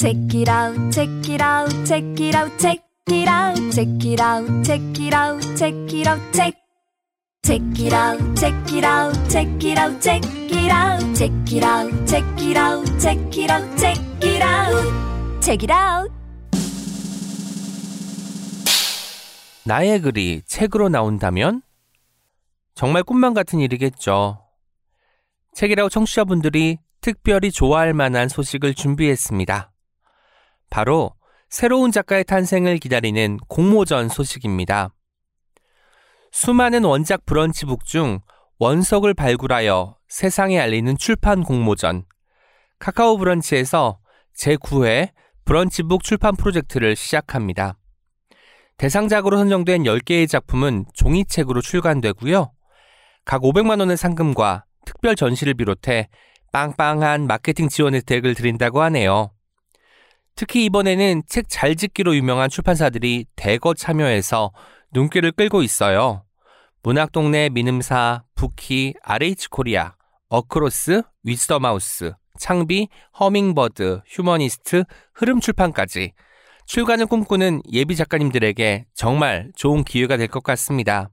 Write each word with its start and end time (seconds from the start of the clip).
Check 0.00 0.16
it 0.32 0.48
out, 0.48 0.90
check 0.90 1.28
it 1.28 1.42
out, 1.42 1.68
check 1.84 2.02
it 2.18 2.34
out, 2.34 2.50
check 2.58 2.80
it 3.08 3.28
out, 3.28 3.56
check 3.70 4.02
it 4.02 4.18
out, 4.18 4.64
check 4.64 4.80
it 4.98 5.12
out, 5.12 5.42
check 5.58 5.74
it 5.92 6.06
out, 6.06 6.32
check. 6.32 6.54
Check 7.42 7.60
it 7.78 7.92
out, 7.92 8.18
check 8.34 8.72
it 8.72 8.82
out, 8.82 9.28
check 9.28 9.62
it 9.62 9.76
out, 9.78 10.00
check 10.00 10.24
it 10.24 10.72
out, 10.72 11.14
check 11.14 11.52
it 11.52 11.62
out, 11.62 12.06
check 12.06 12.24
it 12.40 12.56
out, 12.56 12.98
check 12.98 13.36
it 13.36 13.50
out, 13.50 13.78
check 13.78 13.98
it 14.24 14.42
out, 14.42 15.42
check 15.42 15.62
it 15.64 15.70
out. 15.70 16.10
나의 19.66 20.00
글이 20.00 20.44
책으로 20.46 20.88
나온다면? 20.88 21.60
정말 22.74 23.02
꿈만 23.02 23.34
같은 23.34 23.60
일이겠죠. 23.60 24.42
책이라고 25.52 25.90
청취자분들이 25.90 26.78
특별히 27.02 27.50
좋아할 27.50 27.92
만한 27.92 28.30
소식을 28.30 28.72
준비했습니다. 28.72 29.69
바로 30.70 31.14
새로운 31.48 31.90
작가의 31.90 32.24
탄생을 32.24 32.78
기다리는 32.78 33.38
공모전 33.48 34.08
소식입니다. 34.08 34.94
수많은 36.32 36.84
원작 36.84 37.26
브런치북 37.26 37.84
중 37.84 38.20
원석을 38.60 39.14
발굴하여 39.14 39.96
세상에 40.08 40.60
알리는 40.60 40.96
출판 40.96 41.42
공모전 41.42 42.04
카카오 42.78 43.18
브런치에서 43.18 43.98
제9회 44.36 45.10
브런치북 45.44 46.04
출판 46.04 46.36
프로젝트를 46.36 46.94
시작합니다. 46.94 47.76
대상작으로 48.76 49.36
선정된 49.38 49.82
10개의 49.82 50.28
작품은 50.28 50.86
종이책으로 50.94 51.60
출간되고요. 51.60 52.52
각 53.24 53.42
500만 53.42 53.80
원의 53.80 53.96
상금과 53.96 54.64
특별 54.86 55.16
전시를 55.16 55.54
비롯해 55.54 56.08
빵빵한 56.52 57.26
마케팅 57.26 57.68
지원 57.68 57.94
혜택을 57.94 58.34
드린다고 58.34 58.80
하네요. 58.82 59.32
특히 60.34 60.64
이번에는 60.66 61.22
책 61.28 61.46
잘 61.48 61.76
짓기로 61.76 62.16
유명한 62.16 62.48
출판사들이 62.48 63.26
대거 63.36 63.74
참여해서 63.74 64.52
눈길을 64.92 65.32
끌고 65.32 65.62
있어요. 65.62 66.24
문학동네 66.82 67.50
민음사, 67.50 68.22
부키, 68.34 68.94
RH 69.02 69.48
코리아, 69.50 69.94
어크로스, 70.30 71.02
위즈덤하우스, 71.24 72.12
창비, 72.38 72.88
허밍버드, 73.18 74.00
휴머니스트, 74.06 74.84
흐름출판까지 75.14 76.12
출간을 76.64 77.06
꿈꾸는 77.06 77.62
예비 77.72 77.96
작가님들에게 77.96 78.86
정말 78.94 79.50
좋은 79.56 79.84
기회가 79.84 80.16
될 80.16 80.28
것 80.28 80.42
같습니다. 80.42 81.10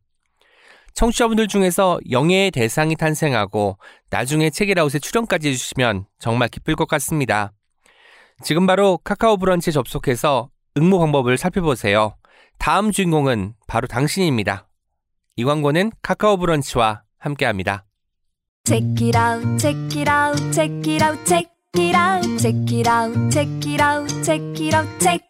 청취자분들 0.93 1.47
중에서 1.47 1.99
영예의 2.09 2.51
대상이 2.51 2.95
탄생하고 2.95 3.77
나중에 4.09 4.49
책이라웃에 4.49 4.99
출연까지 4.99 5.49
해주시면 5.49 6.05
정말 6.19 6.47
기쁠 6.47 6.75
것 6.75 6.87
같습니다. 6.87 7.51
지금 8.43 8.67
바로 8.67 8.97
카카오 9.03 9.37
브런치에 9.37 9.71
접속해서 9.71 10.49
응모 10.77 10.99
방법을 10.99 11.37
살펴보세요. 11.37 12.15
다음 12.59 12.91
주인공은 12.91 13.53
바로 13.67 13.87
당신입니다. 13.87 14.67
이 15.35 15.43
광고는 15.43 15.91
카카오 16.01 16.37
브런치와 16.37 17.03
함께합니다. 17.19 17.85
Check 18.65 19.07
it 19.07 19.17
out, 19.17 19.57
check 19.59 19.99
it 19.99 20.09
out, 20.09 20.51
check 20.51 20.93
it 20.93 21.03
out, 21.03 21.25
check 21.25 21.49
it 21.77 21.95
out, 21.95 22.37
check 22.37 22.73
it 22.73 22.89
out, 22.89 23.31
check 23.31 23.47
it 23.65 23.81
out, 23.81 24.23
check 24.23 24.61
it 24.61 24.75
out, 24.75 24.99
check. 24.99 25.27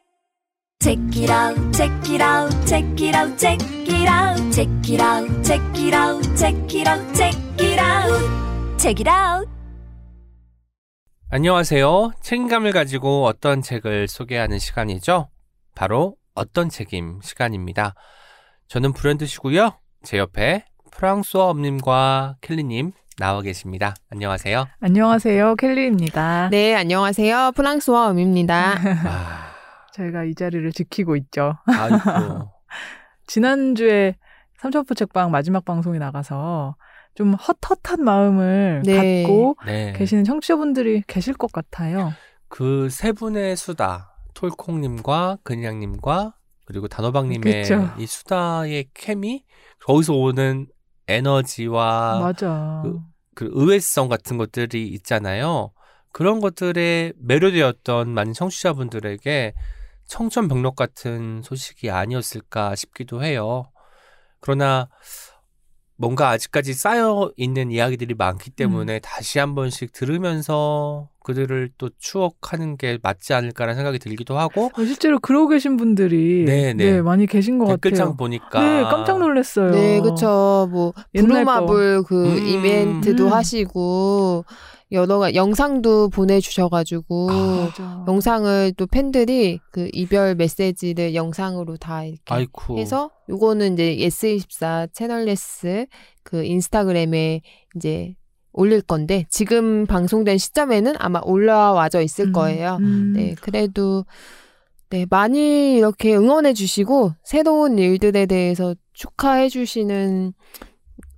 Check 0.80 1.00
it 1.18 1.30
out, 1.30 1.56
check 1.74 1.92
it 2.10 2.22
out, 2.22 2.52
check 2.66 3.02
it 3.02 3.16
out, 3.16 3.38
check 3.38 3.60
it 3.60 4.08
out, 4.08 4.38
check 4.54 4.70
it 4.88 5.02
out, 5.02 5.44
check 5.44 5.60
it 5.76 5.94
out, 5.94 6.36
check 6.36 6.74
it 6.74 6.88
out, 6.88 7.16
check 7.16 7.36
it 7.60 7.80
out, 7.80 8.78
check 8.78 9.00
it 9.00 9.08
out. 9.08 9.57
안녕하세요. 11.30 12.12
책임감을 12.22 12.72
가지고 12.72 13.26
어떤 13.26 13.62
책을 13.62 14.08
소개하는 14.08 14.60
시간이죠. 14.60 15.28
바로 15.76 16.16
어떤 16.34 16.70
책임 16.70 17.20
시간입니다. 17.22 17.96
저는 18.70 18.94
브랜드시고요. 18.94 19.78
제 20.04 20.20
옆에 20.20 20.64
프랑스어 20.92 21.50
엄님과 21.50 22.38
켈리님 22.40 22.94
나와 23.18 23.42
계십니다. 23.42 23.94
안녕하세요. 24.10 24.68
안녕하세요. 24.80 25.56
켈리입니다. 25.58 26.48
네, 26.50 26.76
안녕하세요. 26.76 27.52
프랑스와 27.58 28.12
음입니다. 28.12 28.76
아, 29.06 29.52
저희가 29.92 30.24
이 30.24 30.34
자리를 30.34 30.72
지키고 30.72 31.18
있죠. 31.18 31.58
아이고. 31.66 32.52
지난주에 33.28 34.16
삼천포 34.60 34.94
책방 34.94 35.32
마지막 35.32 35.66
방송이 35.66 36.00
나가서 36.00 36.78
좀 37.18 37.34
헛헛한 37.34 38.04
마음을 38.04 38.84
네. 38.86 39.24
갖고 39.24 39.58
네. 39.66 39.92
계시는 39.94 40.24
청취자분들이 40.24 41.02
계실 41.08 41.34
것 41.34 41.52
같아요. 41.52 42.14
그 42.48 42.88
세 42.92 43.12
분의 43.12 43.58
수다, 43.58 44.16
톨콩님과 44.36 45.40
근양님과 45.44 46.36
그리고 46.66 46.88
단호박님의 46.88 47.64
그쵸. 47.64 47.90
이 47.98 48.06
수다의 48.06 48.90
케미, 48.94 49.44
거기서 49.84 50.14
오는 50.14 50.68
에너지와 51.08 52.20
맞아. 52.20 52.82
그- 52.84 53.00
그 53.34 53.50
의외성 53.54 54.10
같은 54.10 54.38
것들이 54.38 54.88
있잖아요. 54.90 55.72
그런 56.12 56.40
것들에 56.40 57.14
매료되었던 57.18 58.10
많은 58.10 58.34
청취자분들에게 58.34 59.54
청천벽력 60.06 60.76
같은 60.76 61.42
소식이 61.44 61.90
아니었을까 61.90 62.76
싶기도 62.76 63.24
해요. 63.24 63.72
그러나 64.40 64.88
뭔가 65.98 66.30
아직까지 66.30 66.74
쌓여 66.74 67.32
있는 67.38 67.72
이야기들이 67.72 68.14
많기 68.14 68.52
때문에 68.52 69.00
다시 69.00 69.40
한 69.40 69.56
번씩 69.56 69.92
들으면서 69.94 71.10
그들을 71.24 71.72
또 71.78 71.90
추억하는 72.00 72.78
게 72.78 73.00
맞지 73.02 73.34
않을까라는 73.34 73.76
생각이 73.76 74.00
들기도 74.00 74.38
하고 74.38 74.72
어, 74.78 74.86
실제로 74.86 75.20
그러고 75.20 75.50
계신 75.50 75.76
분들이 75.76 76.46
네, 76.46 76.74
네. 76.74 77.02
많이 77.02 77.26
계신 77.26 77.58
것 77.58 77.66
댓글창 77.66 78.06
같아요. 78.06 78.16
보니까 78.16 78.62
네, 78.62 78.84
깜짝 78.84 79.20
놀랐어요. 79.20 79.72
네, 79.72 80.00
그쵸. 80.00 80.70
뭐. 80.72 80.94
브루마블 81.14 82.04
그 82.04 82.32
음. 82.32 82.48
이벤트도 82.48 83.26
음. 83.26 83.34
하시고, 83.34 84.46
여러 84.92 85.20
가 85.20 85.34
영상도 85.36 86.10
보내주셔가지고, 86.10 87.30
아. 87.32 88.06
영상을 88.08 88.74
또 88.78 88.88
팬들이 88.88 89.60
그 89.72 89.90
이별 89.92 90.36
메시지를 90.36 91.14
영상으로 91.14 91.78
다 91.78 92.06
이렇게 92.06 92.22
아이쿠 92.28 92.78
해서, 92.78 93.12
요거는 93.30 93.74
이제 93.74 93.98
예스24 93.98 94.94
채널예스 94.94 95.88
그 96.24 96.46
인스타그램에 96.46 97.42
이제 97.76 98.16
올릴 98.54 98.82
건데, 98.82 99.26
지금 99.30 99.86
방송된 99.86 100.38
시점에는 100.38 100.94
아마 101.00 101.20
올라와져 101.24 102.02
있을 102.02 102.28
음, 102.28 102.32
거예요. 102.32 102.78
음. 102.80 103.14
네, 103.14 103.36
그래도 103.42 104.06
네, 104.90 105.06
많이 105.10 105.76
이렇게 105.76 106.16
응원해 106.16 106.54
주시고 106.54 107.12
새로운 107.24 107.78
일들에 107.78 108.26
대해서 108.26 108.74
축하해 108.94 109.50
주시는 109.50 110.34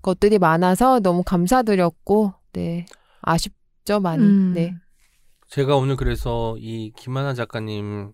것들이 0.02 0.40
많아서 0.40 1.00
너무 1.00 1.24
감사드렸고 1.24 2.34
네. 2.54 2.86
아쉽 3.22 3.54
죠, 3.90 4.00
많이. 4.00 4.24
음. 4.24 4.54
네. 4.54 4.76
제가 5.48 5.76
오늘 5.76 5.96
그래서 5.96 6.56
이 6.60 6.92
김하나 6.96 7.34
작가님을 7.34 8.14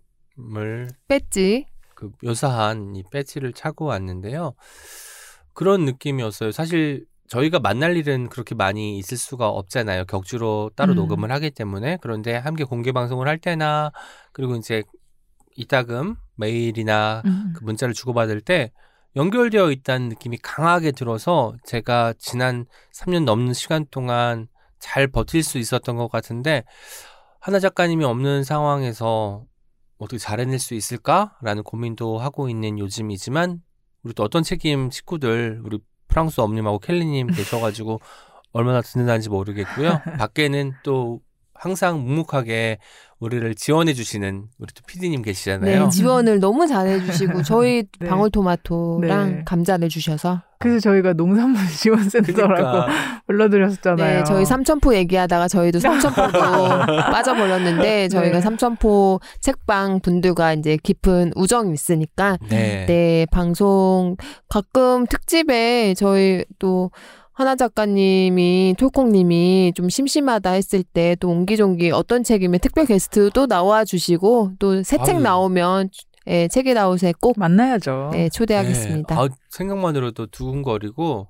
뺐지. 1.10 1.66
그 1.96 2.12
묘사한 2.24 2.96
이 2.96 3.04
배지를 3.12 3.52
차고 3.52 3.84
왔는데요. 3.84 4.54
그런 5.52 5.84
느낌이었어요. 5.84 6.54
사실 6.54 7.06
저희가 7.28 7.60
만날 7.60 7.98
일은 7.98 8.30
그렇게 8.30 8.56
많이 8.56 8.98
있을 8.98 9.18
수가 9.18 9.50
없잖아요. 9.50 10.06
격주로 10.06 10.72
따로 10.78 10.94
음. 10.94 10.96
녹음을 10.96 11.30
하기 11.34 11.52
때문에. 11.52 11.98
그런데 12.00 12.38
함께 12.38 12.64
공개 12.64 12.94
방송을 12.94 13.28
할 13.28 13.38
때나 13.38 13.92
그리고 14.32 14.56
이제 14.56 14.82
이따금 15.58 16.16
메일이나 16.38 17.22
음. 17.26 17.52
그 17.54 17.66
문자를 17.66 17.94
주고받을 17.94 18.40
때 18.40 18.72
연결되어 19.18 19.72
있다는 19.72 20.08
느낌이 20.08 20.38
강하게 20.38 20.94
들어서 20.94 21.54
제가 21.66 22.14
지난 22.18 22.66
3년 22.94 23.26
넘는 23.26 23.52
시간 23.52 23.86
동안 23.92 24.48
잘 24.86 25.08
버틸 25.08 25.42
수 25.42 25.58
있었던 25.58 25.96
것 25.96 26.10
같은데 26.10 26.64
하나 27.40 27.60
작가님이 27.60 28.06
없는 28.06 28.44
상황에서 28.44 29.44
어떻게 29.98 30.20
잘 30.20 30.40
해낼 30.40 30.60
수 30.60 30.76
있을까라는 30.76 31.64
고민도 31.64 32.20
하고 32.20 32.50
있는 32.50 32.78
요즘이지만 32.78 33.64
우리 34.04 34.14
또 34.14 34.24
어떤 34.24 34.44
책임 34.44 34.92
식구들 34.92 35.62
우리 35.66 35.80
프랑스 36.08 36.40
엄님하고 36.40 36.80
켈리님 36.80 37.28
계셔가지고 37.28 38.00
얼마나 38.54 38.82
든든한지 38.82 39.30
모르겠고요. 39.30 40.02
밖에는 40.20 40.74
또 40.84 41.22
항상 41.54 42.02
묵묵하게 42.04 42.78
우리를 43.26 43.56
지원해 43.56 43.94
주시는 43.94 44.46
우리 44.60 44.74
또 44.74 44.84
PD님 44.86 45.24
계시잖아요. 45.24 45.84
네, 45.86 45.90
지원을 45.90 46.40
너무 46.40 46.68
잘해 46.68 47.04
주시고 47.06 47.42
저희 47.44 47.84
네. 48.00 48.08
방울토마토랑 48.08 49.30
네. 49.30 49.42
감자를 49.46 49.90
주셔서 49.90 50.44
그래서 50.60 50.80
저희가 50.80 51.14
농산물 51.14 51.60
지원센터라고 51.68 52.54
그러니까 52.56 52.88
불러드렸었잖아요. 53.28 54.18
네, 54.20 54.24
저희 54.24 54.46
삼천포 54.46 54.96
얘기하다가 54.96 55.48
저희도 55.48 55.80
삼천포도 55.80 56.40
빠져버렸는데 57.12 58.10
저희가 58.10 58.38
네. 58.38 58.42
삼천포 58.42 59.20
책방 59.42 60.02
분들과 60.02 60.54
이제 60.54 60.78
깊은 60.82 61.34
우정이 61.36 61.74
있으니까 61.74 62.38
네. 62.50 62.86
네, 62.86 63.26
방송 63.32 64.16
가끔 64.48 65.08
특집에 65.08 65.96
저희 65.98 66.46
또 66.60 66.92
하나 67.36 67.56
작가님이 67.56 68.76
톨콩님이 68.78 69.74
좀 69.76 69.90
심심하다 69.90 70.52
했을 70.52 70.84
때 70.84 71.16
또 71.20 71.30
옹기종기 71.30 71.92
어떤 71.92 72.24
책이면 72.24 72.60
특별 72.62 72.86
게스트도 72.86 73.48
나와 73.48 73.84
주시고 73.86 74.54
또 74.58 74.82
새 74.84 74.98
책. 75.06 75.20
나오면 75.22 75.90
예, 76.28 76.48
책에 76.48 76.74
나오세 76.74 77.14
꼭 77.22 77.38
만나야죠. 77.38 78.12
예, 78.16 78.30
초대하겠습니다. 78.30 79.14
네. 79.16 79.22
아, 79.22 79.28
생각만으로도 79.50 80.28
두근거리고 80.28 81.30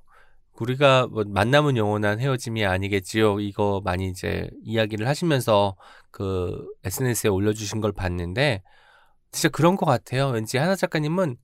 우리가 0.58 1.06
뭐 1.08 1.24
만남은 1.26 1.76
영원한 1.76 2.18
헤어짐이 2.20 2.64
아니겠지요. 2.64 3.40
이거 3.40 3.82
많이 3.84 4.08
이제 4.08 4.48
이야기를 4.64 5.06
하시면서 5.06 5.76
그 6.10 6.64
SNS에 6.84 7.28
올려주신 7.28 7.80
걸 7.82 7.92
봤는데 7.92 8.62
진짜 9.32 9.48
그런 9.50 9.76
것 9.76 9.84
같아요. 9.84 10.28
왠지 10.28 10.56
하나 10.56 10.74
작가님은 10.76 11.36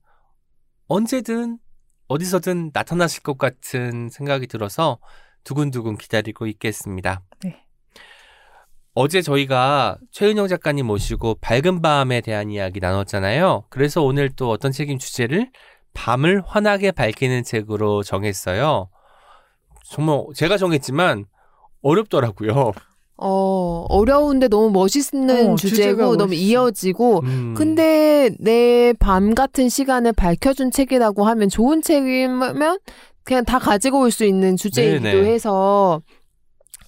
언제든 0.87 1.59
어디서든 2.07 2.71
나타나실 2.73 3.23
것 3.23 3.37
같은 3.37 4.09
생각이 4.09 4.47
들어서 4.47 4.99
두근두근 5.43 5.97
기다리고 5.97 6.47
있겠습니다. 6.47 7.21
네. 7.43 7.63
어제 8.95 9.21
저희가 9.21 9.97
최은영 10.11 10.47
작가님 10.47 10.85
모시고 10.85 11.35
밝은 11.41 11.81
밤에 11.81 12.21
대한 12.21 12.51
이야기 12.51 12.79
나눴잖아요. 12.79 13.65
그래서 13.69 14.03
오늘 14.03 14.29
또 14.29 14.51
어떤 14.51 14.71
책임 14.71 14.99
주제를 14.99 15.51
밤을 15.93 16.43
환하게 16.45 16.91
밝히는 16.91 17.43
책으로 17.43 18.03
정했어요. 18.03 18.89
정말 19.85 20.25
제가 20.35 20.57
정했지만 20.57 21.25
어렵더라고요. 21.81 22.71
어, 23.25 23.85
어려운데 23.87 24.49
너무 24.49 24.69
멋있는 24.71 25.51
어, 25.51 25.55
주제고 25.55 26.17
너무. 26.17 26.33
이어지고 26.33 27.21
음. 27.23 27.53
근데 27.57 28.29
내 28.39 28.93
밤 28.99 29.33
같은 29.33 29.69
시간을 29.69 30.11
밝혀준 30.13 30.71
책이라고 30.71 31.25
하면 31.25 31.47
좋은 31.49 31.81
책이면 31.81 32.79
그냥 33.23 33.45
다 33.45 33.57
가지고 33.59 34.01
올 34.01 34.11
수 34.11 34.25
있는 34.25 34.57
주제이기도 34.57 35.03
네네. 35.03 35.25
해서 35.31 36.01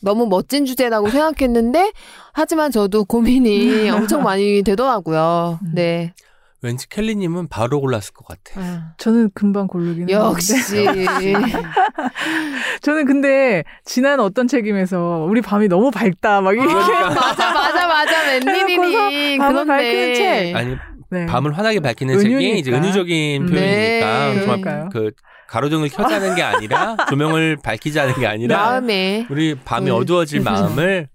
너무 0.01 0.27
멋진 0.27 0.65
주제라고 0.65 1.09
생각했는데 1.09 1.91
하지만 2.33 2.69
저도 2.71 3.05
고민이 3.05 3.89
엄청 3.89 4.21
많이 4.23 4.61
되더라고요. 4.61 5.59
음. 5.63 5.71
네. 5.73 6.13
왠지 6.61 6.87
켈리님은 6.89 7.47
바로 7.49 7.79
골랐을 7.79 8.13
것 8.13 8.25
같아. 8.27 8.59
아, 8.59 8.93
저는 8.97 9.29
금방 9.35 9.67
고르긴 9.67 10.09
역시 10.09 10.55
했는데 10.55 11.33
저는 12.81 13.05
근데 13.05 13.63
지난 13.83 14.19
어떤 14.19 14.47
책임에서 14.47 15.25
우리 15.29 15.41
밤이 15.41 15.67
너무 15.67 15.91
밝다 15.91 16.41
막 16.41 16.53
이렇게 16.53 16.73
맞아 16.73 17.53
맞아 17.53 17.87
맞아 17.87 18.21
웬일이니 18.45 19.37
밤을 19.37 19.65
밝히는 19.65 20.15
책. 20.15 20.55
아니 20.55 20.75
네. 21.11 21.25
밤을 21.27 21.57
환하게 21.57 21.79
밝히는 21.81 22.19
책이 22.19 22.33
은유니까. 22.33 22.57
이제 22.57 22.71
은유적인 22.71 23.41
음. 23.43 23.47
표현이니까 23.47 24.27
네. 24.33 24.39
정말 24.39 24.61
그러니까요. 24.61 24.89
그 24.91 25.11
가로등을 25.47 25.89
켜자는 25.89 26.35
게 26.35 26.41
아니라 26.41 26.97
조명을 27.07 27.57
밝히자는 27.63 28.15
게 28.15 28.25
아니라 28.25 28.57
마음에 28.57 29.27
우리 29.29 29.55
밤이 29.55 29.89
음. 29.91 29.95
어두워질 29.95 30.41
마음을 30.43 31.07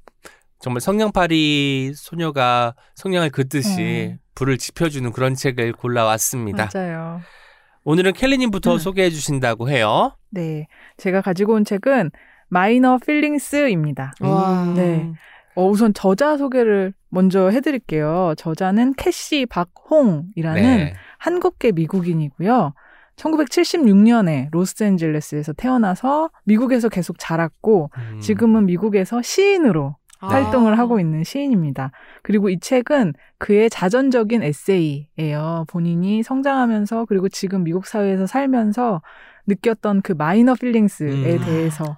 정말 0.60 0.80
성냥팔이 0.82 1.92
소녀가 1.94 2.74
성냥을 2.94 3.30
긋듯이 3.30 4.10
음. 4.12 4.18
불을 4.34 4.58
지펴주는 4.58 5.10
그런 5.12 5.34
책을 5.34 5.72
골라왔습니다. 5.72 6.68
맞아요. 6.72 7.20
오늘은 7.84 8.12
켈리님부터 8.12 8.74
음. 8.74 8.78
소개해 8.78 9.08
주신다고 9.10 9.70
해요. 9.70 10.12
네. 10.28 10.66
제가 10.98 11.22
가지고 11.22 11.54
온 11.54 11.64
책은 11.64 12.10
minor 12.48 12.98
feelings입니다. 12.98 14.12
와. 14.20 14.72
네. 14.76 15.10
어, 15.54 15.66
우선 15.66 15.94
저자 15.94 16.36
소개를 16.36 16.92
먼저 17.08 17.48
해드릴게요. 17.48 18.34
저자는 18.36 18.94
캐시 18.94 19.46
박홍이라는 19.46 20.62
네. 20.62 20.94
한국계 21.18 21.72
미국인이고요. 21.72 22.74
1976년에 23.16 24.48
로스앤젤레스에서 24.52 25.54
태어나서 25.54 26.30
미국에서 26.44 26.88
계속 26.88 27.18
자랐고 27.18 27.90
음. 27.96 28.20
지금은 28.20 28.66
미국에서 28.66 29.22
시인으로 29.22 29.96
아. 30.20 30.28
활동을 30.28 30.78
하고 30.78 31.00
있는 31.00 31.24
시인입니다. 31.24 31.92
그리고 32.22 32.48
이 32.50 32.58
책은 32.60 33.14
그의 33.38 33.70
자전적인 33.70 34.42
에세이예요. 34.42 35.64
본인이 35.68 36.22
성장하면서 36.22 37.06
그리고 37.06 37.28
지금 37.28 37.64
미국 37.64 37.86
사회에서 37.86 38.26
살면서 38.26 39.02
느꼈던 39.46 40.02
그 40.02 40.12
마이너 40.12 40.54
필링스에 40.54 41.36
음. 41.36 41.44
대해서 41.44 41.96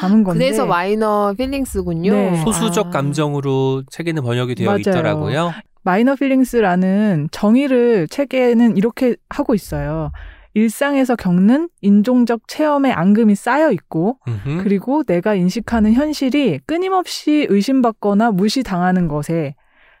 담은 0.00 0.24
건데 0.24 0.44
그래서 0.46 0.66
마이너 0.66 1.34
필링스군요. 1.36 2.12
네. 2.12 2.36
소수적 2.44 2.86
아. 2.86 2.90
감정으로 2.90 3.82
책에는 3.90 4.22
번역이 4.22 4.54
되어 4.54 4.66
맞아요. 4.66 4.78
있더라고요. 4.78 5.52
minor 5.82 6.14
feelings라는 6.14 7.28
정의를 7.30 8.08
책에는 8.08 8.76
이렇게 8.76 9.16
하고 9.28 9.54
있어요. 9.54 10.12
일상에서 10.54 11.16
겪는 11.16 11.68
인종적 11.80 12.48
체험의 12.48 12.92
앙금이 12.92 13.34
쌓여 13.34 13.70
있고 13.72 14.18
음흠. 14.26 14.62
그리고 14.62 15.02
내가 15.02 15.34
인식하는 15.34 15.92
현실이 15.92 16.60
끊임없이 16.66 17.46
의심받거나 17.50 18.30
무시당하는 18.30 19.08
것에 19.08 19.54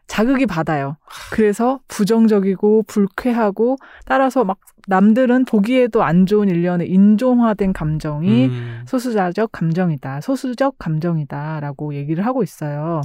자극이 0.06 0.46
받아요. 0.46 0.96
그래서 1.32 1.80
부정적이고 1.88 2.84
불쾌하고 2.86 3.76
따라서 4.04 4.44
막 4.44 4.58
남들은 4.86 5.46
보기에도 5.46 6.02
안 6.02 6.26
좋은 6.26 6.48
일련의 6.48 6.90
인종화된 6.90 7.72
감정이 7.72 8.46
음. 8.46 8.82
소수자적 8.86 9.50
감정이다. 9.50 10.20
소수적 10.20 10.78
감정이다라고 10.78 11.94
얘기를 11.94 12.26
하고 12.26 12.42
있어요. 12.42 13.00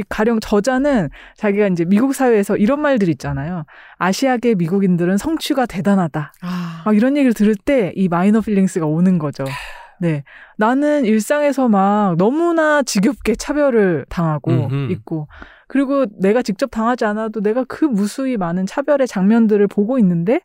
이 0.00 0.04
가령 0.08 0.40
저자는 0.40 1.10
자기가 1.36 1.66
이제 1.68 1.84
미국 1.84 2.14
사회에서 2.14 2.56
이런 2.56 2.80
말들 2.80 3.08
있잖아요. 3.10 3.64
아시아계 3.98 4.54
미국인들은 4.54 5.18
성취가 5.18 5.66
대단하다. 5.66 6.32
아. 6.42 6.82
막 6.84 6.96
이런 6.96 7.16
얘기를 7.16 7.34
들을 7.34 7.54
때 7.54 7.92
이 7.94 8.08
minor 8.08 8.40
feelings가 8.40 8.86
오는 8.86 9.18
거죠. 9.18 9.44
네. 10.00 10.24
나는 10.56 11.04
일상에서 11.04 11.68
막 11.68 12.16
너무나 12.16 12.82
지겹게 12.82 13.34
차별을 13.34 14.06
당하고 14.08 14.50
음흠. 14.50 14.90
있고, 14.92 15.28
그리고 15.68 16.06
내가 16.18 16.40
직접 16.42 16.70
당하지 16.70 17.04
않아도 17.04 17.40
내가 17.40 17.64
그 17.64 17.84
무수히 17.84 18.36
많은 18.38 18.64
차별의 18.66 19.06
장면들을 19.06 19.66
보고 19.68 19.98
있는데, 19.98 20.40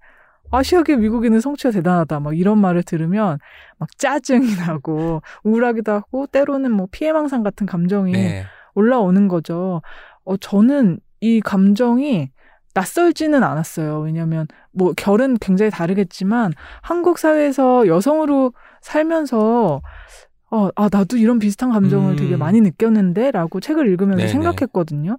아시아계 0.52 0.98
미국인은 0.98 1.40
성취가 1.40 1.72
대단하다. 1.72 2.20
막 2.20 2.38
이런 2.38 2.60
말을 2.60 2.84
들으면 2.84 3.40
막 3.78 3.90
짜증이 3.98 4.56
나고 4.68 5.22
우울하기도 5.44 5.92
하고 5.92 6.28
때로는 6.28 6.72
뭐 6.72 6.88
피해망상 6.92 7.42
같은 7.44 7.66
감정이 7.66 8.12
네. 8.12 8.44
올라오는 8.76 9.28
거죠. 9.28 9.82
어, 10.24 10.38
저는 10.38 11.00
이 11.22 11.42
감정이 11.42 12.30
낯설지는 12.76 13.44
않았어요. 13.44 14.02
왜냐면 14.02 14.48
뭐 14.72 14.94
결은 14.96 15.38
굉장히 15.40 15.72
다르겠지만 15.72 16.52
한국 16.82 17.18
사회에서 17.18 17.88
여성으로 17.88 18.54
살면서 18.82 19.82
어, 20.52 20.70
아, 20.76 20.90
나도 20.92 21.18
이런 21.18 21.40
비슷한 21.40 21.72
감정을 21.72 22.12
음. 22.12 22.16
되게 22.18 22.36
많이 22.38 22.62
느꼈는데 22.62 23.32
라고 23.32 23.60
책을 23.60 23.88
읽으면서 23.88 24.18
네네. 24.18 24.32
생각했거든요. 24.32 25.18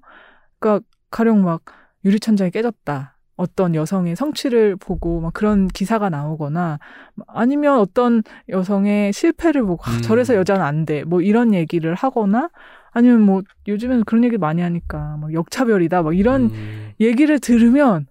그러니까 0.59 0.87
가령 1.11 1.43
막 1.45 1.63
유리천장이 2.05 2.51
깨졌다. 2.51 3.17
어떤 3.37 3.75
여성의 3.75 4.17
성취를 4.17 4.77
보고 4.77 5.21
막 5.21 5.35
그런 5.35 5.69
기사가 5.69 6.09
나오거나 6.09 6.79
아니면 7.27 7.79
어떤 7.79 8.23
여성의 8.49 9.13
실패를 9.13 9.63
보고 9.63 9.83
아, 9.85 9.91
음. 9.91 10.03
저래서 10.03 10.35
여자는 10.35 10.63
안 10.63 10.87
돼. 10.87 11.05
뭐 11.05 11.21
이런 11.21 11.53
얘기를 11.53 11.95
하거나 11.95 12.51
아니면 12.97 13.21
뭐 13.21 13.43
요즘에는 13.69 14.05
그런 14.05 14.25
얘기 14.25 14.39
많이 14.39 14.63
하니까 14.63 15.19
막 15.21 15.31
역차별이다. 15.35 16.03
막 16.03 16.17
이런 16.17 16.45
음. 16.45 16.93
얘기를 16.99 17.39
들으면 17.39 18.07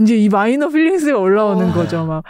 이제 0.00 0.16
이 0.16 0.28
minor 0.28 0.66
feelings가 0.70 1.16
올라오는 1.16 1.68
와. 1.68 1.72
거죠. 1.72 2.04
막 2.04 2.24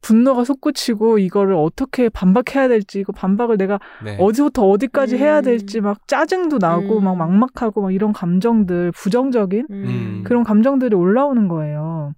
분노가 0.00 0.44
솟구치고 0.44 1.18
이거를 1.18 1.54
어떻게 1.54 2.08
반박해야 2.08 2.68
될지 2.68 3.00
이거 3.00 3.12
반박을 3.12 3.58
내가 3.58 3.78
네. 4.02 4.16
어디부터 4.18 4.66
어디까지 4.70 5.18
해야 5.18 5.40
음. 5.40 5.44
될지 5.44 5.82
막 5.82 6.08
짜증도 6.08 6.56
나고 6.56 7.00
음. 7.00 7.04
막 7.04 7.18
막막하고 7.18 7.82
막 7.82 7.92
이런 7.92 8.14
감정들 8.14 8.92
부정적인 8.92 9.66
음. 9.70 10.22
그런 10.24 10.44
감정들이 10.44 10.96
올라오는 10.96 11.46
거예요. 11.46 12.14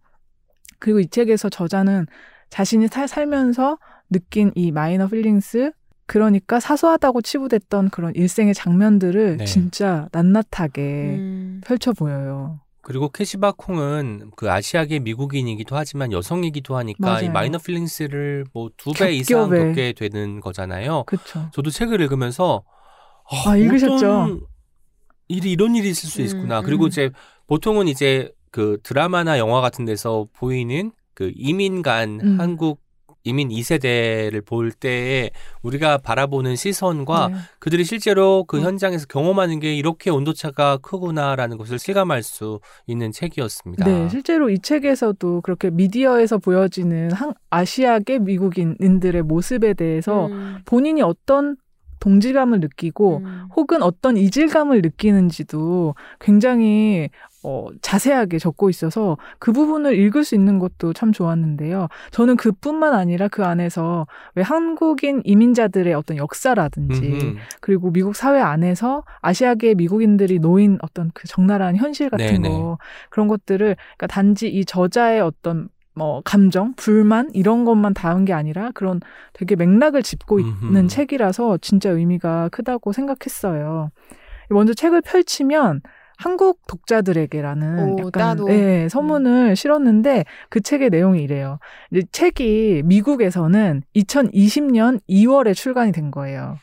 그리고 0.78 1.00
이 1.00 1.08
책에서 1.08 1.48
저자는 1.48 2.06
자신이 2.48 2.86
살, 2.86 3.08
살면서 3.08 3.76
느낀 4.08 4.52
이 4.54 4.70
minor 4.70 5.08
feelings 5.08 5.72
그러니까 6.12 6.60
사소하다고 6.60 7.22
치부됐던 7.22 7.88
그런 7.88 8.14
일상의 8.14 8.52
장면들을 8.52 9.38
네. 9.38 9.44
진짜 9.46 10.08
낱낱하게 10.12 10.82
음. 10.82 11.60
펼쳐 11.64 11.92
보여요. 11.94 12.60
그리고 12.82 13.08
캐시 13.08 13.50
박 13.50 13.75
홍은 13.75 14.32
그 14.36 14.50
아시아계 14.50 14.98
미국인이기도 14.98 15.74
하지만 15.74 16.12
여성이기도 16.12 16.76
하니까 16.76 17.06
맞아요. 17.06 17.24
이 17.24 17.28
minor 17.30 17.56
feelings를 17.56 18.44
뭐 18.52 18.68
두 18.76 18.92
배 18.92 19.12
이상. 19.14 19.48
겪게 19.48 19.94
되는 19.94 20.40
거잖아요. 20.40 21.04
그렇죠. 21.06 21.48
저도 21.54 21.70
책을 21.70 22.02
읽으면서 22.02 22.62
아, 23.30 23.50
아, 23.52 23.56
읽으셨죠? 23.56 24.40
일이 25.28 25.52
이런 25.52 25.74
일이 25.76 25.88
있을 25.88 26.10
수 26.10 26.20
음, 26.20 26.26
있구나. 26.26 26.60
음. 26.60 26.64
그리고 26.66 26.88
이제 26.88 27.10
보통은 27.46 27.88
이제 27.88 28.30
그 28.50 28.78
드라마나 28.82 29.38
영화 29.38 29.62
같은 29.62 29.86
데서 29.86 30.26
보이는 30.34 30.92
그 31.14 31.32
이민 31.36 31.80
간 31.80 32.20
음. 32.22 32.38
한국 32.38 32.81
이민 33.24 33.48
2세대를 33.48 34.44
볼 34.44 34.72
때에 34.72 35.30
우리가 35.62 35.98
바라보는 35.98 36.56
시선과 36.56 37.28
네. 37.28 37.34
그들이 37.58 37.84
실제로 37.84 38.44
그 38.44 38.58
음. 38.58 38.62
현장에서 38.62 39.06
경험하는 39.06 39.60
게 39.60 39.74
이렇게 39.74 40.10
온도차가 40.10 40.78
크구나라는 40.78 41.56
것을 41.58 41.78
실감할 41.78 42.22
수 42.22 42.60
있는 42.86 43.12
책이었습니다. 43.12 43.84
네, 43.84 44.08
실제로 44.08 44.50
이 44.50 44.58
책에서도 44.58 45.40
그렇게 45.42 45.70
미디어에서 45.70 46.38
보여지는 46.38 47.12
한, 47.12 47.32
아시아계 47.50 48.20
미국인들의 48.20 49.22
모습에 49.22 49.74
대해서 49.74 50.26
음. 50.26 50.58
본인이 50.64 51.02
어떤 51.02 51.56
동질감을 52.02 52.58
느끼고 52.58 53.18
음. 53.18 53.44
혹은 53.54 53.80
어떤 53.80 54.16
이질감을 54.16 54.82
느끼는지도 54.82 55.94
굉장히 56.18 57.08
어, 57.44 57.68
자세하게 57.80 58.38
적고 58.38 58.70
있어서 58.70 59.16
그 59.38 59.52
부분을 59.52 59.96
읽을 59.96 60.24
수 60.24 60.34
있는 60.34 60.58
것도 60.58 60.92
참 60.92 61.12
좋았는데요. 61.12 61.88
저는 62.10 62.36
그뿐만 62.36 62.94
아니라 62.94 63.28
그 63.28 63.44
안에서 63.44 64.06
왜 64.34 64.42
한국인 64.42 65.22
이민자들의 65.24 65.92
어떤 65.94 66.16
역사라든지 66.16 67.02
음흠. 67.02 67.36
그리고 67.60 67.92
미국 67.92 68.16
사회 68.16 68.40
안에서 68.40 69.04
아시아계 69.20 69.74
미국인들이 69.74 70.40
놓인 70.40 70.78
어떤 70.82 71.10
그 71.14 71.28
적나라한 71.28 71.76
현실 71.76 72.10
같은 72.10 72.26
네네. 72.26 72.48
거 72.48 72.78
그런 73.10 73.28
것들을 73.28 73.76
그러니까 73.76 74.06
단지 74.08 74.48
이 74.48 74.64
저자의 74.64 75.20
어떤 75.20 75.68
뭐 75.94 76.22
감정, 76.24 76.74
불만 76.74 77.30
이런 77.34 77.64
것만 77.64 77.94
담은 77.94 78.24
게 78.24 78.32
아니라 78.32 78.70
그런 78.74 79.00
되게 79.32 79.56
맥락을 79.56 80.02
짚고 80.02 80.40
있는 80.40 80.74
음흠. 80.74 80.86
책이라서 80.88 81.58
진짜 81.58 81.90
의미가 81.90 82.48
크다고 82.50 82.92
생각했어요. 82.92 83.90
먼저 84.48 84.74
책을 84.74 85.02
펼치면 85.02 85.82
한국 86.16 86.60
독자들에게라는 86.68 87.78
오, 87.78 87.96
약간 87.98 88.36
따로. 88.36 88.48
예, 88.50 88.88
서문을 88.88 89.56
실었는데 89.56 90.24
그 90.50 90.60
책의 90.60 90.90
내용이 90.90 91.22
이래요. 91.22 91.58
이제 91.90 92.06
책이 92.12 92.82
미국에서는 92.84 93.82
2020년 93.96 95.00
2월에 95.08 95.54
출간이 95.54 95.90
된 95.92 96.10
거예요. 96.10 96.58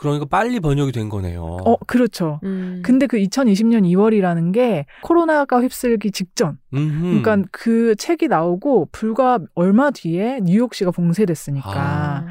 그러니까 0.00 0.24
빨리 0.24 0.60
번역이 0.60 0.92
된 0.92 1.08
거네요. 1.08 1.42
어, 1.64 1.76
그렇죠. 1.86 2.40
음. 2.42 2.80
근데 2.84 3.06
그 3.06 3.18
2020년 3.18 3.82
2월이라는 3.84 4.52
게 4.52 4.86
코로나가 5.02 5.60
휩쓸기 5.60 6.10
직전. 6.10 6.58
음흠. 6.74 7.20
그러니까 7.22 7.48
그 7.52 7.94
책이 7.96 8.28
나오고 8.28 8.88
불과 8.92 9.38
얼마 9.54 9.90
뒤에 9.90 10.40
뉴욕시가 10.42 10.90
봉쇄됐으니까. 10.90 11.70
아. 11.74 12.26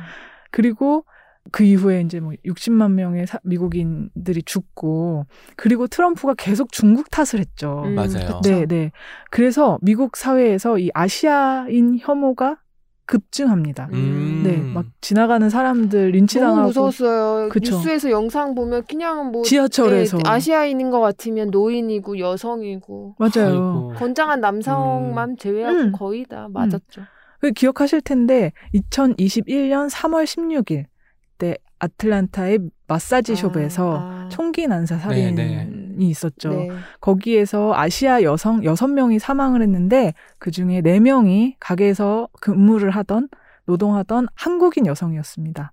그리고 0.51 1.05
그 1.51 1.63
이후에 1.63 2.01
이제 2.01 2.19
뭐 2.19 2.33
60만 2.45 2.91
명의 2.91 3.25
사- 3.25 3.39
미국인들이 3.43 4.43
죽고 4.43 5.25
그리고 5.55 5.87
트럼프가 5.87 6.33
계속 6.35 6.71
중국 6.71 7.09
탓을 7.09 7.39
했죠. 7.39 7.83
음, 7.85 7.95
맞아요. 7.95 8.41
네, 8.43 8.65
네. 8.65 8.91
그래서 9.31 9.77
미국 9.81 10.15
사회에서 10.17 10.77
이 10.79 10.89
아시아인 10.93 11.97
혐오가 11.99 12.57
급증합니다. 13.09 13.89
음. 13.91 14.43
네, 14.43 14.57
막 14.57 14.85
지나가는 15.01 15.49
사람들 15.49 16.11
린치당하고 16.11 16.55
너무 16.55 16.67
무서웠어요. 16.67 17.49
그쵸. 17.49 17.75
뉴스에서 17.77 18.11
영상 18.11 18.53
보면 18.53 18.83
그냥 18.87 19.31
뭐 19.31 19.41
지하철에서 19.41 20.17
네, 20.17 20.23
아시아인인 20.29 20.91
것 20.91 20.99
같으면 20.99 21.49
노인이고 21.49 22.19
여성이고 22.19 23.15
맞아요. 23.17 23.49
아이고. 23.49 23.93
건장한 23.97 24.41
남성만 24.41 25.37
제외하고 25.37 25.77
음. 25.77 25.91
거의 25.91 26.23
다 26.25 26.47
맞았죠. 26.51 27.01
그 27.41 27.51
기억하실 27.51 28.01
텐데 28.01 28.51
2021년 28.75 29.89
3월 29.89 30.25
16일 30.25 30.85
때 31.39 31.57
아틀란타의 31.79 32.59
마사지 32.87 33.35
숍에서 33.35 33.97
아, 33.97 34.25
아. 34.25 34.29
총기 34.29 34.67
난사 34.67 34.99
살인이 34.99 35.31
네, 35.31 35.69
있었죠. 36.07 36.49
네. 36.49 36.69
거기에서 37.01 37.73
아시아 37.75 38.21
여성 38.23 38.61
6명이 38.61 39.19
사망을 39.19 39.61
했는데 39.61 40.13
그 40.37 40.51
중에 40.51 40.81
4명이 40.81 41.55
가게에서 41.59 42.29
근무를 42.39 42.91
하던 42.91 43.29
노동하던 43.65 44.27
한국인 44.35 44.85
여성이었습니다. 44.85 45.71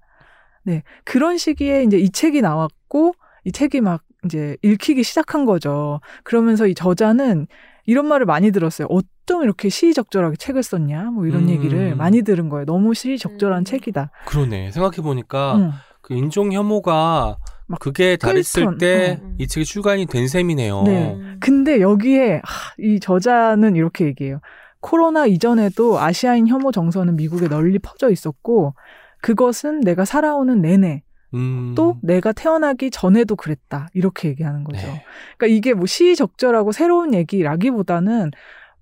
네. 0.64 0.82
그런 1.04 1.38
시기에 1.38 1.84
이제 1.84 1.98
이 1.98 2.10
책이 2.10 2.42
나왔고 2.42 3.14
이 3.44 3.52
책이 3.52 3.80
막 3.80 4.02
이제 4.24 4.56
읽히기 4.62 5.02
시작한 5.02 5.44
거죠. 5.44 6.00
그러면서 6.24 6.66
이 6.66 6.74
저자는 6.74 7.46
이런 7.86 8.06
말을 8.06 8.26
많이 8.26 8.50
들었어요. 8.50 8.88
어쩜 8.90 9.44
이렇게 9.44 9.68
시의적절하게 9.68 10.36
책을 10.36 10.62
썼냐? 10.62 11.10
뭐 11.12 11.26
이런 11.26 11.44
음. 11.44 11.48
얘기를 11.50 11.94
많이 11.94 12.22
들은 12.22 12.48
거예요. 12.48 12.66
너무 12.66 12.94
시의적절한 12.94 13.62
음. 13.62 13.64
책이다. 13.64 14.10
그러네. 14.26 14.72
생각해 14.72 14.96
보니까 14.96 15.56
응. 15.56 15.72
그 16.02 16.14
인종 16.14 16.52
혐오가 16.52 17.38
막 17.38 17.38
그게 17.80 18.16
다랬을 18.16 18.64
끌던, 18.64 18.78
때 18.78 19.20
어. 19.22 19.34
이 19.38 19.46
책이 19.46 19.64
출간이 19.64 20.06
된 20.06 20.28
셈이네요. 20.28 20.82
네. 20.82 21.14
음. 21.14 21.36
근데 21.40 21.80
여기에 21.80 22.40
하, 22.44 22.74
이 22.78 23.00
저자는 23.00 23.76
이렇게 23.76 24.06
얘기해요. 24.06 24.40
코로나 24.80 25.26
이전에도 25.26 25.98
아시아인 25.98 26.46
혐오 26.46 26.70
정서는 26.70 27.16
미국에 27.16 27.48
널리 27.48 27.78
퍼져 27.78 28.10
있었고 28.10 28.74
그것은 29.20 29.80
내가 29.80 30.04
살아오는 30.04 30.60
내내 30.60 31.02
음. 31.34 31.74
또 31.76 31.96
내가 32.02 32.32
태어나기 32.32 32.90
전에도 32.90 33.34
그랬다. 33.34 33.88
이렇게 33.94 34.28
얘기하는 34.28 34.62
거죠. 34.62 34.86
네. 34.86 35.04
그러니까 35.36 35.56
이게 35.56 35.74
뭐 35.74 35.86
시의적절하고 35.86 36.70
새로운 36.72 37.14
얘기라기보다는 37.14 38.30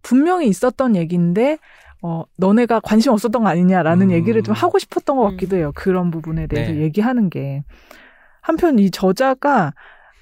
분명히 0.03 0.49
있었던 0.49 0.97
얘기인데 0.97 1.59
어, 2.03 2.25
너네가 2.37 2.81
관심 2.81 3.13
없었던 3.13 3.43
거 3.43 3.49
아니냐라는 3.49 4.09
음. 4.09 4.13
얘기를 4.13 4.43
좀 4.43 4.55
하고 4.55 4.79
싶었던 4.79 5.17
것 5.17 5.25
음. 5.25 5.31
같기도 5.31 5.57
해요. 5.57 5.73
그런 5.75 6.11
부분에 6.11 6.47
대해서 6.47 6.73
네. 6.73 6.83
얘기하는 6.83 7.31
게. 7.31 7.65
한편 8.45 8.79
이 8.79 8.91
저자가 8.91 9.73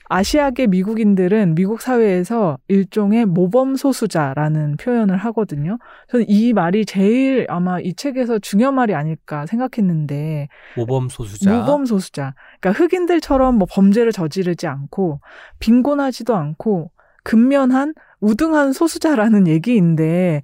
아시아계 0.08 0.68
미국인들은 0.68 1.56
미국 1.56 1.80
사회에서 1.80 2.56
일종의 2.68 3.26
모범 3.26 3.74
소수자라는 3.74 4.76
표현을 4.76 5.16
하거든요. 5.16 5.78
저는 6.08 6.26
이 6.28 6.52
말이 6.52 6.84
제일 6.84 7.46
아마 7.48 7.80
이 7.80 7.94
책에서 7.94 8.38
중요 8.38 8.70
말이 8.70 8.94
아닐까 8.94 9.44
생각했는데 9.46 10.48
모범 10.76 11.08
소수자. 11.08 11.52
모범 11.52 11.84
소수자. 11.84 12.34
그러니까 12.60 12.80
흑인들처럼 12.80 13.56
뭐 13.56 13.66
범죄를 13.68 14.12
저지르지 14.12 14.68
않고 14.68 15.20
빈곤하지도 15.58 16.36
않고 16.36 16.92
근면한 17.24 17.94
우등한 18.20 18.72
소수자라는 18.72 19.48
얘기인데 19.48 20.42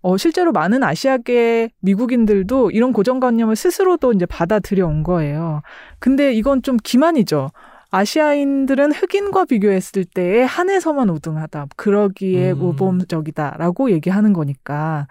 어 0.00 0.16
실제로 0.16 0.52
많은 0.52 0.82
아시아계 0.82 1.70
미국인들도 1.80 2.70
이런 2.70 2.92
고정관념을 2.92 3.56
스스로도 3.56 4.12
이제 4.12 4.26
받아들여 4.26 4.86
온 4.86 5.02
거예요. 5.02 5.62
근데 5.98 6.32
이건 6.32 6.62
좀 6.62 6.76
기만이죠. 6.76 7.50
아시아인들은 7.90 8.92
흑인과 8.92 9.46
비교했을 9.46 10.04
때에 10.04 10.42
한해서만 10.42 11.08
우등하다. 11.08 11.66
그러기에 11.76 12.52
음. 12.52 12.58
모범적이다라고 12.58 13.90
얘기하는 13.90 14.32
거니까 14.32 15.08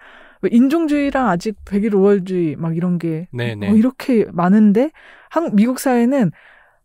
인종주의랑 0.49 1.27
아직 1.27 1.57
백일 1.65 1.95
오월주의 1.95 2.55
막 2.55 2.77
이런 2.77 2.99
게 2.99 3.27
네네. 3.31 3.71
어, 3.71 3.75
이렇게 3.75 4.25
많은데 4.31 4.91
한 5.29 5.55
미국 5.55 5.79
사회는 5.79 6.31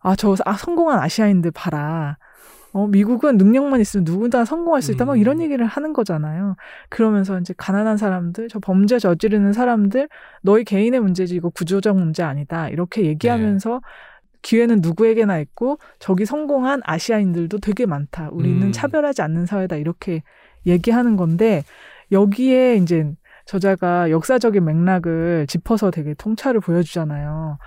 아저 0.01 0.35
아, 0.45 0.55
성공한 0.55 0.99
아시아인들 0.99 1.51
봐라. 1.53 2.17
어 2.73 2.87
미국은 2.87 3.37
능력만 3.37 3.81
있으면 3.81 4.05
누구나 4.05 4.45
성공할 4.45 4.81
수 4.83 4.93
있다. 4.93 5.05
막 5.05 5.15
음. 5.15 5.19
이런 5.19 5.41
얘기를 5.41 5.67
하는 5.67 5.93
거잖아요. 5.93 6.57
그러면서 6.89 7.39
이제 7.39 7.55
가난한 7.57 7.99
사람들, 7.99 8.49
저 8.49 8.59
범죄 8.61 8.99
저지르는 8.99 9.53
사람들, 9.53 10.09
너희 10.43 10.65
개인의 10.65 11.01
문제지 11.01 11.35
이거 11.35 11.51
구조적 11.51 11.97
문제 11.97 12.23
아니다. 12.23 12.69
이렇게 12.71 13.05
얘기하면서 13.05 13.81
기회는 14.41 14.81
누구에게나 14.83 15.39
있고 15.39 15.79
저기 15.99 16.25
성공한 16.25 16.81
아시아인들도 16.85 17.59
되게 17.59 17.87
많다. 17.87 18.31
우리는 18.33 18.69
음. 18.69 18.73
차별하지 18.73 19.23
않는 19.23 19.47
사회다. 19.47 19.77
이렇게 19.77 20.23
얘기하는 20.67 21.17
건데 21.17 21.65
여기에 22.11 22.77
이제 22.77 23.13
저자가 23.45 24.11
역사적인 24.11 24.65
맥락을 24.65 25.47
짚어서 25.49 25.91
되게 25.91 26.15
통찰을 26.15 26.61
보여주잖아요. 26.61 27.59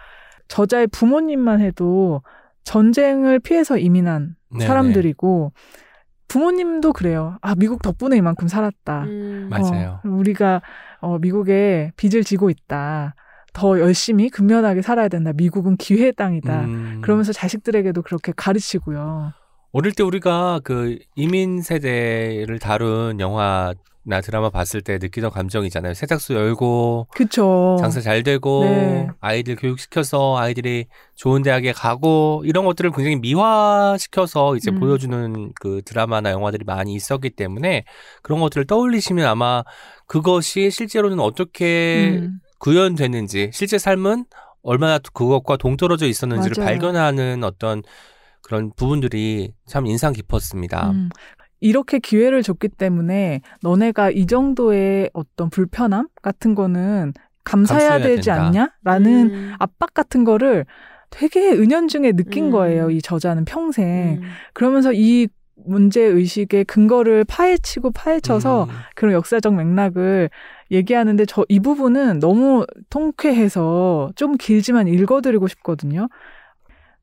저자의 0.47 0.87
부모님만 0.87 1.61
해도 1.61 2.21
전쟁을 2.65 3.39
피해서 3.39 3.77
이민한 3.77 4.35
네네. 4.51 4.65
사람들이고 4.67 5.53
부모님도 6.27 6.93
그래요. 6.93 7.37
아 7.41 7.55
미국 7.55 7.81
덕분에 7.81 8.17
이만큼 8.17 8.47
살았다. 8.47 9.03
음. 9.03 9.47
맞아요. 9.49 10.01
어, 10.03 10.09
우리가 10.09 10.61
어, 10.99 11.17
미국에 11.19 11.91
빚을 11.95 12.23
지고 12.23 12.49
있다. 12.49 13.15
더 13.53 13.79
열심히 13.79 14.29
근면하게 14.29 14.81
살아야 14.81 15.07
된다. 15.07 15.31
미국은 15.33 15.77
기회의 15.77 16.11
땅이다. 16.11 16.61
음. 16.65 17.01
그러면서 17.01 17.31
자식들에게도 17.31 18.01
그렇게 18.01 18.33
가르치고요. 18.35 19.31
어릴 19.71 19.93
때 19.93 20.03
우리가 20.03 20.59
그 20.63 20.97
이민 21.15 21.61
세대를 21.61 22.59
다룬 22.59 23.19
영화 23.19 23.73
나 24.07 24.21
드라마 24.21 24.49
봤을 24.49 24.81
때 24.81 24.99
느끼던 25.01 25.31
감정이잖아요. 25.31 25.95
세탁소 25.95 26.35
열고 26.35 27.07
그쵸. 27.15 27.75
장사 27.79 28.01
잘 28.01 28.21
되고 28.21 28.63
네. 28.63 29.07
아이들 29.19 29.55
교육시켜서 29.55 30.37
아이들이 30.37 30.85
좋은 31.15 31.41
대학에 31.41 31.71
가고 31.71 32.43
이런 32.45 32.65
것들을 32.65 32.91
굉장히 32.91 33.15
미화시켜서 33.15 34.55
이제 34.55 34.69
음. 34.69 34.79
보여주는 34.79 35.51
그 35.59 35.81
드라마나 35.85 36.31
영화들이 36.31 36.65
많이 36.65 36.93
있었기 36.93 37.31
때문에 37.31 37.83
그런 38.21 38.39
것들을 38.39 38.67
떠올리시면 38.67 39.25
아마 39.25 39.63
그것이 40.05 40.69
실제로는 40.69 41.19
어떻게 41.19 42.19
음. 42.21 42.39
구현됐는지 42.59 43.49
실제 43.53 43.79
삶은 43.79 44.25
얼마나 44.61 44.99
그것과 44.99 45.57
동떨어져 45.57 46.05
있었는지를 46.05 46.55
맞아요. 46.57 46.69
발견하는 46.69 47.43
어떤 47.43 47.81
그런 48.41 48.71
부분들이 48.75 49.53
참 49.67 49.87
인상 49.87 50.13
깊었습니다. 50.13 50.91
음. 50.91 51.09
이렇게 51.65 51.99
기회를 51.99 52.43
줬기 52.43 52.67
때문에 52.69 53.41
너네가 53.61 54.11
이 54.11 54.25
정도의 54.27 55.09
어떤 55.13 55.49
불편함 55.49 56.07
같은 56.21 56.53
거는 56.55 57.13
감사해야 57.43 57.99
되지 57.99 58.29
된다. 58.29 58.45
않냐?라는 58.47 59.29
음. 59.31 59.53
압박 59.59 59.93
같은 59.93 60.23
거를 60.23 60.65
되게 61.09 61.51
은연중에 61.51 62.11
느낀 62.13 62.45
음. 62.45 62.51
거예요. 62.51 62.89
이 62.89 63.01
저자는 63.01 63.45
평생. 63.45 64.19
음. 64.21 64.21
그러면서 64.53 64.91
이 64.93 65.27
문제 65.65 66.01
의식의 66.01 66.65
근거를 66.65 67.23
파헤치고 67.25 67.91
파헤쳐서 67.91 68.65
음. 68.65 68.69
그런 68.95 69.13
역사적 69.13 69.55
맥락을 69.55 70.29
얘기하는데 70.71 71.25
저 71.25 71.45
이 71.47 71.59
부분은 71.59 72.19
너무 72.19 72.65
통쾌해서 72.89 74.11
좀 74.15 74.35
길지만 74.37 74.87
읽어드리고 74.87 75.47
싶거든요. 75.47 76.07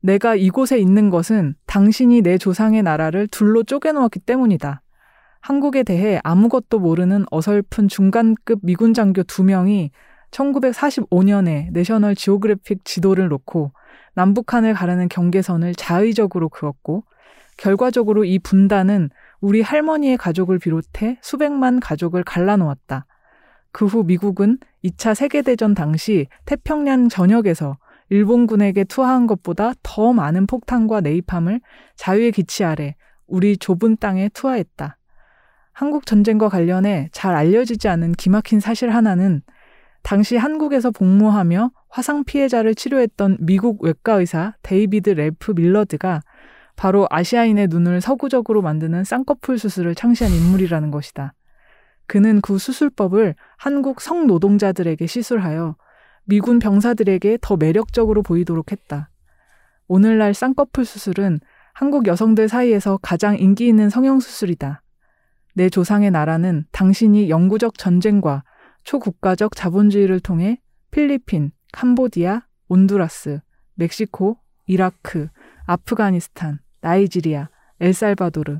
내가 0.03 0.35
이곳에 0.35 0.77
있는 0.77 1.09
것은 1.09 1.55
당신이 1.65 2.21
내 2.23 2.37
조상의 2.37 2.83
나라를 2.83 3.25
둘로 3.27 3.63
쪼개놓았기 3.63 4.19
때문이다. 4.19 4.81
한국에 5.39 5.83
대해 5.83 6.19
아무것도 6.23 6.79
모르는 6.79 7.23
어설픈 7.31 7.87
중간급 7.87 8.59
미군 8.63 8.93
장교 8.93 9.23
두 9.23 9.43
명이 9.43 9.91
1945년에 10.31 11.71
내셔널 11.71 12.15
지오그래픽 12.15 12.83
지도를 12.83 13.29
놓고 13.29 13.71
남북한을 14.15 14.73
가르는 14.73 15.07
경계선을 15.07 15.75
자의적으로 15.75 16.49
그었고 16.49 17.05
결과적으로 17.55 18.25
이 18.25 18.39
분단은 18.39 19.09
우리 19.39 19.61
할머니의 19.61 20.17
가족을 20.17 20.59
비롯해 20.59 21.17
수백만 21.21 21.79
가족을 21.79 22.23
갈라놓았다. 22.25 23.05
그 23.71 23.85
후 23.85 24.03
미국은 24.03 24.57
2차 24.83 25.15
세계대전 25.15 25.73
당시 25.73 26.27
태평양 26.45 27.07
전역에서 27.07 27.77
일본군에게 28.13 28.83
투하한 28.83 29.25
것보다 29.25 29.73
더 29.81 30.13
많은 30.13 30.45
폭탄과 30.45 31.01
네이팜을 31.01 31.61
자유의 31.95 32.31
기치 32.31 32.63
아래 32.63 32.95
우리 33.25 33.57
좁은 33.57 33.97
땅에 33.97 34.29
투하했다. 34.29 34.97
한국 35.71 36.05
전쟁과 36.05 36.49
관련해 36.49 37.09
잘 37.11 37.33
알려지지 37.33 37.87
않은 37.87 38.11
기막힌 38.11 38.59
사실 38.59 38.91
하나는 38.91 39.41
당시 40.03 40.37
한국에서 40.37 40.91
복무하며 40.91 41.71
화상 41.89 42.23
피해자를 42.23 42.75
치료했던 42.75 43.37
미국 43.39 43.83
외과 43.83 44.13
의사 44.13 44.53
데이비드 44.61 45.09
랠프 45.09 45.53
밀러드가 45.55 46.21
바로 46.75 47.07
아시아인의 47.09 47.67
눈을 47.67 47.99
서구적으로 47.99 48.61
만드는 48.61 49.05
쌍꺼풀 49.05 49.57
수술을 49.57 49.95
창시한 49.95 50.31
인물이라는 50.31 50.91
것이다. 50.91 51.33
그는 52.05 52.41
그 52.41 52.59
수술법을 52.59 53.33
한국 53.57 54.01
성노동자들에게 54.01 55.07
시술하여 55.07 55.77
미군 56.25 56.59
병사들에게 56.59 57.39
더 57.41 57.57
매력적으로 57.57 58.21
보이도록 58.21 58.71
했다. 58.71 59.09
오늘날 59.87 60.33
쌍꺼풀 60.33 60.85
수술은 60.85 61.39
한국 61.73 62.07
여성들 62.07 62.47
사이에서 62.47 62.97
가장 63.01 63.37
인기 63.37 63.67
있는 63.67 63.89
성형수술이다. 63.89 64.81
내 65.55 65.69
조상의 65.69 66.11
나라는 66.11 66.65
당신이 66.71 67.29
영구적 67.29 67.77
전쟁과 67.77 68.43
초국가적 68.83 69.55
자본주의를 69.55 70.19
통해 70.19 70.59
필리핀, 70.91 71.51
캄보디아, 71.73 72.43
온두라스, 72.67 73.41
멕시코, 73.75 74.37
이라크, 74.65 75.27
아프가니스탄, 75.65 76.59
나이지리아, 76.81 77.49
엘살바도르, 77.79 78.59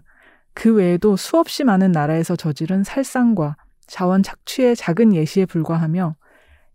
그 0.53 0.73
외에도 0.75 1.15
수없이 1.15 1.63
많은 1.63 1.91
나라에서 1.91 2.35
저지른 2.35 2.83
살상과 2.83 3.55
자원 3.85 4.23
착취의 4.23 4.75
작은 4.75 5.13
예시에 5.13 5.45
불과하며 5.45 6.15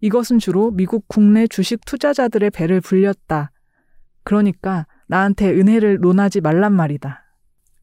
이것은 0.01 0.39
주로 0.39 0.71
미국 0.71 1.07
국내 1.09 1.47
주식 1.47 1.85
투자자들의 1.85 2.51
배를 2.51 2.81
불렸다. 2.81 3.51
그러니까 4.25 4.87
나한테 5.09 5.51
은혜를 5.51 5.99
논하지 6.01 6.41
말란 6.41 6.73
말이다. 6.75 7.25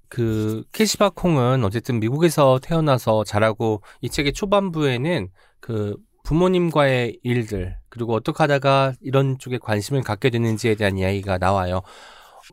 그 0.07 0.63
캐시바 0.71 1.09
콩은 1.15 1.63
어쨌든 1.63 1.99
미국에서 1.99 2.59
태어나서 2.61 3.23
자라고 3.23 3.81
이 4.01 4.09
책의 4.09 4.33
초반부에는 4.33 5.27
그 5.59 5.97
부모님과의 6.23 7.19
일들 7.23 7.75
그리고 7.89 8.13
어떻게 8.13 8.37
하다가 8.43 8.93
이런 9.01 9.37
쪽에 9.37 9.57
관심을 9.57 10.01
갖게 10.03 10.29
됐는지에 10.29 10.75
대한 10.75 10.97
이야기가 10.97 11.37
나와요. 11.37 11.81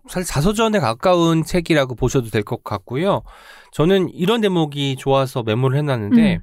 사실 0.09 0.27
자서전에 0.27 0.79
가까운 0.79 1.45
책이라고 1.45 1.95
보셔도 1.95 2.31
될 2.31 2.43
것 2.43 2.65
같고요. 2.65 3.23
저는 3.73 4.09
이런 4.11 4.41
대목이 4.41 4.97
좋아서 4.97 5.43
메모를 5.43 5.79
해놨는데 5.79 6.37
음. 6.37 6.41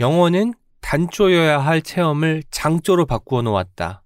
영어는 0.00 0.54
단조여야 0.92 1.58
할 1.58 1.80
체험을 1.80 2.42
장조로 2.50 3.06
바꾸어 3.06 3.40
놓았다. 3.40 4.02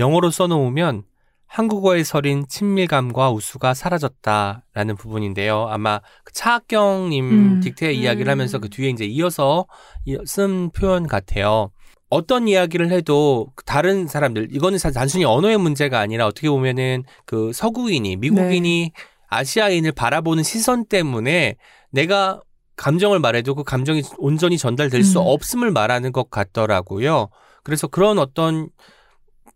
영어로 0.00 0.30
써놓으면 0.32 1.04
한국어에 1.46 2.02
서린 2.02 2.46
친밀감과 2.48 3.30
우수가 3.30 3.74
사라졌다라는 3.74 4.96
부분인데요. 4.98 5.68
아마 5.68 6.00
그 6.24 6.32
차학경님 6.32 7.30
음. 7.30 7.60
딕테 7.60 7.94
이야기를 7.94 8.28
음. 8.28 8.30
하면서 8.32 8.58
그 8.58 8.68
뒤에 8.68 8.88
이제 8.88 9.04
이어서 9.04 9.66
이- 10.04 10.18
쓴 10.26 10.70
표현 10.70 11.06
같아요. 11.06 11.70
어떤 12.08 12.48
이야기를 12.48 12.90
해도 12.90 13.52
다른 13.64 14.08
사람들 14.08 14.48
이거는 14.50 14.80
단순히 14.92 15.24
언어의 15.24 15.58
문제가 15.58 16.00
아니라 16.00 16.26
어떻게 16.26 16.50
보면은 16.50 17.04
그 17.24 17.52
서구인이 17.52 18.16
미국인이 18.16 18.90
아시아인을 19.28 19.92
바라보는 19.92 20.42
시선 20.42 20.86
때문에 20.86 21.54
내가 21.92 22.40
감정을 22.80 23.18
말해도 23.18 23.54
그 23.54 23.62
감정이 23.62 24.02
온전히 24.16 24.56
전달될 24.56 25.04
수 25.04 25.18
음. 25.20 25.24
없음을 25.26 25.70
말하는 25.70 26.12
것 26.12 26.30
같더라고요. 26.30 27.28
그래서 27.62 27.86
그런 27.86 28.18
어떤 28.18 28.70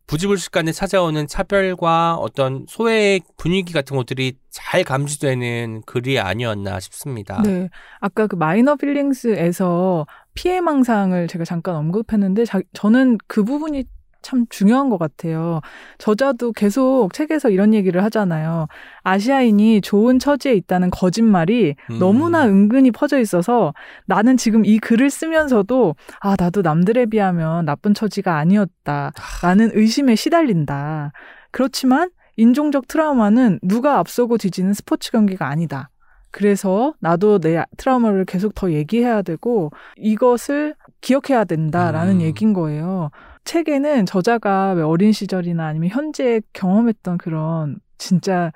부지불식간에 0.07 0.73
찾아오는 0.73 1.27
차별과 1.27 2.17
어떤 2.17 2.67
소외의 2.69 3.23
분위기 3.39 3.73
같은 3.73 3.97
것들이 3.97 4.35
잘 4.51 4.85
감지되는 4.85 5.83
글이 5.87 6.19
아니었나 6.19 6.79
싶습니다. 6.81 7.41
네. 7.43 7.71
아까 8.01 8.27
그 8.27 8.37
마이너 8.37 8.77
필링스에서 8.77 10.07
피해망상을 10.35 11.27
제가 11.27 11.47
잠깐 11.47 11.77
언급했는데 11.77 12.45
자- 12.45 12.61
저는 12.75 13.17
그 13.27 13.43
부분이 13.45 13.85
참 14.25 14.47
중요한 14.49 14.89
것 14.89 14.99
같아요. 14.99 15.61
저자도 15.99 16.53
계속 16.53 17.13
책에서 17.13 17.51
이런 17.51 17.75
얘기를 17.75 18.03
하잖아요. 18.05 18.67
아시아인이 19.03 19.83
좋은 19.83 20.19
처지에 20.19 20.55
있다는 20.55 20.91
거짓말이 20.91 21.77
음. 21.91 21.99
너무나 21.99 22.47
은근히 22.47 22.91
퍼져 22.91 23.21
있어서 23.21 23.73
나는 24.07 24.37
지금 24.37 24.65
이 24.65 24.79
글을 24.79 25.11
쓰면서도 25.11 25.95
아, 26.21 26.35
나도 26.39 26.63
남들에 26.63 27.07
비하면 27.07 27.67
나쁜 27.67 27.95
처지가 27.95 28.37
아니었다. 28.37 29.13
라는 29.43 29.71
의심에 29.75 30.17
시달린다. 30.17 31.13
그렇지만 31.51 32.11
인종적 32.37 32.89
트라우마는 32.89 33.61
누가 33.63 33.99
앞서고 33.99 34.39
뒤지는 34.39 34.73
스포츠 34.73 35.13
경기가 35.13 35.49
아니다. 35.49 35.91
그래서 36.31 36.95
나도 36.99 37.39
내 37.39 37.63
트라우마를 37.77 38.25
계속 38.25 38.57
더 38.57 38.73
얘기해야 38.73 39.23
되고 39.23 39.71
이것을 39.97 40.75
기억해야 41.01 41.45
된다라는 41.45 42.15
음. 42.15 42.21
얘기인 42.23 42.55
거예요. 42.55 43.11
책에는 43.45 44.07
저자가 44.07 44.73
왜 44.73 44.83
어린 44.83 45.13
시절이나 45.13 45.67
아니면 45.67 45.91
현재 45.91 46.41
경험했던 46.53 47.19
그런 47.19 47.79
진짜 47.99 48.53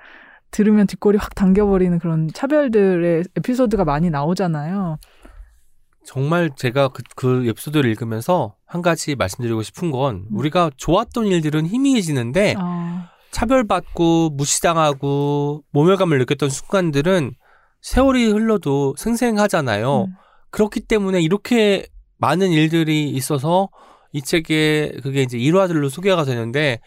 들으면 0.51 0.87
뒷골이 0.87 1.17
확 1.17 1.35
당겨버리는 1.35 1.99
그런 1.99 2.27
차별들의 2.33 3.23
에피소드가 3.37 3.85
많이 3.85 4.09
나오잖아요. 4.09 4.97
정말 6.05 6.49
제가 6.55 6.87
그, 6.89 7.03
그 7.15 7.45
에피소드를 7.47 7.89
읽으면서 7.91 8.55
한 8.65 8.81
가지 8.81 9.15
말씀드리고 9.15 9.61
싶은 9.61 9.91
건 9.91 10.25
음. 10.31 10.37
우리가 10.37 10.71
좋았던 10.75 11.27
일들은 11.27 11.67
희미해지는데 11.67 12.55
아, 12.57 13.09
차별받고 13.31 14.31
무시당하고 14.31 15.63
모멸감을 15.71 16.17
느꼈던 16.19 16.49
순간들은 16.49 17.33
세월이 17.81 18.31
흘러도 18.31 18.95
생생하잖아요. 18.97 20.05
음. 20.05 20.13
그렇기 20.49 20.81
때문에 20.81 21.21
이렇게 21.21 21.85
많은 22.17 22.49
일들이 22.49 23.09
있어서 23.11 23.69
이 24.11 24.21
책에 24.21 24.93
그게 25.03 25.21
이제 25.21 25.37
일화들로 25.37 25.89
소개가 25.89 26.23
되는데 26.23 26.79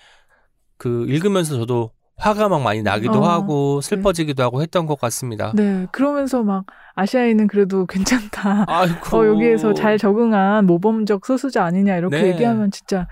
그 0.77 1.07
읽으면서 1.09 1.57
저도 1.57 1.93
화가 2.17 2.49
막 2.49 2.63
많이 2.63 2.83
나기도 2.83 3.21
어, 3.21 3.29
하고 3.29 3.81
슬퍼지기도 3.81 4.43
하고 4.43 4.63
했던 4.63 4.87
것 4.87 4.99
같습니다. 5.01 5.53
네, 5.55 5.87
그러면서 5.93 6.43
막 6.43 6.65
아시아인은 6.95 7.49
그래도 7.49 7.87
괜찮다. 7.87 8.67
아이고. 8.69 9.17
어, 9.17 9.27
여기에서 9.27 9.75
잘 9.75 9.99
적응한 9.99 10.67
모범적 10.67 11.27
소수자 11.27 11.65
아니냐 11.65 11.97
이렇게 11.97 12.23
네. 12.23 12.29
얘기하면 12.29 12.71
진짜 12.71 13.09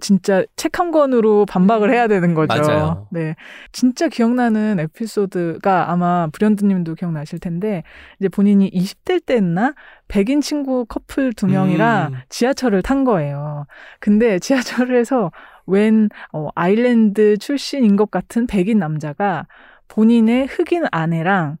진짜 0.00 0.44
책 0.56 0.78
한 0.78 0.92
권으로 0.92 1.44
반박을 1.46 1.92
해야 1.92 2.06
되는 2.06 2.34
거죠. 2.34 2.62
맞아요. 2.62 3.08
네. 3.10 3.34
진짜 3.72 4.08
기억나는 4.08 4.78
에피소드가 4.78 5.90
아마 5.90 6.28
브련드 6.28 6.64
님도 6.64 6.94
기억나실 6.94 7.40
텐데 7.40 7.82
이제 8.20 8.28
본인이 8.28 8.70
20대 8.70 9.24
때였나 9.26 9.74
백인 10.06 10.40
친구 10.40 10.84
커플 10.86 11.32
두 11.32 11.46
명이랑 11.46 12.12
음. 12.12 12.18
지하철을 12.28 12.82
탄 12.82 13.04
거예요. 13.04 13.66
근데 13.98 14.38
지하철에서 14.38 15.32
웬 15.66 16.08
어, 16.32 16.48
아일랜드 16.54 17.36
출신인 17.38 17.96
것 17.96 18.10
같은 18.10 18.46
백인 18.46 18.78
남자가 18.78 19.46
본인의 19.88 20.46
흑인 20.46 20.84
아내랑 20.92 21.58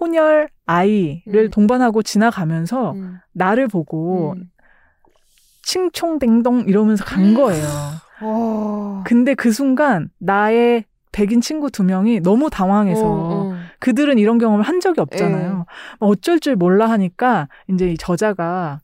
혼혈 0.00 0.48
아이를 0.66 1.44
음. 1.44 1.50
동반하고 1.50 2.02
지나가면서 2.02 2.92
음. 2.92 3.18
나를 3.32 3.68
보고 3.68 4.32
음. 4.32 4.50
칭총댕동 5.64 6.64
이러면서 6.66 7.04
간 7.04 7.34
거예요. 7.34 7.66
어. 8.20 9.02
근데 9.04 9.34
그 9.34 9.50
순간 9.52 10.10
나의 10.18 10.84
백인 11.12 11.40
친구 11.40 11.70
두 11.70 11.84
명이 11.84 12.20
너무 12.20 12.50
당황해서 12.50 13.04
어, 13.04 13.52
어. 13.52 13.54
그들은 13.78 14.18
이런 14.18 14.38
경험을 14.38 14.64
한 14.64 14.80
적이 14.80 15.00
없잖아요. 15.00 15.58
막 15.58 15.66
어쩔 16.00 16.40
줄 16.40 16.56
몰라 16.56 16.90
하니까 16.90 17.48
이제 17.68 17.90
이 17.90 17.96
저자가 17.96 18.80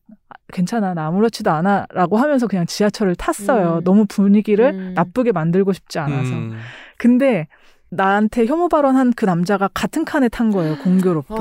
괜찮아 0.52 0.94
나 0.94 1.06
아무렇지도 1.06 1.50
않아라고 1.50 2.18
하면서 2.18 2.46
그냥 2.46 2.66
지하철을 2.66 3.16
탔어요. 3.16 3.78
음. 3.78 3.84
너무 3.84 4.06
분위기를 4.06 4.72
음. 4.72 4.92
나쁘게 4.94 5.32
만들고 5.32 5.72
싶지 5.72 5.98
않아서. 5.98 6.32
음. 6.32 6.56
근데 6.98 7.48
나한테 7.90 8.46
혐오 8.46 8.68
발언한 8.68 9.14
그 9.16 9.24
남자가 9.24 9.68
같은 9.74 10.04
칸에 10.04 10.28
탄 10.28 10.50
거예요 10.50 10.78
공교롭게. 10.78 11.34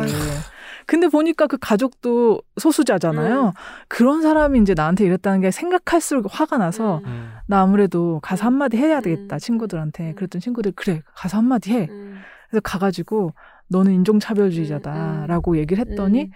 근데 0.89 1.07
보니까 1.07 1.45
그 1.45 1.57
가족도 1.61 2.41
소수자잖아요. 2.59 3.45
음. 3.45 3.51
그런 3.87 4.23
사람이 4.23 4.59
이제 4.61 4.73
나한테 4.73 5.05
이랬다는 5.05 5.39
게 5.39 5.51
생각할수록 5.51 6.25
화가 6.27 6.57
나서 6.57 6.97
음. 6.97 7.05
음. 7.05 7.29
나 7.45 7.61
아무래도 7.61 8.19
가서 8.23 8.45
한마디 8.45 8.77
해야 8.77 8.99
되겠다 8.99 9.35
음. 9.35 9.37
친구들한테. 9.37 10.09
음. 10.09 10.15
그랬더니 10.15 10.41
친구들 10.41 10.71
그래 10.75 11.03
가서 11.13 11.37
한마디 11.37 11.73
해. 11.73 11.87
음. 11.91 12.15
그래서 12.49 12.61
가가지고 12.63 13.33
너는 13.67 13.91
인종차별주의자다라고 13.91 15.57
얘기를 15.57 15.85
했더니 15.85 16.23
음. 16.23 16.31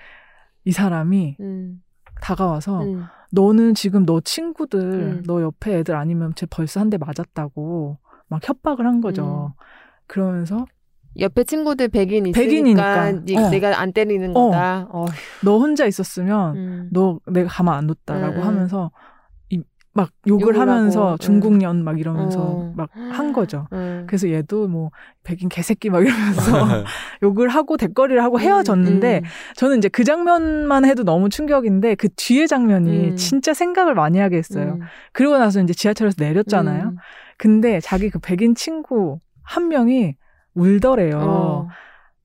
이 0.66 0.72
사람이 0.72 1.38
음. 1.40 1.82
다가와서 2.22 2.84
음. 2.84 3.06
너는 3.32 3.74
지금 3.74 4.06
너 4.06 4.22
친구들, 4.22 4.80
음. 4.80 5.24
너 5.26 5.42
옆에 5.42 5.80
애들 5.80 5.96
아니면 5.96 6.34
쟤 6.36 6.46
벌써 6.46 6.80
한 6.80 6.92
대 6.92 6.98
맞았다고 6.98 7.98
막 8.28 8.48
협박을 8.48 8.86
한 8.86 9.02
거죠. 9.02 9.56
그러면서 10.06 10.68
옆에 11.20 11.44
친구들 11.44 11.90
백인 11.90 12.26
있으니까 12.26 12.40
백인이니까. 12.42 13.12
니- 13.26 13.38
어. 13.38 13.50
내가 13.50 13.80
안 13.80 13.94
때리는 13.94 14.36
어. 14.36 14.46
거다. 14.48 14.88
어. 14.92 15.06
너 15.44 15.58
혼자 15.60 15.86
있었으면 15.86 16.56
음. 16.56 16.90
너 16.92 17.20
내가 17.28 17.50
가만 17.50 17.76
안 17.78 17.88
뒀다라고 17.88 18.36
음, 18.38 18.42
음. 18.42 18.48
하면서 18.48 18.92
이, 19.50 19.62
막 19.94 20.10
욕을, 20.28 20.42
욕을 20.56 20.60
하면서 20.60 21.08
하고, 21.10 21.18
중국년 21.18 21.84
막 21.84 22.00
이러면서 22.00 22.42
어. 22.42 22.74
막한 22.76 23.32
거죠. 23.32 23.68
음. 23.74 24.06
그래서 24.08 24.28
얘도 24.28 24.68
뭐 24.68 24.90
백인 25.24 25.50
개새끼 25.50 25.92
막 25.92 26.02
이러면서 26.04 26.52
욕을 27.22 27.48
하고 27.50 27.78
대거리를 27.78 28.24
하고 28.24 28.40
헤어졌는데 28.40 29.20
음, 29.20 29.24
저는 29.56 29.78
이제 29.78 29.90
그 29.90 30.04
장면만 30.04 30.86
해도 30.86 31.04
너무 31.04 31.30
충격인데 31.30 31.94
그 31.96 32.10
뒤에 32.16 32.48
장면이 32.48 33.10
음. 33.12 33.16
진짜 33.18 33.54
생각을 33.54 33.94
많이 33.94 34.18
하게 34.18 34.38
음. 34.38 34.40
했어요. 34.40 34.80
그리고 35.12 35.38
나서 35.38 35.62
이제 35.62 35.74
지하철에서 35.74 36.16
내렸잖아요. 36.18 36.84
음. 36.86 36.96
근데 37.38 37.80
자기 37.80 38.10
그 38.10 38.18
백인 38.20 38.56
친구 38.56 39.20
한 39.44 39.68
명이 39.68 40.16
울더래요. 40.56 41.18
어. 41.22 41.68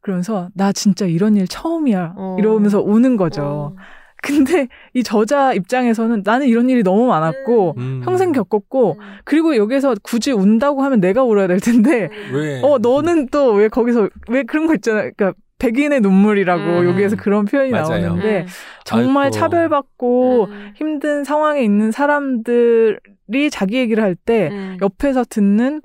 그러면서 0.01 0.49
나 0.55 0.73
진짜 0.73 1.07
이런 1.07 1.37
일 1.37 1.47
처음이야. 1.49 2.15
어. 2.17 2.37
이러면서 2.39 2.81
우는 2.81 3.17
거죠. 3.17 3.43
어. 3.43 3.77
근데 4.21 4.67
이 4.95 5.03
저자 5.05 5.53
입장에서는 5.53 6.23
나는 6.25 6.49
이런 6.49 6.69
일이 6.69 6.83
너무 6.83 7.07
많았고 7.07 7.75
음. 7.79 8.01
평생 8.05 8.33
겪었고 8.33 8.97
음. 8.99 9.05
그리고 9.25 9.57
여기서 9.57 9.95
굳이 10.03 10.33
운다고 10.33 10.83
하면 10.83 11.01
내가 11.01 11.23
울어야 11.23 11.47
될 11.47 11.61
텐데 11.61 12.09
왜? 12.33 12.61
어 12.65 12.79
너는 12.79 13.29
또 13.29 13.53
왜 13.55 13.69
거기서 13.69 14.09
왜 14.29 14.43
그런 14.43 14.67
거 14.67 14.75
있잖아. 14.75 15.03
그러니까 15.03 15.35
백인의 15.61 16.01
눈물이라고 16.01 16.63
음. 16.63 16.85
여기에서 16.89 17.15
그런 17.17 17.45
표현이 17.45 17.71
맞아요. 17.71 18.07
나오는데 18.07 18.41
음. 18.43 18.47
정말 18.85 19.25
아이고. 19.27 19.37
차별받고 19.37 20.45
음. 20.47 20.73
힘든 20.75 21.23
상황에 21.23 21.63
있는 21.63 21.93
사람들이 21.93 23.51
자기 23.53 23.77
얘기를 23.79 24.03
할때 24.03 24.49
음. 24.51 24.79
옆에서 24.83 25.25
듣는 25.29 25.83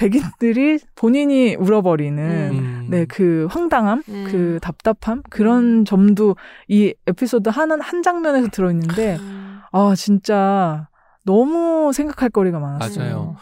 백인들이 0.00 0.78
본인이 0.94 1.54
울어버리는 1.56 2.50
음. 2.52 2.86
네그 2.88 3.48
황당함, 3.50 4.02
음. 4.08 4.24
그 4.30 4.58
답답함 4.62 5.22
그런 5.28 5.84
점도 5.84 6.36
이 6.68 6.94
에피소드 7.06 7.50
한한 7.50 8.02
장면에서 8.02 8.48
들어있는데 8.48 9.16
음. 9.16 9.60
아 9.72 9.94
진짜 9.94 10.88
너무 11.26 11.92
생각할 11.92 12.30
거리가 12.30 12.58
많았어요. 12.58 13.04
맞아요. 13.04 13.36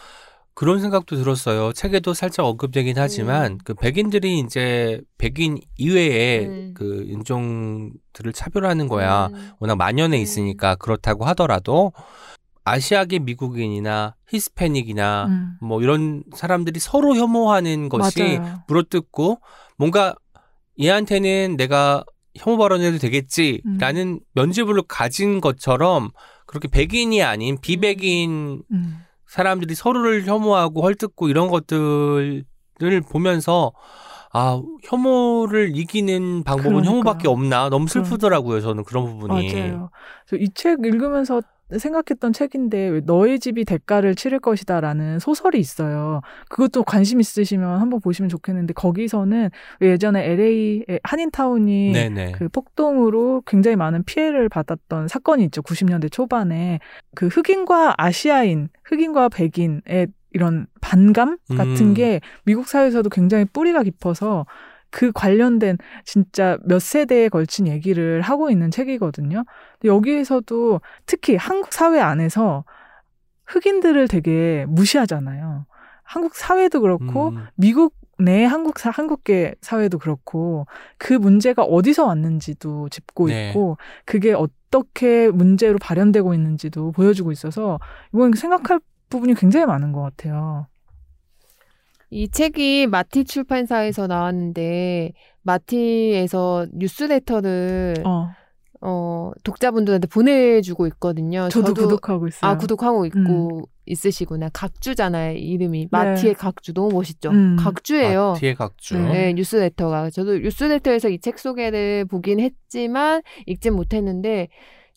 그런 0.54 0.80
생각도 0.80 1.14
들었어요. 1.14 1.72
책에도 1.72 2.12
살짝 2.12 2.44
언급되긴 2.44 2.98
하지만 2.98 3.52
음. 3.52 3.58
그 3.62 3.74
백인들이 3.74 4.40
이제 4.40 5.00
백인 5.16 5.60
이외에 5.76 6.46
음. 6.46 6.74
그 6.76 7.04
인종들을 7.06 8.32
차별하는 8.34 8.88
거야. 8.88 9.28
음. 9.28 9.50
워낙 9.60 9.76
만연해 9.76 10.16
음. 10.18 10.20
있으니까 10.20 10.74
그렇다고 10.74 11.24
하더라도 11.26 11.92
아시아계 12.68 13.20
미국인이나 13.20 14.14
히스패닉이나 14.28 15.26
음. 15.28 15.52
뭐 15.60 15.82
이런 15.82 16.22
사람들이 16.34 16.80
서로 16.80 17.14
혐오하는 17.16 17.88
것이 17.88 18.38
맞아요. 18.38 18.62
물어뜯고 18.68 19.40
뭔가 19.76 20.14
얘한테는 20.80 21.56
내가 21.56 22.04
혐오 22.36 22.56
발언해도 22.58 22.98
되겠지라는 22.98 24.06
음. 24.08 24.20
면죄부를 24.34 24.82
가진 24.86 25.40
것처럼 25.40 26.10
그렇게 26.46 26.68
백인이 26.68 27.22
아닌 27.22 27.58
비백인 27.60 28.62
음. 28.70 28.98
사람들이 29.26 29.74
서로를 29.74 30.24
혐오하고 30.26 30.82
헐뜯고 30.82 31.28
이런 31.28 31.48
것들을 31.48 32.44
보면서 33.10 33.72
아 34.32 34.60
혐오를 34.84 35.72
이기는 35.76 36.44
방법은 36.44 36.70
그러니까요. 36.70 36.90
혐오밖에 36.92 37.28
없나 37.28 37.68
너무 37.70 37.88
슬프더라고요 37.88 38.60
저는 38.60 38.84
그런 38.84 39.18
부분이 39.18 39.52
맞아요. 39.52 39.90
이 40.34 40.48
책 40.54 40.78
읽으면서 40.84 41.40
생각했던 41.76 42.32
책인데 42.32 42.88
왜 42.88 43.00
너의 43.04 43.38
집이 43.38 43.64
대가를 43.64 44.14
치를 44.14 44.38
것이다라는 44.40 45.18
소설이 45.18 45.58
있어요. 45.58 46.20
그것도 46.48 46.84
관심 46.84 47.20
있으시면 47.20 47.80
한번 47.80 48.00
보시면 48.00 48.28
좋겠는데 48.28 48.72
거기서는 48.74 49.50
왜 49.80 49.90
예전에 49.90 50.24
LA 50.24 50.84
한인타운이 51.02 51.92
네네 51.92 52.32
그 52.32 52.48
폭동으로 52.48 53.42
굉장히 53.46 53.76
많은 53.76 54.04
피해를 54.04 54.48
받았던 54.48 55.08
사건이 55.08 55.44
있죠. 55.44 55.62
90년대 55.62 56.10
초반에 56.10 56.80
그 57.14 57.26
흑인과 57.26 57.94
아시아인, 57.98 58.68
흑인과 58.84 59.28
백인의 59.28 60.08
이런 60.32 60.66
반감 60.80 61.38
같은 61.48 61.80
음. 61.80 61.94
게 61.94 62.20
미국 62.44 62.68
사회에서도 62.68 63.08
굉장히 63.10 63.44
뿌리가 63.46 63.82
깊어서 63.82 64.46
그 64.90 65.12
관련된 65.12 65.78
진짜 66.04 66.58
몇 66.64 66.80
세대에 66.80 67.28
걸친 67.28 67.66
얘기를 67.66 68.20
하고 68.20 68.50
있는 68.50 68.70
책이거든요. 68.70 69.44
여기에서도 69.84 70.80
특히 71.06 71.36
한국 71.36 71.72
사회 71.72 72.00
안에서 72.00 72.64
흑인들을 73.46 74.08
되게 74.08 74.66
무시하잖아요. 74.68 75.66
한국 76.02 76.34
사회도 76.34 76.80
그렇고 76.80 77.28
음. 77.30 77.46
미국 77.54 77.94
내 78.18 78.44
한국 78.44 78.78
사 78.78 78.90
한국계 78.90 79.54
사회도 79.60 79.98
그렇고 79.98 80.66
그 80.96 81.12
문제가 81.12 81.62
어디서 81.62 82.04
왔는지도 82.06 82.88
짚고 82.88 83.28
네. 83.28 83.50
있고 83.50 83.76
그게 84.04 84.32
어떻게 84.32 85.30
문제로 85.30 85.78
발현되고 85.78 86.34
있는지도 86.34 86.92
보여주고 86.92 87.30
있어서 87.30 87.78
이건 88.12 88.32
생각할 88.32 88.80
부분이 89.08 89.34
굉장히 89.34 89.66
많은 89.66 89.92
것 89.92 90.02
같아요. 90.02 90.66
이 92.10 92.28
책이 92.28 92.86
마티 92.86 93.24
출판사에서 93.24 94.06
나왔는데 94.06 95.12
마티에서 95.42 96.66
뉴스레터를 96.72 97.96
어. 98.04 98.30
어, 98.80 99.32
독자분들한테 99.42 100.06
보내주고 100.06 100.86
있거든요. 100.88 101.48
저도, 101.50 101.74
구독하고 101.74 102.28
있어요. 102.28 102.50
아 102.50 102.56
구독하고 102.56 103.06
있고 103.06 103.68
있으시구나. 103.86 104.50
각주잖아요 104.52 105.36
이름이 105.36 105.80
네. 105.80 105.88
마티의 105.90 106.34
각주 106.34 106.72
너무 106.74 106.92
멋있죠. 106.92 107.30
음. 107.30 107.56
각주예요. 107.58 108.34
뒤에 108.38 108.54
각주 108.54 108.96
네. 108.98 109.12
네, 109.12 109.32
뉴스레터가 109.34 110.10
저도 110.10 110.38
뉴스레터에서 110.38 111.08
이 111.08 111.18
책 111.18 111.38
소개를 111.38 112.04
보긴 112.04 112.38
했지만 112.40 113.22
읽진 113.46 113.74
못했는데 113.74 114.48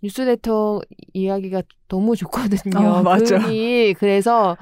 뉴스레터 0.03 0.81
이야기가 1.13 1.63
너무 1.87 2.15
좋거든요. 2.15 2.77
어, 2.87 3.01
맞아. 3.01 3.39
그래서 3.97 4.57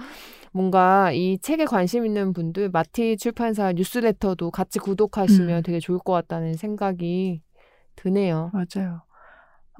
뭔가 0.51 1.11
이 1.11 1.37
책에 1.41 1.65
관심 1.65 2.05
있는 2.05 2.33
분들 2.33 2.69
마티 2.69 3.17
출판사 3.17 3.71
뉴스레터도 3.71 4.51
같이 4.51 4.79
구독하시면 4.79 5.57
음. 5.57 5.63
되게 5.63 5.79
좋을 5.79 5.99
것 5.99 6.13
같다는 6.13 6.55
생각이 6.55 7.41
드네요. 7.95 8.51
맞아요. 8.53 9.01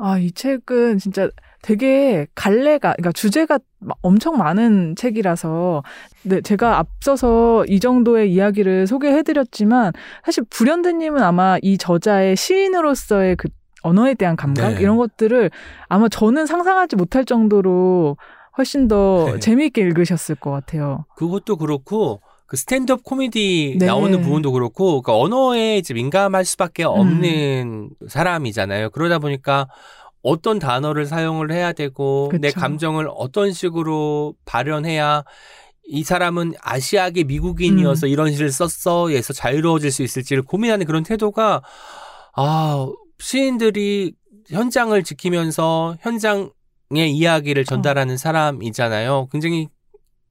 아, 0.01 0.17
이 0.17 0.31
책은 0.31 0.97
진짜 0.97 1.29
되게 1.61 2.25
갈래가, 2.33 2.93
그러니까 2.93 3.11
주제가 3.11 3.59
마- 3.79 3.93
엄청 4.01 4.37
많은 4.37 4.95
책이라서, 4.95 5.83
네, 6.23 6.39
제가 6.39 6.77
앞서서 6.79 7.65
이 7.67 7.81
정도의 7.81 8.31
이야기를 8.31 8.87
소개해드렸지만, 8.87 9.91
사실 10.23 10.45
불현듯님은 10.49 11.21
아마 11.21 11.57
이 11.61 11.77
저자의 11.77 12.37
시인으로서의 12.37 13.35
그 13.35 13.49
언어에 13.81 14.13
대한 14.13 14.37
감각, 14.37 14.75
네. 14.75 14.81
이런 14.81 14.95
것들을 14.95 15.51
아마 15.89 16.07
저는 16.07 16.45
상상하지 16.45 16.95
못할 16.95 17.25
정도로 17.25 18.15
훨씬 18.59 18.89
더 18.89 19.31
네. 19.31 19.39
재미있게 19.39 19.81
읽으셨을 19.81 20.35
것 20.35 20.51
같아요. 20.51 21.05
그것도 21.15 21.55
그렇고 21.55 22.21
그 22.45 22.57
스탠드업 22.57 23.03
코미디 23.03 23.77
네. 23.79 23.85
나오는 23.85 24.21
부분도 24.21 24.51
그렇고 24.51 25.01
그러니까 25.01 25.17
언어에 25.17 25.77
이제 25.77 25.93
민감할 25.93 26.43
수밖에 26.43 26.83
음. 26.83 26.89
없는 26.89 27.89
사람이잖아요. 28.07 28.89
그러다 28.89 29.19
보니까 29.19 29.67
어떤 30.21 30.59
단어를 30.59 31.05
사용을 31.05 31.53
해야 31.53 31.71
되고 31.71 32.29
내 32.33 32.49
그쵸. 32.49 32.59
감정을 32.59 33.07
어떤 33.15 33.53
식으로 33.53 34.33
발현해야 34.43 35.23
이 35.85 36.03
사람은 36.03 36.53
아시아계 36.61 37.23
미국인이어서 37.23 38.07
음. 38.07 38.11
이런 38.11 38.31
시를 38.33 38.51
썼어에서 38.51 39.31
자유로워질 39.31 39.89
수 39.89 40.03
있을지를 40.03 40.43
고민하는 40.43 40.85
그런 40.85 41.03
태도가 41.03 41.61
아 42.35 42.87
시인들이 43.19 44.13
현장을 44.49 45.01
지키면서 45.03 45.95
현장의 46.01 46.49
이야기를 46.91 47.65
전달하는 47.65 48.17
사람이잖아요. 48.17 49.27
굉장히 49.31 49.67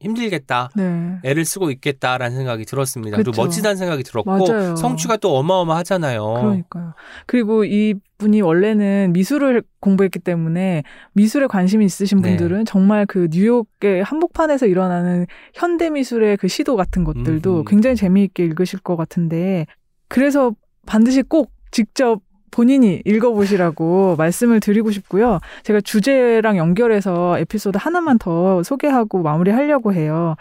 힘들겠다. 0.00 0.70
네. 0.76 1.18
애를 1.24 1.44
쓰고 1.44 1.70
있겠다라는 1.70 2.36
생각이 2.36 2.64
들었습니다. 2.64 3.16
그쵸. 3.16 3.32
그리고 3.32 3.42
멋지다는 3.42 3.76
생각이 3.76 4.04
들었고 4.04 4.30
맞아요. 4.30 4.76
성취가 4.76 5.16
또 5.16 5.36
어마어마하잖아요. 5.36 6.24
그러니까요. 6.24 6.94
그리고 7.26 7.64
이 7.64 7.94
분이 8.18 8.40
원래는 8.40 9.12
미술을 9.12 9.62
공부했기 9.80 10.20
때문에 10.20 10.84
미술에 11.14 11.46
관심이 11.48 11.84
있으신 11.84 12.20
네. 12.20 12.30
분들은 12.30 12.64
정말 12.64 13.06
그 13.06 13.28
뉴욕의 13.30 14.04
한복판에서 14.04 14.66
일어나는 14.66 15.26
현대 15.54 15.90
미술의 15.90 16.36
그 16.36 16.46
시도 16.46 16.76
같은 16.76 17.02
것들도 17.02 17.60
음흠. 17.60 17.64
굉장히 17.68 17.96
재미있게 17.96 18.44
읽으실 18.44 18.80
것 18.80 18.96
같은데 18.96 19.66
그래서 20.08 20.52
반드시 20.86 21.22
꼭 21.22 21.50
직접 21.70 22.20
본인이 22.50 23.02
읽어보시라고 23.04 24.16
말씀을 24.16 24.60
드리고 24.60 24.90
싶고요. 24.90 25.40
제가 25.62 25.80
주제랑 25.80 26.56
연결해서 26.56 27.38
에피소드 27.38 27.78
하나만 27.80 28.18
더 28.18 28.62
소개하고 28.62 29.22
마무리하려고 29.22 29.92
해요. 29.92 30.36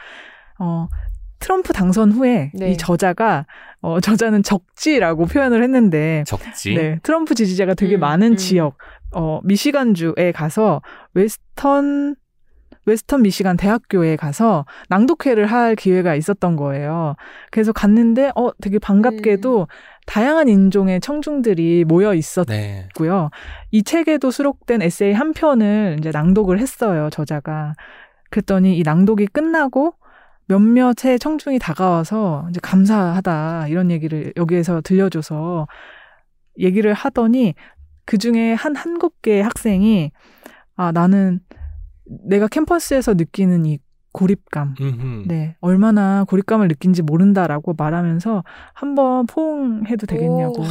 어, 0.60 0.88
트럼프 1.40 1.74
당선 1.74 2.12
후에 2.12 2.52
네. 2.54 2.72
이 2.72 2.78
저자가 2.78 3.46
어, 3.82 4.00
저자는 4.00 4.44
적지라고 4.44 5.26
표현을 5.26 5.64
했는데 5.64 6.24
적지. 6.26 6.74
네, 6.74 7.00
트럼프 7.04 7.36
지지자가 7.36 7.76
되게 7.76 7.96
음, 7.96 8.00
많은 8.00 8.32
음. 8.34 8.36
지역 8.38 8.78
어, 9.14 9.40
미시간주에 9.44 10.32
가서 10.34 10.82
웨스턴 11.14 12.16
웨스턴 12.86 13.22
미시간 13.22 13.58
대학교에 13.58 14.16
가서 14.16 14.66
낭독회를 14.90 15.46
할 15.46 15.76
기회가 15.76 16.16
있었던 16.16 16.56
거예요. 16.56 17.16
그래서 17.52 17.74
갔는데 17.74 18.32
어 18.36 18.50
되게 18.62 18.80
반갑게도 18.80 19.62
음. 19.62 19.66
다양한 20.08 20.48
인종의 20.48 21.02
청중들이 21.02 21.86
모여 21.86 22.14
있었고요. 22.14 23.22
네. 23.22 23.30
이 23.72 23.84
책에도 23.84 24.32
수록된 24.32 24.82
에세이 24.82 25.14
한 25.14 25.34
편을 25.34 25.98
이제 26.00 26.12
낭독을 26.12 26.60
했어요, 26.60 27.10
저자가. 27.12 27.74
그랬더니 28.32 28.78
이 28.78 28.84
낭독이 28.84 29.28
끝나고 29.28 29.94
몇몇의 30.48 31.20
청중이 31.20 31.60
다가와서 31.60 32.48
이제 32.50 32.60
감사하다 32.64 33.68
이런 33.68 33.92
얘기를 33.92 34.34
여기에서 34.38 34.82
들려줘서 34.82 35.68
얘기를 36.58 36.94
하더니 36.94 37.54
그 38.06 38.18
중에 38.18 38.54
한 38.54 38.76
한국계 38.76 39.42
학생이 39.42 40.12
아 40.78 40.94
나는 40.94 41.42
내가 42.06 42.48
캠퍼스에서 42.48 43.14
느끼는 43.14 43.66
이 43.66 43.80
고립감, 44.18 44.76
음흠. 44.82 45.24
네 45.28 45.56
얼마나 45.62 46.24
고립감을 46.28 46.68
느낀지 46.68 47.02
모른다라고 47.04 47.76
말하면서 47.78 48.44
한번 48.74 49.26
포옹해도 49.28 50.06
되겠냐고 50.08 50.62
오. 50.62 50.66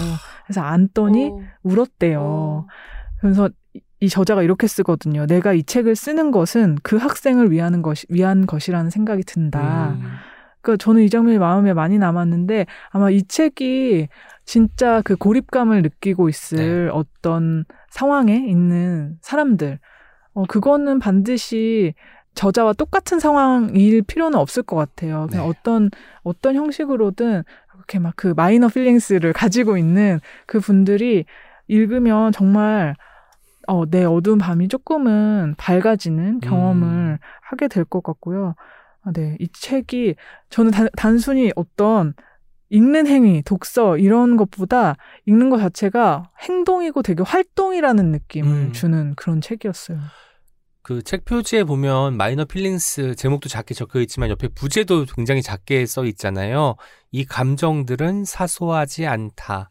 그래서 0.47 0.61
안더니 0.63 1.29
어, 1.31 1.39
울었대요. 1.63 2.21
어. 2.21 2.67
그래서 3.21 3.49
이- 3.75 3.81
이 4.01 4.09
저자가 4.09 4.43
이렇게 4.43 4.67
쓰거든요. 4.67 5.27
내가 5.27 5.53
이 5.53 5.63
책을 5.63 5.97
쓰는 5.97 6.31
것은 6.31 6.77
그 6.83 6.97
학생을 6.97 7.51
위하는 7.51 7.81
것이 7.83 8.07
위한 8.11 8.47
것이라는 8.47 8.91
생각이 8.91 9.23
든다. 9.25 9.91
음. 9.91 10.03
그러니까 10.61 10.83
저는 10.85 11.03
이 11.03 11.09
장면이 11.09 11.39
마음에 11.39 11.73
많이 11.73 11.97
남았는데 11.97 12.67
아마 12.91 13.09
이 13.11 13.23
책이 13.23 14.09
진짜 14.45 15.01
그 15.03 15.17
고립감을 15.17 15.83
느끼고 15.83 16.29
있을 16.29 16.91
어떤 16.93 17.65
상황에 17.91 18.35
있는 18.37 19.17
사람들, 19.23 19.79
어 20.35 20.45
그거는 20.47 20.99
반드시 20.99 21.95
저자와 22.37 22.75
똑같은 22.75 23.19
상황일 23.19 24.03
필요는 24.03 24.39
없을 24.39 24.63
것 24.63 24.77
같아요. 24.77 25.27
그냥 25.31 25.45
네. 25.45 25.51
어떤 25.51 25.91
어떤 26.23 26.55
형식으로든 26.55 27.43
그렇게 27.73 27.99
막 27.99 28.15
그 28.17 28.33
마이너 28.37 28.69
필링스를 28.69 29.33
가지고 29.33 29.77
있는 29.77 30.21
그 30.47 30.61
분들이 30.61 31.25
읽으면 31.69 32.33
정말 32.33 32.95
어, 33.69 33.85
내 33.87 34.05
어두운 34.05 34.39
밤이 34.39 34.69
조금은 34.69 35.55
밝아지는 35.59 36.41
경험을 36.41 36.89
음. 36.89 37.19
하게 37.43 37.67
될 37.69 37.85
것 37.85 38.03
같고요. 38.03 38.55
아, 39.05 39.13
네, 39.13 39.37
이 39.41 39.49
책이 39.53 40.15
저는 40.51 40.71
단, 40.71 40.89
단순히 40.97 41.53
어떤 41.57 42.15
읽는 42.71 43.07
행위, 43.07 43.43
독서 43.43 43.97
이런 43.99 44.37
것보다 44.37 44.97
읽는 45.27 45.51
것 45.51 45.59
자체가 45.59 46.31
행동이고 46.43 47.03
되게 47.03 47.23
활동이라는 47.25 48.11
느낌을 48.13 48.51
음. 48.51 48.73
주는 48.73 49.15
그런 49.17 49.41
책이었어요. 49.41 49.99
그 50.87 51.03
책 51.03 51.25
표지에 51.25 51.65
보면 51.65 52.17
마이너 52.17 52.45
필링스 52.45 53.17
제목도 53.17 53.49
작게 53.49 53.75
적혀 53.75 54.01
있지만 54.03 54.31
옆에 54.31 54.47
부제도 54.47 55.05
굉장히 55.05 55.43
작게 55.43 55.85
써 55.85 56.05
있잖아요. 56.05 56.77
이 57.11 57.25
감정들은 57.25 58.25
사소하지 58.25 59.05
않다. 59.05 59.69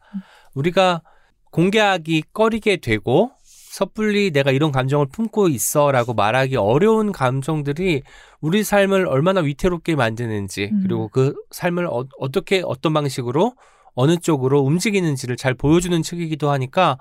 우리가 0.56 1.04
공개하기 1.52 2.24
꺼리게 2.34 2.78
되고 2.78 3.32
섣불리 3.44 4.32
내가 4.32 4.52
이런 4.52 4.74
감정을 4.74 5.06
품고 5.08 5.48
있어라고 5.48 6.14
말하기 6.16 6.58
어려운 6.58 7.14
감정들이 7.14 8.02
우리 8.42 8.66
삶을 8.66 9.08
얼마나 9.08 9.40
위태롭게 9.40 9.96
만드는지 9.96 10.70
음. 10.74 10.80
그리고 10.84 11.08
그 11.08 11.34
삶을 11.52 11.88
어, 11.88 12.04
어떻게 12.20 12.62
어떤 12.66 12.94
방식으로 12.94 13.54
어느 13.94 14.18
쪽으로 14.18 14.60
움직이는지를 14.64 15.38
잘 15.38 15.54
보여주는 15.54 16.02
책이기도 16.02 16.52
하니까 16.52 16.98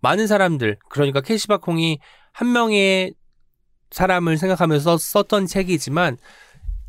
많은 0.00 0.26
사람들 0.26 0.78
그러니까 0.88 1.20
캐시바콩이 1.20 1.98
한 2.32 2.52
명의 2.52 3.12
사람을 3.90 4.36
생각하면서 4.38 4.98
썼던 4.98 5.46
책이지만 5.46 6.18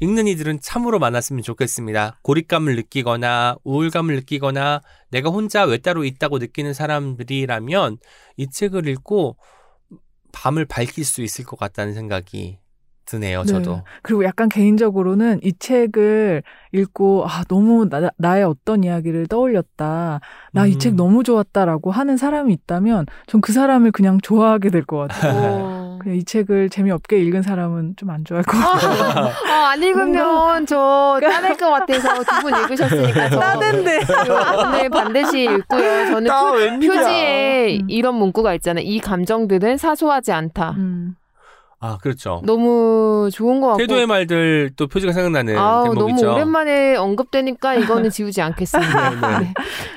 읽는 0.01 0.27
이들은 0.27 0.59
참으로 0.61 0.97
많았으면 0.99 1.43
좋겠습니다. 1.43 2.19
고립감을 2.21 2.75
느끼거나 2.77 3.57
우울감을 3.65 4.15
느끼거나 4.15 4.81
내가 5.11 5.29
혼자 5.29 5.63
외따로 5.65 6.05
있다고 6.05 6.37
느끼는 6.37 6.73
사람들이라면 6.73 7.97
이 8.37 8.49
책을 8.49 8.87
읽고 8.87 9.35
밤을 10.31 10.65
밝힐 10.65 11.03
수 11.03 11.21
있을 11.21 11.43
것 11.43 11.59
같다는 11.59 11.93
생각이 11.93 12.59
드네요. 13.05 13.41
네. 13.41 13.47
저도. 13.51 13.81
그리고 14.03 14.23
약간 14.23 14.47
개인적으로는 14.49 15.39
이 15.43 15.51
책을 15.57 16.43
읽고 16.73 17.25
아 17.27 17.43
너무 17.45 17.89
나, 17.89 18.09
나의 18.17 18.43
어떤 18.43 18.83
이야기를 18.83 19.25
떠올렸다. 19.27 20.19
나이 20.53 20.73
음. 20.73 20.79
책 20.79 20.93
너무 20.93 21.23
좋았다라고 21.23 21.89
하는 21.91 22.17
사람이 22.17 22.53
있다면 22.53 23.07
전 23.27 23.41
그 23.41 23.51
사람을 23.51 23.91
그냥 23.91 24.19
좋아하게 24.21 24.69
될 24.69 24.85
것 24.85 24.97
같아요. 25.07 25.78
어. 25.99 26.03
그냥 26.03 26.17
이 26.17 26.23
책을 26.23 26.69
재미없게 26.69 27.19
읽은 27.19 27.41
사람은 27.41 27.95
좀 27.97 28.09
안 28.09 28.23
좋아할 28.25 28.43
것 28.43 28.57
같아요. 28.57 29.25
어, 29.25 29.65
안 29.67 29.83
읽으면 29.83 30.65
저 30.65 31.19
따낼 31.21 31.55
것 31.57 31.69
같아서 31.69 32.23
두 32.23 32.41
분 32.41 32.53
읽으셨으니까 32.63 33.29
저 33.29 33.39
따댄데. 33.39 33.99
오늘 34.67 34.89
반드시 34.89 35.43
읽고요. 35.43 36.05
저는 36.07 36.31
표, 36.31 36.87
표지에 36.87 37.79
이런 37.87 38.15
문구가 38.15 38.53
있잖아요. 38.55 38.83
이 38.85 38.99
감정들은 38.99 39.77
사소하지 39.77 40.31
않다. 40.31 40.71
음. 40.77 41.15
아, 41.81 41.97
그렇죠. 42.01 42.41
너무 42.45 43.29
좋은 43.31 43.61
것 43.61 43.67
같고. 43.67 43.77
태도의 43.79 44.05
말들 44.05 44.71
또 44.75 44.87
표지가 44.87 45.13
생각나는 45.13 45.57
아우, 45.57 45.83
대목 45.83 45.97
너무 45.99 46.11
있죠. 46.11 46.33
오랜만에 46.33 46.97
언급되니까 46.97 47.75
이거는 47.75 48.09
지우지 48.09 48.41
않겠습니다. 48.41 49.09
네, 49.39 49.53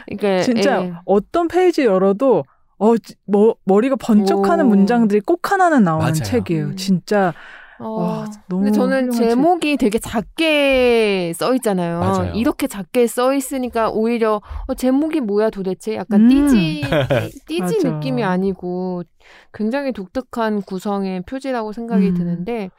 네. 0.09 0.17
그러니까 0.17 0.43
진짜 0.45 0.83
예. 0.85 0.93
어떤 1.07 1.49
페이지 1.49 1.85
열어도 1.85 2.45
어, 2.85 2.97
지- 2.99 3.15
뭐, 3.27 3.55
머리가 3.65 3.97
번쩍하는 3.97 4.65
오. 4.67 4.69
문장들이 4.69 5.21
꼭 5.21 5.53
하나는 5.53 5.85
나오는 5.85 6.03
맞아요. 6.05 6.15
책이에요. 6.15 6.65
음. 6.67 6.77
진짜 6.77 7.33
어. 7.79 7.89
와, 7.91 8.27
너무 8.49 8.63
근데 8.65 8.77
저는. 8.77 9.11
제목이 9.11 9.77
되게 9.77 9.99
작게 9.99 11.33
써 11.35 11.55
있잖아요. 11.55 12.01
맞아요. 12.01 12.33
이렇게 12.35 12.67
작게 12.67 13.07
써 13.07 13.35
있으니까 13.35 13.91
오히려 13.91 14.41
어, 14.67 14.75
제목이 14.75 15.21
뭐야 15.21 15.51
도대체 15.51 15.97
약간 15.97 16.23
음. 16.23 16.29
띠지 16.29 16.83
띠지. 17.47 17.79
느낌이 17.87 18.23
아니고 18.23 19.03
굉장히 19.53 19.93
독특한 19.93 20.63
구성의 20.63 21.23
표지라고 21.23 21.73
생각이 21.73 22.09
음. 22.09 22.15
드는데 22.15 22.71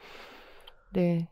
네. 0.92 1.28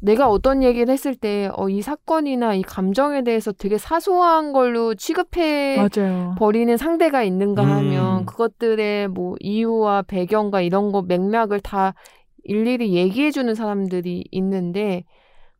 내가 0.00 0.28
어떤 0.28 0.62
얘기를 0.62 0.92
했을 0.92 1.14
때, 1.14 1.50
어, 1.56 1.68
이 1.68 1.82
사건이나 1.82 2.54
이 2.54 2.62
감정에 2.62 3.22
대해서 3.22 3.52
되게 3.52 3.78
사소한 3.78 4.52
걸로 4.52 4.94
취급해 4.94 5.76
맞아요. 5.76 6.34
버리는 6.38 6.76
상대가 6.76 7.22
있는가 7.22 7.64
음. 7.64 7.70
하면 7.70 8.26
그것들의 8.26 9.08
뭐 9.08 9.34
이유와 9.40 10.02
배경과 10.02 10.60
이런 10.60 10.92
거 10.92 11.02
맥락을 11.02 11.60
다 11.60 11.94
일일이 12.44 12.94
얘기해 12.94 13.30
주는 13.30 13.54
사람들이 13.54 14.24
있는데 14.30 15.04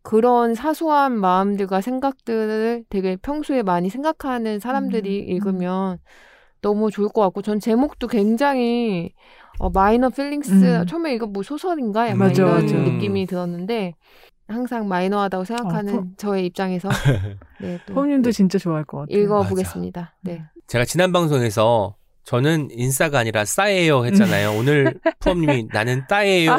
그런 0.02 0.54
사소한 0.54 1.18
마음들과 1.18 1.80
생각들을 1.80 2.84
되게 2.88 3.16
평소에 3.16 3.62
많이 3.62 3.90
생각하는 3.90 4.60
사람들이 4.60 5.20
음. 5.20 5.28
읽으면 5.28 5.98
너무 6.62 6.90
좋을 6.90 7.08
것 7.08 7.20
같고 7.22 7.42
전 7.42 7.60
제목도 7.60 8.06
굉장히 8.06 9.12
어, 9.58 9.70
마이너 9.70 10.08
필링스 10.08 10.52
음. 10.52 10.86
처음에 10.86 11.14
이거 11.14 11.26
뭐 11.26 11.42
소설인가 11.42 12.06
약간 12.06 12.18
맞아, 12.18 12.42
이런 12.42 12.62
맞아. 12.62 12.76
느낌이 12.76 13.26
들었는데 13.26 13.94
항상 14.46 14.88
마이너하다고 14.88 15.44
생각하는 15.44 15.98
어, 15.98 16.04
저의 16.16 16.46
입장에서 16.46 16.88
네, 17.60 17.78
또 17.86 17.94
프엄님도 17.94 18.32
진짜 18.32 18.58
좋아할 18.58 18.84
것 18.84 19.00
같아요. 19.00 19.18
읽어보겠습니다. 19.18 20.16
네. 20.22 20.42
제가 20.66 20.84
지난 20.84 21.12
방송에서 21.12 21.96
저는 22.24 22.68
인싸가 22.70 23.18
아니라 23.18 23.44
싸예요 23.44 24.04
했잖아요. 24.04 24.52
오늘 24.52 24.94
프엄님이 25.20 25.68
나는 25.72 26.06
따예요. 26.08 26.56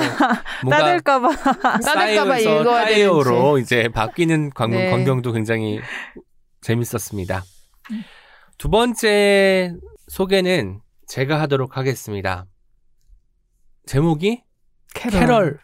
뭔가 0.63 0.79
따될까봐. 0.79 1.29
따될까봐 1.81 1.81
싸예요에서 1.81 2.61
읽어야 2.61 2.85
따예요로 2.85 3.57
이제 3.59 3.87
바뀌는 3.87 4.51
광, 4.55 4.71
네. 4.71 4.89
광경도 4.89 5.31
굉장히 5.31 5.79
재밌었습니다. 6.61 7.43
두 8.57 8.69
번째 8.69 9.73
소개는 10.07 10.79
제가 11.07 11.39
하도록 11.41 11.77
하겠습니다. 11.77 12.45
제목이 13.89 14.43
캐럴. 14.93 15.57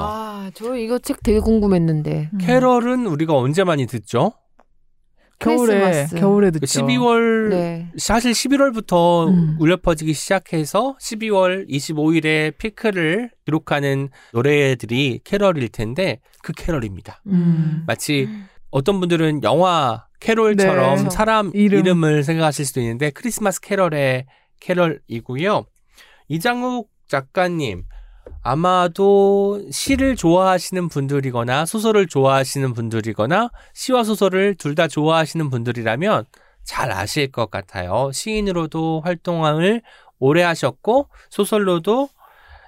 아, 0.00 0.50
저 0.52 0.74
이거 0.74 0.98
책 0.98 1.22
되게 1.22 1.38
궁금했는데. 1.38 2.30
음. 2.32 2.38
캐럴은 2.38 3.06
우리가 3.06 3.34
언제 3.34 3.62
많이 3.62 3.86
듣죠? 3.86 4.32
겨울에 5.38 5.78
크리스마스. 5.78 6.16
겨울에 6.16 6.50
그 6.50 6.58
듣죠. 6.58 6.84
12월 6.84 7.50
네. 7.50 7.92
사실 7.96 8.32
11월부터 8.32 9.28
음. 9.28 9.56
울려 9.60 9.76
퍼지기 9.76 10.12
시작해서 10.12 10.96
12월 11.00 11.70
25일에 11.70 12.58
피크를 12.58 13.30
기록하는 13.44 14.08
노래들이 14.32 15.20
캐럴일 15.22 15.68
텐데 15.68 16.20
그 16.42 16.52
캐럴입니다. 16.52 17.22
음. 17.28 17.84
마치 17.86 18.28
어떤 18.72 18.98
분들은 18.98 19.44
영화 19.44 20.04
캐롤처럼 20.18 21.04
네. 21.04 21.10
사람 21.10 21.52
이름. 21.54 21.78
이름. 21.78 22.02
을 22.02 22.24
생각하실 22.24 22.64
수도 22.64 22.80
있는데 22.80 23.10
크리스마스 23.10 23.60
캐럴의 23.60 24.26
캐럴이고요. 24.58 25.64
이장욱 26.26 26.90
작가님 27.08 27.84
아마도 28.42 29.62
시를 29.70 30.16
좋아하시는 30.16 30.88
분들이거나 30.88 31.66
소설을 31.66 32.06
좋아하시는 32.06 32.72
분들이거나 32.74 33.50
시와 33.74 34.04
소설을 34.04 34.54
둘 34.54 34.74
다 34.74 34.86
좋아하시는 34.86 35.50
분들이라면 35.50 36.24
잘 36.64 36.92
아실 36.92 37.32
것 37.32 37.50
같아요. 37.50 38.10
시인으로도 38.12 39.00
활동을 39.04 39.82
오래 40.18 40.42
하셨고 40.42 41.08
소설로도 41.30 42.08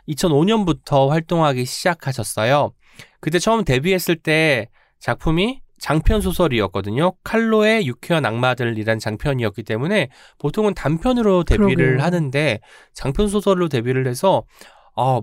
2005년부터 0.09 1.09
활동하기 1.09 1.65
시작하셨어요. 1.67 2.73
그때 3.21 3.39
처음 3.39 3.65
데뷔했을 3.65 4.17
때 4.17 4.69
작품이 4.99 5.61
장편 5.81 6.21
소설이었거든요. 6.21 7.15
칼로의 7.25 7.87
유쾌한 7.87 8.25
악마들이란 8.27 8.99
장편이었기 8.99 9.63
때문에 9.63 10.11
보통은 10.39 10.75
단편으로 10.75 11.45
데뷔를 11.45 11.75
그러게요. 11.75 12.03
하는데 12.05 12.61
장편 12.93 13.29
소설로 13.29 13.69
데뷔를 13.69 14.07
해서 14.07 14.45
아 14.95 15.21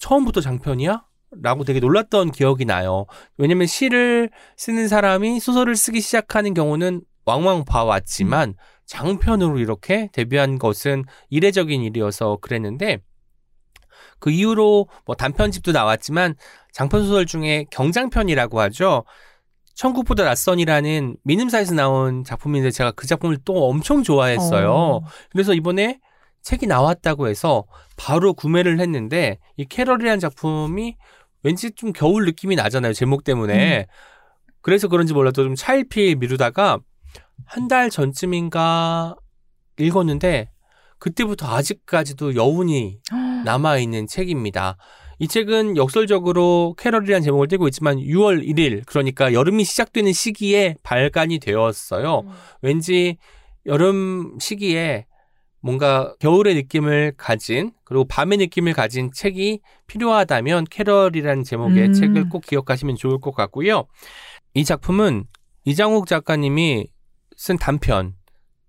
처음부터 0.00 0.40
장편이야? 0.40 1.04
라고 1.40 1.64
되게 1.64 1.80
놀랐던 1.80 2.32
기억이 2.32 2.66
나요. 2.66 3.06
왜냐면 3.38 3.66
시를 3.66 4.28
쓰는 4.56 4.88
사람이 4.88 5.40
소설을 5.40 5.76
쓰기 5.76 6.00
시작하는 6.00 6.52
경우는 6.52 7.02
왕왕 7.24 7.64
봐왔지만 7.64 8.54
장편으로 8.84 9.58
이렇게 9.58 10.10
데뷔한 10.12 10.58
것은 10.58 11.04
이례적인 11.30 11.82
일이어서 11.82 12.38
그랬는데 12.42 12.98
그 14.18 14.30
이후로 14.30 14.88
뭐 15.06 15.14
단편집도 15.14 15.72
나왔지만 15.72 16.34
장편 16.72 17.04
소설 17.04 17.24
중에 17.24 17.66
경장편이라고 17.70 18.60
하죠. 18.60 19.04
천국보다 19.74 20.24
낯선이라는 20.24 21.16
민음사에서 21.24 21.74
나온 21.74 22.24
작품인데 22.24 22.70
제가 22.70 22.92
그 22.92 23.06
작품을 23.06 23.38
또 23.44 23.68
엄청 23.68 24.02
좋아했어요. 24.02 24.72
어. 24.72 25.00
그래서 25.30 25.54
이번에 25.54 25.98
책이 26.42 26.66
나왔다고 26.66 27.28
해서 27.28 27.64
바로 27.96 28.34
구매를 28.34 28.80
했는데 28.80 29.38
이 29.56 29.64
캐럴이라는 29.64 30.18
작품이 30.20 30.96
왠지 31.42 31.70
좀 31.72 31.92
겨울 31.92 32.24
느낌이 32.24 32.56
나잖아요. 32.56 32.92
제목 32.92 33.24
때문에. 33.24 33.86
그래서 34.60 34.88
그런지 34.88 35.12
몰라도 35.14 35.42
좀 35.44 35.54
차일피일 35.54 36.16
미루다가 36.16 36.78
한 37.46 37.68
달 37.68 37.90
전쯤인가 37.90 39.16
읽었는데 39.78 40.50
그때부터 40.98 41.46
아직까지도 41.52 42.36
여운이 42.36 42.98
남아 43.44 43.78
있는 43.78 44.06
책입니다. 44.06 44.76
이 45.22 45.28
책은 45.28 45.76
역설적으로 45.76 46.74
캐럴이라는 46.76 47.22
제목을 47.22 47.46
띠고 47.46 47.68
있지만 47.68 47.98
6월 47.98 48.44
1일 48.44 48.82
그러니까 48.86 49.32
여름이 49.32 49.62
시작되는 49.62 50.12
시기에 50.12 50.74
발간이 50.82 51.38
되었어요. 51.38 52.24
왠지 52.60 53.18
여름 53.66 54.36
시기에 54.40 55.06
뭔가 55.60 56.12
겨울의 56.18 56.56
느낌을 56.56 57.12
가진 57.16 57.70
그리고 57.84 58.04
밤의 58.04 58.38
느낌을 58.38 58.72
가진 58.72 59.12
책이 59.12 59.60
필요하다면 59.86 60.64
캐럴이라는 60.68 61.44
제목의 61.44 61.86
음. 61.86 61.92
책을 61.92 62.28
꼭 62.28 62.42
기억하시면 62.44 62.96
좋을 62.96 63.20
것 63.20 63.32
같고요. 63.32 63.84
이 64.54 64.64
작품은 64.64 65.26
이장욱 65.64 66.08
작가님이 66.08 66.88
쓴 67.36 67.58
단편 67.58 68.14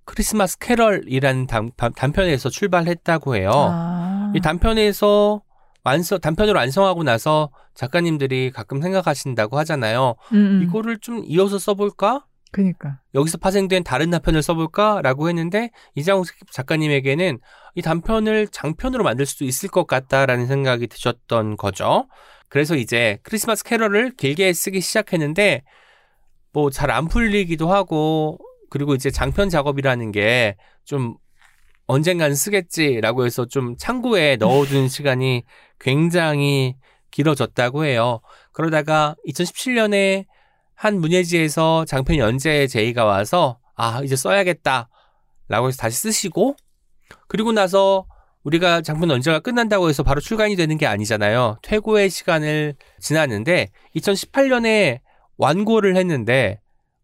크리스마스 0.05 0.59
캐럴이라는 0.59 1.47
단, 1.47 1.71
단편에서 1.75 2.51
출발했다고 2.51 3.37
해요. 3.37 3.49
아. 3.55 4.31
이 4.35 4.39
단편에서 4.39 5.41
완성 5.83 6.19
단편으로 6.19 6.57
완성하고 6.57 7.03
나서 7.03 7.51
작가님들이 7.75 8.51
가끔 8.51 8.81
생각하신다고 8.81 9.57
하잖아요. 9.59 10.15
음, 10.31 10.37
음. 10.37 10.63
이거를 10.63 10.99
좀 10.99 11.23
이어서 11.25 11.59
써볼까? 11.59 12.25
그니까. 12.51 12.99
여기서 13.15 13.37
파생된 13.39 13.83
다른 13.83 14.11
단편을 14.11 14.41
써볼까라고 14.43 15.27
했는데 15.27 15.71
이장욱 15.95 16.27
작가님에게는 16.51 17.39
이 17.75 17.81
단편을 17.81 18.47
장편으로 18.49 19.03
만들 19.03 19.25
수도 19.25 19.43
있을 19.45 19.69
것 19.69 19.87
같다라는 19.87 20.45
생각이 20.47 20.87
드셨던 20.87 21.57
거죠. 21.57 22.07
그래서 22.49 22.75
이제 22.75 23.17
크리스마스 23.23 23.63
캐럴을 23.63 24.11
길게 24.15 24.53
쓰기 24.53 24.81
시작했는데 24.81 25.63
뭐 26.53 26.69
잘 26.69 26.91
안 26.91 27.07
풀리기도 27.07 27.71
하고 27.73 28.37
그리고 28.69 28.93
이제 28.93 29.09
장편 29.09 29.49
작업이라는 29.49 30.11
게 30.11 30.55
좀 30.85 31.15
언젠간 31.87 32.35
쓰겠지라고 32.35 33.25
해서 33.25 33.45
좀 33.45 33.75
창고에 33.77 34.35
넣어둔 34.37 34.87
시간이 34.87 35.43
굉장히 35.83 36.75
길어졌다고 37.11 37.85
해요. 37.85 38.21
그러다가 38.53 39.15
2017년에 39.27 40.25
한 40.73 40.99
문예지에서 40.99 41.85
장편 41.85 42.17
연재 42.17 42.67
제의가 42.67 43.05
와서 43.05 43.59
아 43.75 44.01
이제 44.03 44.15
써야겠다 44.15 44.89
라고 45.49 45.67
해서 45.67 45.77
다시 45.77 45.99
쓰시고 45.99 46.55
그리고 47.27 47.51
나서 47.51 48.05
우리가 48.43 48.81
장편 48.81 49.09
연재가 49.09 49.39
끝난다고 49.39 49.89
해서 49.89 50.03
바로 50.03 50.21
출간이 50.21 50.55
되는 50.55 50.77
게 50.77 50.87
아니잖아요. 50.87 51.57
퇴고의 51.61 52.09
시간을 52.09 52.75
지났는데 52.99 53.69
2018년에 53.95 54.99
완고를 55.37 55.95
했는데 55.97 56.59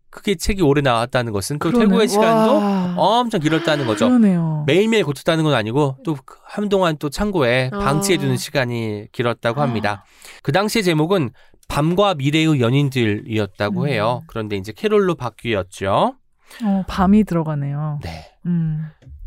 그게 0.10 0.36
책이 0.36 0.62
오래 0.62 0.82
나왔다는 0.82 1.32
것은 1.32 1.60
또 1.60 1.70
그러네. 1.70 1.86
퇴고의 1.86 2.08
시간도 2.08 2.56
와. 2.56 2.94
엄청 2.98 3.40
길었다는 3.40 3.86
거죠. 3.86 4.08
그러네요. 4.08 4.64
매일매일 4.66 5.04
고쳤다는 5.04 5.44
건 5.44 5.54
아니고 5.54 5.98
또 6.04 6.18
한동안 6.44 6.98
또 6.98 7.10
창고에 7.10 7.70
아. 7.72 7.80
방치해두는 7.80 8.38
시간이 8.38 9.08
길었다고 9.12 9.62
합니다. 9.62 10.04
그 10.42 10.52
당시의 10.52 10.84
제목은 10.84 11.32
밤과 11.68 12.16
미래의 12.16 12.60
연인들이었다고 12.60 13.84
음. 13.84 13.88
해요. 13.88 14.24
그런데 14.28 14.56
이제 14.58 14.72
캐롤로 14.72 15.16
바뀌었죠. 15.16 16.16
어, 16.64 16.84
밤이 16.88 17.24
들어가네요. 17.26 18.00
네. 18.04 18.32
음. 18.48 18.86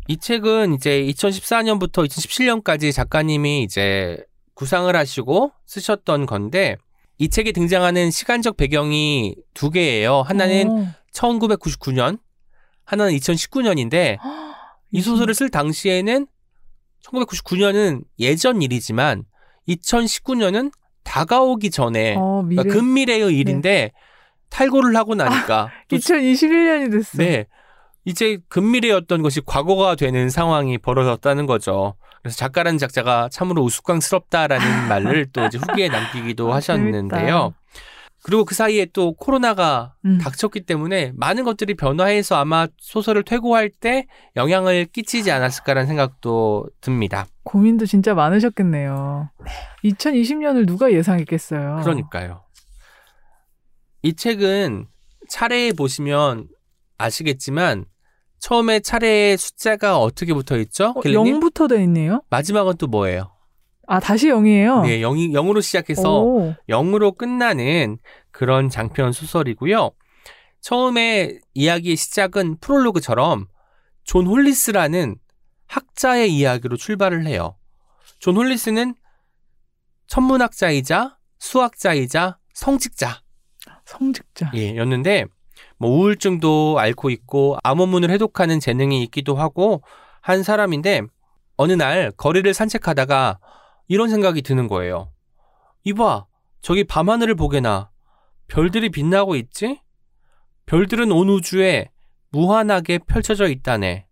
이 0.09 0.17
책은 0.17 0.73
이제 0.73 1.01
2014년부터 1.03 2.05
2017년까지 2.05 2.91
작가님이 2.91 3.63
이제 3.63 4.17
구상을 4.53 4.93
하시고 4.93 5.51
쓰셨던 5.65 6.25
건데 6.25 6.75
이 7.17 7.29
책에 7.29 7.51
등장하는 7.51 8.11
시간적 8.11 8.57
배경이 8.57 9.35
두 9.53 9.69
개예요. 9.69 10.21
하나는 10.21 10.69
어. 10.69 10.87
1999년, 11.13 12.19
하나는 12.85 13.13
2019년인데 13.13 14.17
이 14.91 15.01
소설을 15.01 15.33
쓸 15.33 15.49
당시에는 15.49 16.27
1999년은 17.03 18.03
예전 18.19 18.61
일이지만 18.61 19.25
2019년은 19.67 20.71
다가오기 21.03 21.71
전에 21.71 22.15
어, 22.17 22.43
미래. 22.43 22.63
그러니까 22.63 22.79
근미래의 22.79 23.37
일인데 23.37 23.91
탈고를 24.49 24.95
하고 24.95 25.15
나니까 25.15 25.69
또 25.89 25.97
2021년이 25.97 26.91
됐어. 26.91 27.17
네. 27.17 27.45
이제 28.05 28.37
근미래였던 28.49 29.21
것이 29.21 29.41
과거가 29.45 29.95
되는 29.95 30.29
상황이 30.29 30.77
벌어졌다는 30.77 31.45
거죠. 31.45 31.95
그래서 32.23 32.37
작가라는 32.37 32.77
작자가 32.79 33.27
참으로 33.29 33.61
우스꽝스럽다라는 33.63 34.87
말을 34.87 35.27
또 35.33 35.45
이제 35.45 35.57
후기에 35.57 35.89
남기기도 35.89 36.51
아, 36.51 36.55
하셨는데요. 36.55 37.53
그리고 38.23 38.45
그 38.45 38.55
사이에 38.55 38.85
또 38.93 39.11
코로나가 39.11 39.95
음. 40.05 40.17
닥쳤기 40.17 40.61
때문에 40.61 41.11
많은 41.17 41.43
것들이 41.43 41.73
변화해서 41.73 42.37
아마 42.37 42.67
소설을 42.77 43.23
퇴고할 43.23 43.69
때 43.69 44.07
영향을 44.37 44.85
끼치지 44.85 45.29
않았을까라는 45.29 45.87
생각도 45.87 46.69
듭니다. 46.79 47.25
고민도 47.43 47.85
진짜 47.85 48.13
많으셨겠네요. 48.13 49.29
2020년을 49.83 50.65
누가 50.65 50.93
예상했겠어요. 50.93 51.81
그러니까요. 51.83 52.45
이 54.03 54.13
책은 54.13 54.87
차례에 55.27 55.73
보시면 55.73 56.47
아시겠지만 56.97 57.83
처음에 58.43 58.81
차례의 58.81 59.37
숫자가 59.37 59.97
어떻게 59.97 60.33
붙어 60.33 60.57
있죠? 60.57 60.87
어, 60.97 60.99
캘리님? 60.99 61.39
0부터 61.39 61.69
돼 61.69 61.81
있네요. 61.83 62.21
마지막은 62.29 62.75
또 62.75 62.87
뭐예요? 62.87 63.31
아, 63.87 64.01
다시 64.01 64.27
0이에요. 64.27 64.81
네, 64.81 64.99
0이 64.99 65.31
0으로 65.31 65.61
시작해서 65.61 66.21
오. 66.21 66.53
0으로 66.67 67.17
끝나는 67.17 67.99
그런 68.31 68.67
장편 68.67 69.13
소설이고요. 69.13 69.91
처음에 70.59 71.39
이야기의 71.53 71.95
시작은 71.95 72.57
프롤로그처럼 72.59 73.47
존 74.03 74.27
홀리스라는 74.27 75.15
학자의 75.67 76.33
이야기로 76.33 76.75
출발을 76.75 77.25
해요. 77.25 77.55
존 78.19 78.35
홀리스는 78.35 78.93
천문학자이자 80.07 81.17
수학자이자 81.39 82.39
성직자 82.53 83.21
성직자. 83.85 84.51
예, 84.55 84.75
였는데 84.75 85.27
뭐 85.83 85.91
우울증도 85.91 86.79
앓고 86.79 87.09
있고 87.09 87.57
암호문을 87.61 88.09
해독하는 88.11 88.61
재능이 88.61 89.03
있기도 89.03 89.35
하고 89.35 89.83
한 90.21 90.41
사람인데 90.41 91.01
어느 91.57 91.73
날 91.73 92.09
거리를 92.11 92.53
산책하다가 92.53 93.39
이런 93.89 94.09
생각이 94.09 94.43
드는 94.43 94.69
거예요. 94.69 95.11
이봐, 95.83 96.25
저기 96.61 96.85
밤하늘을 96.85 97.35
보게나. 97.35 97.89
별들이 98.47 98.91
빛나고 98.91 99.35
있지? 99.35 99.81
별들은 100.67 101.11
온 101.11 101.27
우주에 101.27 101.89
무한하게 102.29 102.99
펼쳐져 102.99 103.49
있다네. 103.49 104.07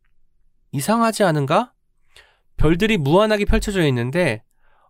이상하지 0.73 1.23
않은가? 1.23 1.71
별들이 2.57 2.97
무한하게 2.97 3.45
펼쳐져 3.45 3.85
있는데 3.87 4.43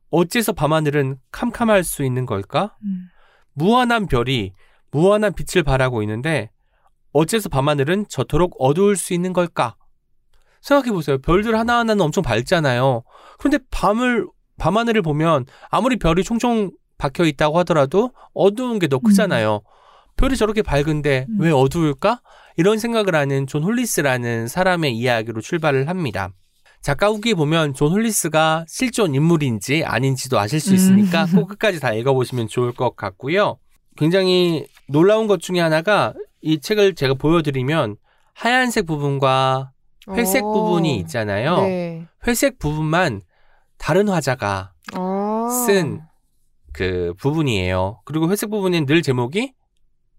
어째서 0.10 0.54
밤하늘은 0.54 1.20
캄캄할 1.32 1.84
수 1.84 2.04
있는 2.04 2.26
걸까? 2.26 2.76
음. 2.84 3.08
무한한 3.54 4.08
별이 4.08 4.54
무한한 4.90 5.34
빛을 5.34 5.62
발하고 5.62 6.02
있는데 6.02 6.50
어째서 7.14 7.50
밤하늘은 7.50 8.06
저토록 8.10 8.56
어두울 8.60 8.96
수 8.96 9.14
있는 9.14 9.34
걸까? 9.34 9.76
생각해 10.62 10.92
보세요. 10.92 11.18
별들 11.18 11.58
하나하나는 11.58 12.02
엄청 12.02 12.24
밝잖아요. 12.24 13.04
그런데 13.40 13.60
밤을 13.72 14.28
밤하늘을 14.58 15.02
보면 15.02 15.46
아무리 15.70 15.98
별이 15.98 16.24
총총 16.24 16.72
박혀 16.98 17.26
있다고 17.26 17.58
하더라도 17.60 18.12
어두운 18.34 18.78
게 18.78 18.88
더 18.88 19.00
크잖아요. 19.00 19.62
별이 20.18 20.38
저렇게 20.38 20.62
밝은데 20.62 21.26
음. 21.30 21.38
왜 21.42 21.52
어두울까? 21.52 22.22
이런 22.58 22.78
생각을 22.78 23.16
하는 23.16 23.48
존 23.48 23.64
홀리스라는 23.64 24.48
사람의 24.48 24.96
이야기로 24.96 25.42
출발을 25.42 25.90
합니다. 25.90 26.30
작가 26.82 27.08
후기에 27.08 27.34
보면 27.34 27.74
존 27.74 27.92
홀리스가 27.92 28.66
실존 28.68 29.16
인물인지 29.16 29.84
아닌지도 29.84 30.38
아실 30.40 30.60
수 30.60 30.74
있으니까 30.76 31.26
음. 31.26 31.36
꼭 31.38 31.48
끝까지 31.48 31.80
다 31.80 31.94
읽어보시면 31.94 32.48
좋을 32.50 32.74
것 32.74 32.96
같고요. 32.96 33.58
굉장히 33.98 34.68
놀라운 34.88 35.26
것 35.28 35.42
중에 35.42 35.60
하나가 35.60 36.14
이 36.42 36.60
책을 36.60 36.96
제가 36.96 37.14
보여드리면 37.16 37.98
하얀색 38.34 38.86
부분과 38.86 39.72
회색 40.10 40.44
어. 40.44 40.52
부분이 40.52 40.98
있잖아요. 41.00 41.62
네. 41.62 42.08
회색 42.28 42.60
부분만 42.60 43.22
다른 43.78 44.10
화자가 44.10 44.74
어. 44.96 45.48
쓴 45.50 46.54
그 46.54 47.16
부분이에요. 47.20 48.02
그리고 48.06 48.30
회색 48.30 48.50
부분은 48.50 48.86
늘 48.86 49.02
제목이 49.02 49.54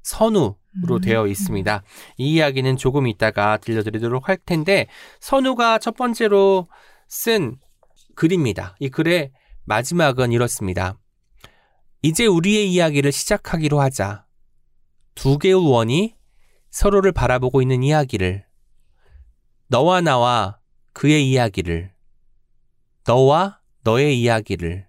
선우로 0.02 0.56
음. 0.88 1.00
되어 1.00 1.26
있습니다. 1.26 1.82
이 2.18 2.34
이야기는 2.34 2.76
조금 2.76 3.06
이따가 3.06 3.56
들려드리도록 3.56 4.28
할 4.28 4.36
텐데 4.36 4.86
선우가 5.20 5.78
첫 5.78 5.96
번째로 5.96 6.68
쓴 7.08 7.56
글입니다. 8.14 8.76
이 8.80 8.88
글의 8.88 9.32
마지막은 9.64 10.32
이렇습니다. 10.32 10.98
이제 12.02 12.26
우리의 12.26 12.70
이야기를 12.72 13.12
시작하기로 13.12 13.80
하자. 13.80 14.24
두 15.14 15.38
개의 15.38 15.54
원이 15.54 16.16
서로를 16.70 17.12
바라보고 17.12 17.62
있는 17.62 17.82
이야기를 17.82 18.44
너와 19.68 20.00
나와 20.00 20.58
그의 20.92 21.30
이야기를 21.30 21.92
너와 23.06 23.60
너의 23.84 24.20
이야기를 24.20 24.86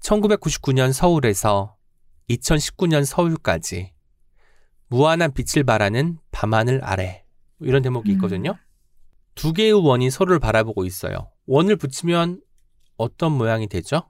1999년 0.00 0.92
서울에서 0.92 1.76
2019년 2.30 3.04
서울까지 3.04 3.92
무한한 4.88 5.32
빛을 5.32 5.64
발하는 5.64 6.18
밤하늘 6.30 6.84
아래 6.84 7.24
이런 7.60 7.82
대목이 7.82 8.10
음. 8.10 8.14
있거든요. 8.14 8.56
두 9.34 9.52
개의 9.52 9.72
원이 9.72 10.10
서로를 10.10 10.38
바라보고 10.38 10.84
있어요. 10.84 11.30
원을 11.46 11.76
붙이면 11.76 12.40
어떤 12.96 13.32
모양이 13.32 13.66
되죠? 13.68 14.02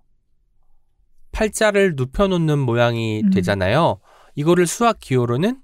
팔자를 1.33 1.95
눕혀놓는 1.97 2.59
모양이 2.59 3.23
음. 3.23 3.31
되잖아요. 3.31 4.01
이거를 4.37 4.67
수학 4.67 4.99
기호로는 5.01 5.59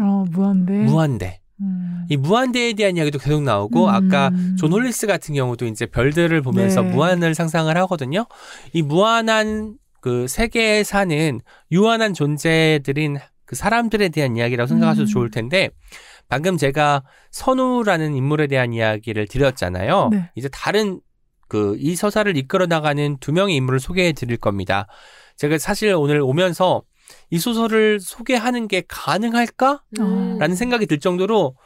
어, 0.00 0.24
무한대. 0.30 0.72
무한대. 0.72 1.40
음. 1.60 2.04
이 2.08 2.16
무한대에 2.16 2.72
대한 2.72 2.96
이야기도 2.96 3.18
계속 3.18 3.42
나오고 3.42 3.84
음. 3.84 3.88
아까 3.88 4.30
존 4.58 4.72
홀리스 4.72 5.06
같은 5.06 5.34
경우도 5.34 5.66
이제 5.66 5.86
별들을 5.86 6.42
보면서 6.42 6.82
네. 6.82 6.90
무한을 6.90 7.34
상상을 7.34 7.74
하거든요. 7.76 8.26
이 8.72 8.82
무한한 8.82 9.76
그 10.00 10.26
세계에 10.26 10.82
사는 10.82 11.40
유한한 11.70 12.12
존재들인 12.12 13.18
그 13.44 13.54
사람들에 13.54 14.08
대한 14.08 14.36
이야기라고 14.36 14.66
생각하셔도 14.66 15.04
음. 15.04 15.06
좋을 15.06 15.30
텐데 15.30 15.70
방금 16.28 16.56
제가 16.56 17.04
선우라는 17.30 18.14
인물에 18.16 18.48
대한 18.48 18.72
이야기를 18.72 19.28
드렸잖아요. 19.28 20.08
네. 20.10 20.30
이제 20.34 20.48
다른 20.50 21.00
그 21.48 21.76
이 21.78 21.94
서사를 21.94 22.36
이끌어 22.36 22.66
나가는 22.66 23.16
두 23.20 23.30
명의 23.32 23.54
인물을 23.56 23.78
소개해 23.78 24.12
드릴 24.12 24.38
겁니다. 24.38 24.88
제가 25.36 25.58
사실 25.58 25.94
오늘 25.94 26.20
오면서 26.20 26.82
이 27.30 27.38
소설을 27.38 28.00
소개하는 28.00 28.68
게 28.68 28.82
가능할까? 28.86 29.82
음. 30.00 30.38
라는 30.38 30.56
생각이 30.56 30.86
들 30.86 31.00
정도로 31.00 31.56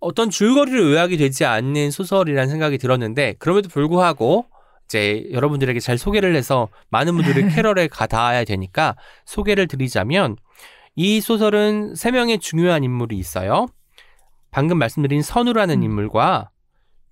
어떤 0.00 0.30
줄거리를 0.30 0.80
요약이 0.80 1.16
되지 1.16 1.44
않는 1.44 1.90
소설이라는 1.90 2.50
생각이 2.50 2.78
들었는데 2.78 3.34
그럼에도 3.38 3.68
불구하고 3.68 4.46
이제 4.86 5.28
여러분들에게 5.30 5.78
잘 5.80 5.96
소개를 5.96 6.34
해서 6.34 6.68
많은 6.90 7.14
분들이 7.16 7.42
캐럴에 7.54 7.86
가닿아야 7.88 8.44
되니까 8.44 8.96
소개를 9.24 9.68
드리자면 9.68 10.36
이 10.96 11.20
소설은 11.20 11.94
세 11.94 12.10
명의 12.10 12.38
중요한 12.38 12.84
인물이 12.84 13.16
있어요. 13.16 13.68
방금 14.50 14.78
말씀드린 14.78 15.22
선우라는 15.22 15.78
음. 15.78 15.82
인물과 15.84 16.50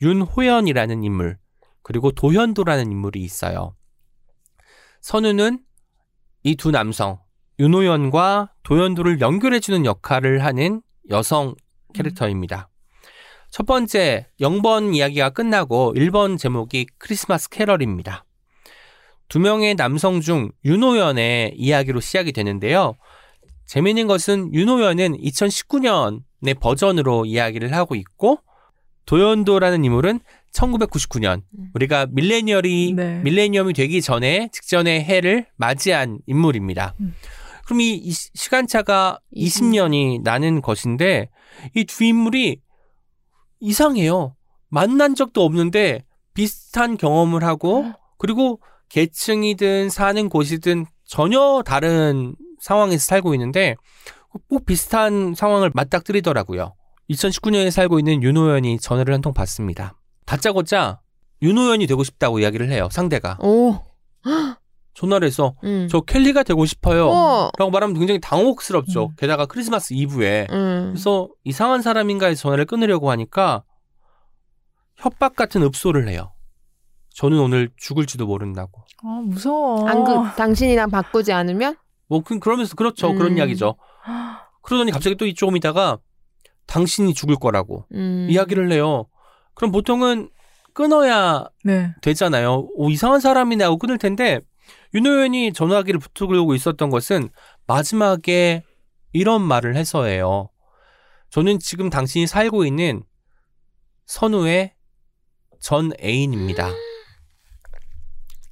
윤호연이라는 0.03 1.05
인물 1.05 1.38
그리고 1.82 2.11
도현도라는 2.11 2.90
인물이 2.90 3.20
있어요. 3.20 3.74
선우는 5.01 5.61
이 6.42 6.57
두 6.57 6.70
남성 6.70 7.18
윤호연과 7.61 8.53
도연도를 8.63 9.21
연결해주는 9.21 9.85
역할을 9.85 10.43
하는 10.43 10.81
여성 11.11 11.55
캐릭터입니다. 11.93 12.71
첫 13.51 13.67
번째 13.67 14.29
0번 14.41 14.95
이야기가 14.97 15.29
끝나고 15.31 15.93
1번 15.95 16.39
제목이 16.39 16.87
크리스마스 16.97 17.51
캐럴입니다. 17.51 18.25
두 19.29 19.41
명의 19.41 19.75
남성 19.75 20.23
중 20.23 20.51
윤호연의 20.65 21.53
이야기로 21.55 22.01
시작이 22.01 22.33
되는데요. 22.33 22.97
재미있는 23.67 24.07
것은 24.07 24.55
윤호연은 24.55 25.19
2019년의 25.19 26.59
버전으로 26.59 27.27
이야기를 27.27 27.75
하고 27.75 27.95
있고 27.95 28.39
도연도라는 29.05 29.85
인물은 29.85 30.21
1999년 30.53 31.43
음. 31.59 31.71
우리가 31.75 32.07
밀레니얼이 32.11 32.95
네. 32.97 33.21
밀레니엄이 33.23 33.75
되기 33.75 34.01
전에 34.01 34.49
직전의 34.51 35.05
해를 35.05 35.47
맞이한 35.57 36.21
인물입니다. 36.27 36.95
음. 37.01 37.15
그럼 37.71 37.81
이, 37.83 37.95
이 37.95 38.11
시- 38.11 38.31
시간차가 38.35 39.21
20년이 39.37 40.23
나는 40.25 40.61
것인데 40.61 41.31
이두 41.77 42.03
인물이 42.03 42.61
이상해요. 43.61 44.35
만난 44.68 45.14
적도 45.14 45.45
없는데 45.45 46.05
비슷한 46.35 46.97
경험을 46.97 47.45
하고 47.45 47.85
그리고 48.18 48.61
계층이든 48.89 49.89
사는 49.89 50.29
곳이든 50.29 50.87
전혀 51.07 51.62
다른 51.64 52.35
상황에서 52.61 53.05
살고 53.05 53.35
있는데 53.35 53.77
꼭 54.49 54.66
비슷한 54.66 55.35
상황을 55.37 55.71
맞닥뜨리더라고요. 55.73 56.75
2019년에 57.09 57.71
살고 57.71 58.01
있는 58.01 58.21
윤호연이 58.23 58.79
전화를 58.81 59.14
한 59.14 59.21
통 59.23 59.33
받습니다. 59.33 59.97
다짜고짜 60.27 61.01
윤호연이 61.43 61.87
되고 61.87 62.03
싶다고 62.03 62.41
이야기를 62.41 62.71
해요. 62.73 62.89
상대가 62.91 63.39
오. 63.41 63.77
전화를 64.95 65.26
해서 65.26 65.55
음. 65.64 65.86
저 65.91 66.01
켈리가 66.01 66.43
되고 66.43 66.64
싶어요. 66.66 67.09
어. 67.09 67.51
라고 67.59 67.70
말하면 67.70 67.97
굉장히 67.99 68.20
당혹스럽죠. 68.20 69.05
음. 69.05 69.14
게다가 69.16 69.47
크리스마스 69.47 69.95
이브에 69.95 70.47
음. 70.51 70.91
그래서 70.93 71.28
이상한 71.45 71.82
사람인가 71.82 72.26
해서 72.26 72.43
전화를 72.43 72.64
끊으려고 72.66 73.11
하니까 73.11 73.62
협박 74.97 75.36
같은 75.36 75.62
읍소를 75.62 76.09
해요. 76.09 76.32
저는 77.14 77.38
오늘 77.38 77.70
죽을지도 77.76 78.26
모른다고. 78.26 78.82
아, 79.03 79.20
무서워. 79.24 79.88
안 79.88 80.05
그, 80.05 80.36
당신이랑 80.36 80.91
바꾸지 80.91 81.32
않으면? 81.32 81.76
뭐 82.09 82.22
그- 82.22 82.38
그러면서 82.38 82.74
그렇죠. 82.74 83.12
그런 83.14 83.32
음. 83.32 83.38
이야기죠. 83.38 83.76
그러더니 84.62 84.91
갑자기 84.93 85.16
또 85.16 85.30
조금 85.32 85.57
있다가 85.57 85.99
당신이 86.66 87.14
죽을 87.14 87.36
거라고 87.36 87.86
음. 87.95 88.26
이야기를 88.30 88.70
해요. 88.72 89.07
그럼 89.55 89.72
보통은 89.72 90.30
끊어야 90.72 91.49
네. 91.64 91.93
되잖아요. 92.03 92.68
오, 92.74 92.91
이상한 92.91 93.20
사람이네 93.20 93.64
하고 93.64 93.76
끊을 93.78 93.99
텐데 93.99 94.41
윤호연이 94.95 95.53
전화기를 95.53 96.01
붙들고 96.01 96.55
있었던 96.55 96.91
것은 96.91 97.29
마지막에 97.66 98.62
이런 99.12 99.43
말을 99.43 99.77
해서예요. 99.77 100.51
저는 101.31 101.59
지금 101.61 101.91
당신이 101.91 102.27
살고 102.27 102.64
있는 102.64 103.03
선우의 104.07 104.75
전 105.61 105.93
애인입니다. 106.03 106.71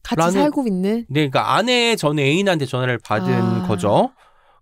같이 0.03 0.21
라는- 0.21 0.33
살고 0.33 0.67
있는? 0.67 0.99
네, 1.09 1.29
그러니까 1.29 1.55
아내의 1.57 1.97
전 1.97 2.19
애인한테 2.19 2.67
전화를 2.67 2.99
받은 2.99 3.33
아. 3.35 3.67
거죠. 3.67 4.13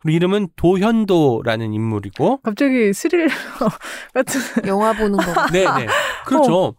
그리고 0.00 0.16
이름은 0.16 0.48
도현도라는 0.56 1.72
인물이고, 1.72 2.38
갑자기 2.42 2.92
스릴 2.92 3.28
같은. 4.14 4.40
영화 4.66 4.92
보는 4.92 5.16
거. 5.18 5.46
네, 5.52 5.64
네, 5.64 5.86
그렇죠. 6.26 6.74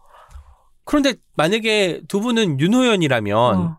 그런데 0.84 1.14
만약에 1.36 2.02
두 2.08 2.20
분은 2.20 2.60
윤호연이라면 2.60 3.36
어. 3.56 3.78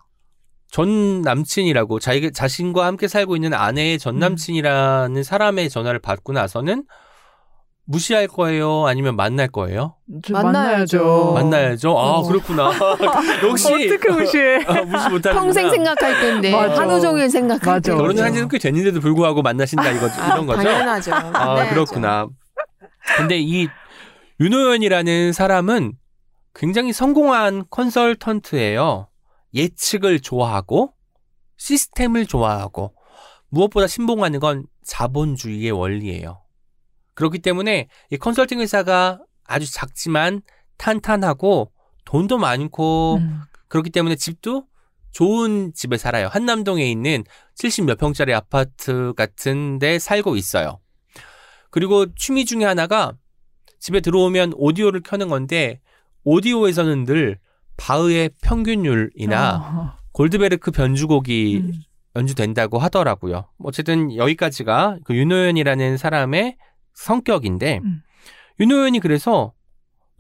전 0.71 1.21
남친이라고 1.21 1.99
자기 1.99 2.31
자신과 2.31 2.85
함께 2.85 3.07
살고 3.07 3.35
있는 3.35 3.53
아내의 3.53 3.97
전 3.97 4.15
음. 4.15 4.19
남친이라는 4.19 5.23
사람의 5.23 5.69
전화를 5.69 5.99
받고 5.99 6.33
나서는 6.33 6.83
무시할 7.85 8.27
거예요? 8.27 8.85
아니면 8.85 9.15
만날 9.15 9.47
거예요? 9.47 9.95
좀 10.23 10.33
만나야죠. 10.35 11.31
만나야죠. 11.33 11.89
아 11.97 12.19
어. 12.19 12.23
그렇구나. 12.27 12.71
역시 13.43 13.73
어떻게 13.73 14.11
무시해? 14.11 14.63
아, 14.67 14.83
무시 14.83 15.09
못하는 15.09 15.39
평생 15.41 15.71
생각할 15.71 16.19
텐데 16.21 16.51
맞아. 16.51 16.81
하루 16.81 17.01
종일 17.01 17.27
생각할 17.31 17.65
맞아. 17.65 17.79
때 17.79 17.97
결혼을 17.97 18.23
한 18.23 18.31
지는 18.33 18.47
꽤 18.47 18.59
됐는데도 18.59 18.99
불구하고 18.99 19.41
만나신다 19.41 19.89
이거 19.89 20.05
아, 20.07 20.33
이런 20.33 20.45
거죠? 20.45 20.61
당연하죠. 20.61 21.15
아 21.15 21.19
만나야죠. 21.31 21.69
그렇구나. 21.73 22.27
근데 23.17 23.39
이 23.39 23.67
윤호연이라는 24.39 25.33
사람은 25.33 25.93
굉장히 26.53 26.93
성공한 26.93 27.63
컨설턴트예요. 27.71 29.07
예측을 29.53 30.19
좋아하고 30.19 30.93
시스템을 31.57 32.25
좋아하고 32.25 32.95
무엇보다 33.49 33.87
신봉하는 33.87 34.39
건 34.39 34.65
자본주의의 34.85 35.71
원리예요. 35.71 36.41
그렇기 37.15 37.39
때문에 37.39 37.87
이 38.11 38.17
컨설팅 38.17 38.61
회사가 38.61 39.19
아주 39.45 39.71
작지만 39.71 40.41
탄탄하고 40.77 41.71
돈도 42.05 42.37
많고 42.37 43.17
음. 43.17 43.41
그렇기 43.67 43.89
때문에 43.89 44.15
집도 44.15 44.65
좋은 45.11 45.73
집에 45.73 45.97
살아요. 45.97 46.27
한남동에 46.27 46.89
있는 46.89 47.23
70몇 47.55 47.97
평짜리 47.97 48.33
아파트 48.33 49.13
같은 49.17 49.79
데 49.79 49.99
살고 49.99 50.35
있어요. 50.35 50.79
그리고 51.71 52.13
취미 52.15 52.45
중에 52.45 52.63
하나가 52.63 53.13
집에 53.79 54.01
들어오면 54.01 54.53
오디오를 54.55 55.01
켜는 55.01 55.29
건데 55.29 55.79
오디오에서는 56.23 57.05
늘 57.05 57.39
바흐의 57.79 58.31
평균율이나 58.41 59.55
어. 59.55 59.97
골드베르크 60.11 60.71
변주곡이 60.71 61.61
음. 61.63 61.71
연주된다고 62.15 62.77
하더라고요. 62.79 63.47
어쨌든 63.59 64.15
여기까지가 64.15 64.99
그 65.05 65.15
윤호연이라는 65.15 65.97
사람의 65.97 66.57
성격인데 66.93 67.79
음. 67.83 68.01
윤호연이 68.59 68.99
그래서 68.99 69.53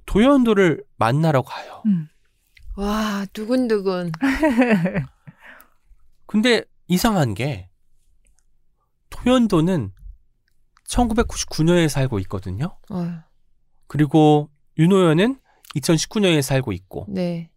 도연도를 0.05 0.83
만나러 0.97 1.41
가요. 1.41 1.83
음. 1.85 2.07
와 2.75 3.25
두근두근. 3.33 4.11
근데 6.25 6.63
이상한 6.87 7.33
게 7.33 7.69
도연도는 9.09 9.91
1999년에 10.87 11.89
살고 11.89 12.19
있거든요. 12.19 12.77
어, 12.89 13.23
그리고 13.87 14.49
윤호연은 14.77 15.39
2019년에 15.75 16.41
살고 16.41 16.71
있고 16.73 17.05
네. 17.09 17.49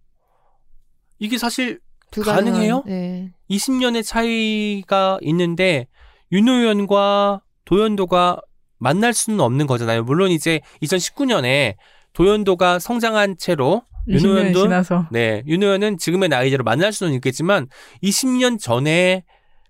이게 1.19 1.39
사실 1.39 1.81
불가능한- 2.11 2.25
가능해요? 2.25 2.83
네. 2.87 3.33
20년의 3.51 4.05
차이가 4.05 5.19
있는데 5.23 5.87
윤호연과 6.31 7.43
도연도가 7.65 8.41
만날 8.79 9.13
수는 9.15 9.41
없는 9.41 9.67
거잖아요. 9.67 10.03
물론 10.05 10.31
이제 10.31 10.61
2019년에 10.83 11.77
도연도가 12.13 12.79
성장한 12.79 13.37
채로 13.39 13.83
20년이 14.09 14.25
윤호연도 14.25 14.63
지나서 14.63 15.07
네, 15.13 15.43
윤호연은 15.47 15.97
지금의 15.99 16.29
나이대로 16.29 16.65
만날 16.65 16.93
수는 16.93 17.15
있겠지만 17.15 17.69
20년 18.03 18.61
전에 18.61 19.25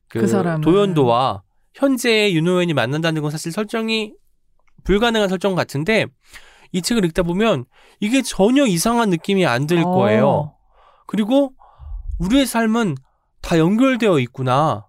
그, 0.08 0.20
그. 0.20 0.60
도연도와 0.62 1.42
현재의 1.74 2.34
윤호연이 2.34 2.72
만난다는 2.74 3.22
건 3.22 3.30
사실 3.30 3.52
설정이 3.52 4.14
불가능한 4.84 5.28
설정 5.28 5.54
같은데 5.54 6.06
이 6.72 6.82
책을 6.82 7.04
읽다 7.06 7.22
보면 7.22 7.64
이게 8.00 8.22
전혀 8.22 8.66
이상한 8.66 9.10
느낌이 9.10 9.46
안들 9.46 9.78
어. 9.78 9.90
거예요. 9.90 10.54
그리고 11.06 11.52
우리의 12.18 12.46
삶은 12.46 12.96
다 13.42 13.58
연결되어 13.58 14.18
있구나. 14.20 14.86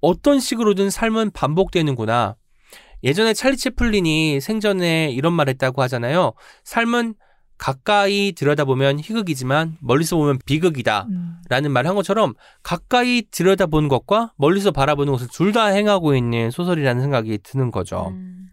어떤 0.00 0.40
식으로든 0.40 0.90
삶은 0.90 1.30
반복되는구나. 1.32 2.36
예전에 3.04 3.34
찰리 3.34 3.56
채플린이 3.56 4.40
생전에 4.40 5.10
이런 5.10 5.32
말 5.32 5.48
했다고 5.48 5.82
하잖아요. 5.82 6.32
삶은 6.64 7.14
가까이 7.58 8.32
들여다보면 8.32 8.98
희극이지만 8.98 9.76
멀리서 9.80 10.16
보면 10.16 10.38
비극이다. 10.44 11.06
음. 11.10 11.36
라는 11.48 11.70
말한 11.70 11.94
것처럼 11.94 12.34
가까이 12.64 13.22
들여다보는 13.30 13.88
것과 13.88 14.32
멀리서 14.36 14.72
바라보는 14.72 15.12
것을 15.12 15.28
둘 15.32 15.52
다 15.52 15.66
행하고 15.66 16.16
있는 16.16 16.50
소설이라는 16.50 17.00
생각이 17.02 17.38
드는 17.38 17.70
거죠. 17.70 18.08
음. 18.08 18.48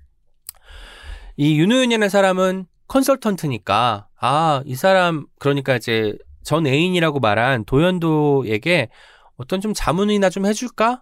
이 1.38 1.58
윤호연이라는 1.60 2.10
사람은 2.10 2.66
컨설턴트니까 2.90 4.08
아, 4.20 4.62
이 4.66 4.76
사람 4.76 5.26
그러니까 5.40 5.78
이제 5.78 6.18
전 6.44 6.68
애인이라고 6.68 7.20
말한 7.20 7.64
도연도에게 7.66 8.90
어떤 9.38 9.62
좀 9.62 9.74
자문이나 9.74 10.30
좀 10.30 10.46
해줄까? 10.46 11.02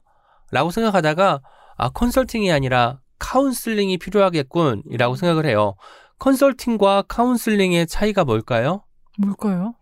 라고 0.51 0.69
생각하다가 0.69 1.41
아, 1.77 1.89
컨설팅이 1.89 2.51
아니라 2.51 2.99
카운슬링이 3.19 3.97
필요하겠군 3.97 4.83
이라고 4.89 5.15
생각을 5.15 5.45
해요. 5.47 5.75
컨설팅과 6.19 7.03
카운슬링의 7.07 7.87
차이가 7.87 8.23
뭘까요? 8.23 8.83
뭘까요? 9.17 9.73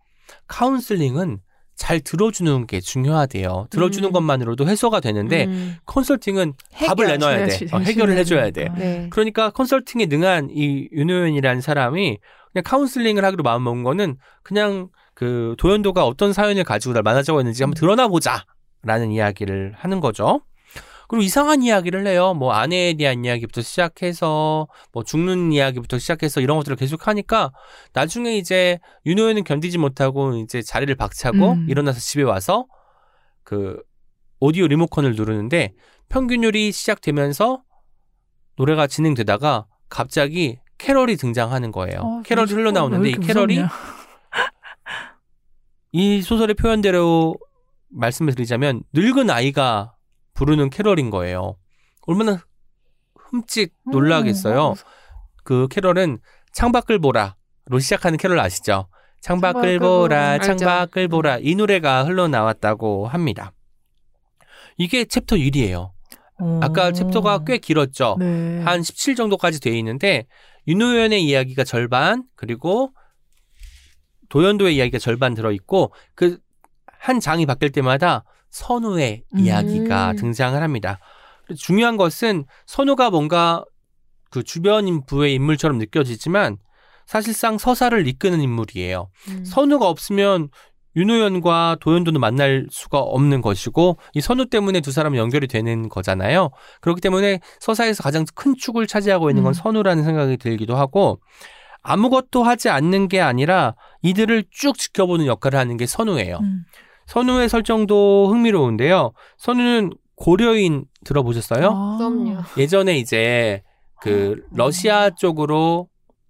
카운슬링은 0.46 1.40
잘 1.76 2.00
들어주는 2.00 2.66
게 2.66 2.80
중요하대요. 2.80 3.68
들어주는 3.70 4.08
음. 4.08 4.12
것만으로도 4.12 4.66
해소가 4.66 5.00
되는데 5.00 5.44
음. 5.44 5.76
컨설팅은 5.84 6.54
답을. 6.72 7.06
내놔야 7.06 7.46
돼. 7.46 7.66
어, 7.70 7.78
해결을 7.78 8.16
해줘야 8.16 8.50
돼. 8.50 8.70
네. 8.76 9.06
그러니까 9.10 9.50
컨설팅에 9.50 10.06
능한 10.06 10.48
이 10.50 10.88
윤호연이라는 10.92 11.60
사람이 11.60 12.18
그냥 12.52 12.62
카운슬링을 12.64 13.22
하기로 13.24 13.42
마음먹은 13.42 13.82
거는 13.82 14.16
그냥 14.42 14.88
그 15.14 15.54
도연도가 15.58 16.06
어떤 16.06 16.32
사연을 16.32 16.64
가지고 16.64 16.94
날 16.94 17.02
만나자고 17.02 17.38
했는지 17.40 17.62
한번 17.62 17.74
드러나 17.74 18.08
보자라는 18.08 19.12
이야기를 19.12 19.74
하는 19.76 20.00
거죠. 20.00 20.40
그리고 21.08 21.22
이상한 21.22 21.62
이야기를 21.62 22.06
해요. 22.06 22.34
뭐 22.34 22.52
아내에 22.52 22.94
대한 22.94 23.24
이야기부터 23.24 23.62
시작해서 23.62 24.68
뭐 24.92 25.04
죽는 25.04 25.52
이야기부터 25.52 25.98
시작해서 25.98 26.40
이런 26.40 26.56
것들을 26.58 26.76
계속 26.76 27.06
하니까 27.06 27.52
나중에 27.92 28.36
이제 28.36 28.78
윤호연은 29.06 29.44
견디지 29.44 29.78
못하고 29.78 30.34
이제 30.36 30.62
자리를 30.62 30.94
박차고 30.94 31.52
음. 31.52 31.66
일어나서 31.68 32.00
집에 32.00 32.22
와서 32.22 32.66
그 33.42 33.80
오디오 34.40 34.66
리모컨을 34.66 35.14
누르는데 35.14 35.74
평균율이 36.08 36.72
시작되면서 36.72 37.62
노래가 38.56 38.86
진행되다가 38.86 39.66
갑자기 39.88 40.58
캐럴이 40.78 41.16
등장하는 41.16 41.72
거예요. 41.72 42.00
어, 42.00 42.22
캐럴이 42.22 42.52
왜 42.52 42.60
흘러나오는데 42.60 43.10
이 43.10 43.12
캐럴이? 43.14 43.58
이 45.92 46.20
소설의 46.22 46.54
표현대로 46.54 47.36
말씀을 47.88 48.34
드리자면 48.34 48.82
늙은 48.92 49.30
아이가 49.30 49.95
부르는 50.36 50.70
캐럴인 50.70 51.10
거예요. 51.10 51.56
얼마나 52.02 52.44
흠칫 53.14 53.74
놀라겠어요. 53.90 54.70
음, 54.70 54.74
그 55.44 55.66
캐럴은 55.68 56.18
창밖을 56.52 56.98
보라로 57.00 57.78
시작하는 57.80 58.16
캐럴 58.18 58.38
아시죠? 58.38 58.88
창밖을 59.22 59.80
보라. 59.80 60.38
창밖을. 60.38 61.08
보라 61.08 61.38
이 61.40 61.54
노래가 61.56 62.04
흘러나왔다고 62.04 63.08
합니다. 63.08 63.52
이게 64.78 65.04
챕터 65.04 65.36
1이에요. 65.36 65.90
어. 66.38 66.60
아까 66.62 66.92
챕터가 66.92 67.44
꽤 67.44 67.58
길었죠. 67.58 68.16
네. 68.18 68.62
한17 68.64 69.16
정도까지 69.16 69.60
돼 69.60 69.76
있는데 69.78 70.26
윤호연의 70.68 71.24
이야기가 71.24 71.64
절반 71.64 72.24
그리고 72.36 72.92
도연도의 74.28 74.76
이야기가 74.76 74.98
절반 74.98 75.34
들어 75.34 75.50
있고 75.50 75.92
그 76.14 76.38
한 77.06 77.20
장이 77.20 77.46
바뀔 77.46 77.70
때마다 77.70 78.24
선우의 78.56 79.22
음. 79.34 79.38
이야기가 79.38 80.14
등장을 80.14 80.60
합니다. 80.60 80.98
중요한 81.58 81.96
것은 81.96 82.46
선우가 82.64 83.10
뭔가 83.10 83.64
그 84.30 84.42
주변부의 84.42 85.34
인물처럼 85.34 85.78
느껴지지만 85.78 86.56
사실상 87.06 87.58
서사를 87.58 88.06
이끄는 88.08 88.40
인물이에요. 88.40 89.10
음. 89.28 89.44
선우가 89.44 89.88
없으면 89.88 90.48
윤호연과 90.96 91.76
도연도는 91.80 92.18
만날 92.18 92.66
수가 92.70 92.98
없는 92.98 93.42
것이고 93.42 93.98
이 94.14 94.22
선우 94.22 94.46
때문에 94.46 94.80
두 94.80 94.90
사람은 94.90 95.18
연결이 95.18 95.46
되는 95.46 95.90
거잖아요. 95.90 96.48
그렇기 96.80 97.02
때문에 97.02 97.40
서사에서 97.60 98.02
가장 98.02 98.24
큰 98.34 98.54
축을 98.56 98.86
차지하고 98.86 99.28
있는 99.28 99.42
건 99.42 99.50
음. 99.50 99.52
선우라는 99.52 100.02
생각이 100.02 100.38
들기도 100.38 100.76
하고 100.76 101.20
아무것도 101.82 102.42
하지 102.42 102.70
않는 102.70 103.08
게 103.08 103.20
아니라 103.20 103.74
이들을 104.02 104.44
쭉 104.50 104.78
지켜보는 104.78 105.26
역할을 105.26 105.58
하는 105.58 105.76
게 105.76 105.84
선우예요. 105.84 106.38
음. 106.38 106.64
선우의 107.06 107.48
설정도 107.48 108.28
흥미로운데요. 108.28 109.12
선우는 109.38 109.92
고려인 110.16 110.86
들어보셨어요? 111.04 111.70
아. 111.72 111.96
그럼요. 111.98 112.38
예전에 112.56 112.98
이제 112.98 113.62
그 114.00 114.42
러시아 114.52 115.10
쪽으로 115.10 115.88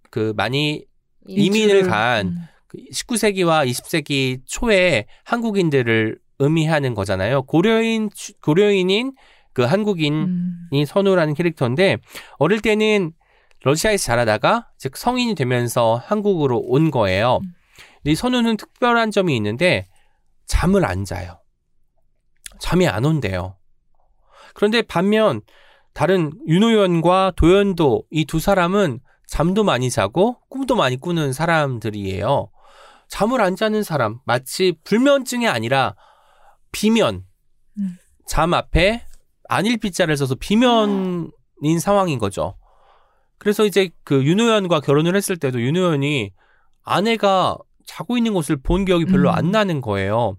그 0.09 0.33
많이 0.35 0.85
이민을 1.27 1.83
간 1.83 2.27
음. 2.27 2.37
그 2.67 2.77
19세기와 2.91 3.67
20세기 3.69 4.41
초에 4.45 5.05
한국인들을 5.23 6.19
의미하는 6.39 6.93
거잖아요. 6.93 7.43
고려인 7.43 8.09
고려인인 8.41 9.13
그 9.53 9.63
한국인이 9.63 10.25
음. 10.25 10.85
선우라는 10.85 11.33
캐릭터인데 11.33 11.97
어릴 12.37 12.61
때는 12.61 13.11
러시아에서 13.63 14.05
자라다가 14.05 14.67
즉 14.77 14.95
성인이 14.95 15.33
되면서 15.35 16.01
한국으로 16.05 16.59
온 16.59 16.91
거예요. 16.91 17.39
음. 17.43 17.53
근데 17.97 18.11
이 18.11 18.15
선우는 18.15 18.57
특별한 18.57 19.11
점이 19.11 19.35
있는데 19.35 19.85
잠을 20.47 20.85
안 20.85 21.05
자요. 21.05 21.39
잠이 22.59 22.87
안 22.87 23.05
온대요. 23.05 23.57
그런데 24.53 24.81
반면 24.81 25.41
다른 25.93 26.31
윤호연과 26.47 27.33
도연도 27.35 28.03
이 28.11 28.25
두 28.25 28.39
사람은 28.39 28.99
잠도 29.27 29.63
많이 29.63 29.89
자고 29.91 30.39
꿈도 30.49 30.75
많이 30.75 30.95
꾸는 30.97 31.33
사람들이에요. 31.33 32.49
잠을 33.09 33.41
안 33.41 33.55
자는 33.55 33.83
사람, 33.83 34.19
마치 34.25 34.73
불면증이 34.83 35.47
아니라 35.47 35.95
비면, 36.71 37.25
음. 37.77 37.97
잠 38.27 38.53
앞에 38.53 39.05
안일 39.49 39.77
비자를 39.77 40.17
써서 40.17 40.35
비면인 40.35 41.31
상황인 41.81 42.19
거죠. 42.19 42.57
그래서 43.37 43.65
이제 43.65 43.89
그 44.03 44.23
윤호연과 44.25 44.81
결혼을 44.81 45.15
했을 45.15 45.37
때도 45.37 45.61
윤호연이 45.61 46.33
아내가 46.83 47.57
자고 47.87 48.17
있는 48.17 48.33
것을 48.35 48.57
본 48.57 48.85
기억이 48.85 49.05
별로 49.05 49.29
음. 49.29 49.35
안 49.35 49.49
나는 49.49 49.81
거예요. 49.81 50.37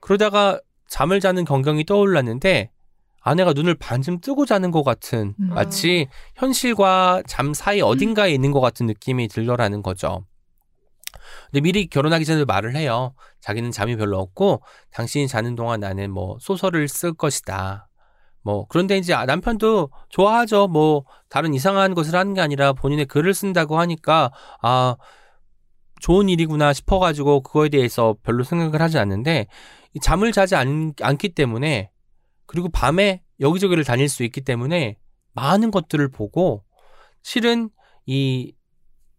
그러다가 0.00 0.60
잠을 0.86 1.18
자는 1.18 1.44
경경이 1.44 1.84
떠올랐는데 1.84 2.70
아내가 3.22 3.52
눈을 3.52 3.74
반쯤 3.74 4.20
뜨고 4.20 4.46
자는 4.46 4.70
것 4.70 4.82
같은 4.82 5.34
음. 5.40 5.48
마치 5.48 6.08
현실과 6.36 7.22
잠 7.26 7.52
사이 7.52 7.80
어딘가에 7.80 8.30
있는 8.30 8.52
것 8.52 8.60
같은 8.60 8.86
느낌이 8.86 9.28
들더라는 9.28 9.82
거죠. 9.82 10.24
근데 11.46 11.60
미리 11.60 11.86
결혼하기 11.86 12.24
전에 12.24 12.44
말을 12.44 12.76
해요. 12.76 13.14
자기는 13.40 13.70
잠이 13.72 13.96
별로 13.96 14.18
없고 14.18 14.62
당신이 14.92 15.28
자는 15.28 15.54
동안 15.54 15.80
나는 15.80 16.10
뭐 16.10 16.38
소설을 16.40 16.88
쓸 16.88 17.12
것이다. 17.12 17.88
뭐 18.42 18.66
그런데 18.68 18.96
이제 18.96 19.14
남편도 19.14 19.90
좋아하죠. 20.08 20.68
뭐 20.68 21.04
다른 21.28 21.52
이상한 21.52 21.94
것을 21.94 22.14
하는 22.14 22.34
게 22.34 22.40
아니라 22.40 22.72
본인의 22.72 23.06
글을 23.06 23.34
쓴다고 23.34 23.78
하니까 23.78 24.32
아 24.62 24.96
좋은 26.00 26.28
일이구나 26.28 26.72
싶어가지고 26.72 27.42
그거에 27.42 27.68
대해서 27.68 28.16
별로 28.22 28.42
생각을 28.42 28.80
하지 28.80 28.98
않는데 28.98 29.46
이 29.94 30.00
잠을 30.00 30.32
자지 30.32 30.56
않, 30.56 30.92
않기 31.00 31.30
때문에 31.30 31.90
그리고 32.46 32.68
밤에 32.68 33.22
여기저기를 33.40 33.84
다닐 33.84 34.08
수 34.08 34.22
있기 34.24 34.40
때문에 34.40 34.96
많은 35.32 35.70
것들을 35.70 36.08
보고 36.08 36.64
실은 37.22 37.70
이 38.06 38.52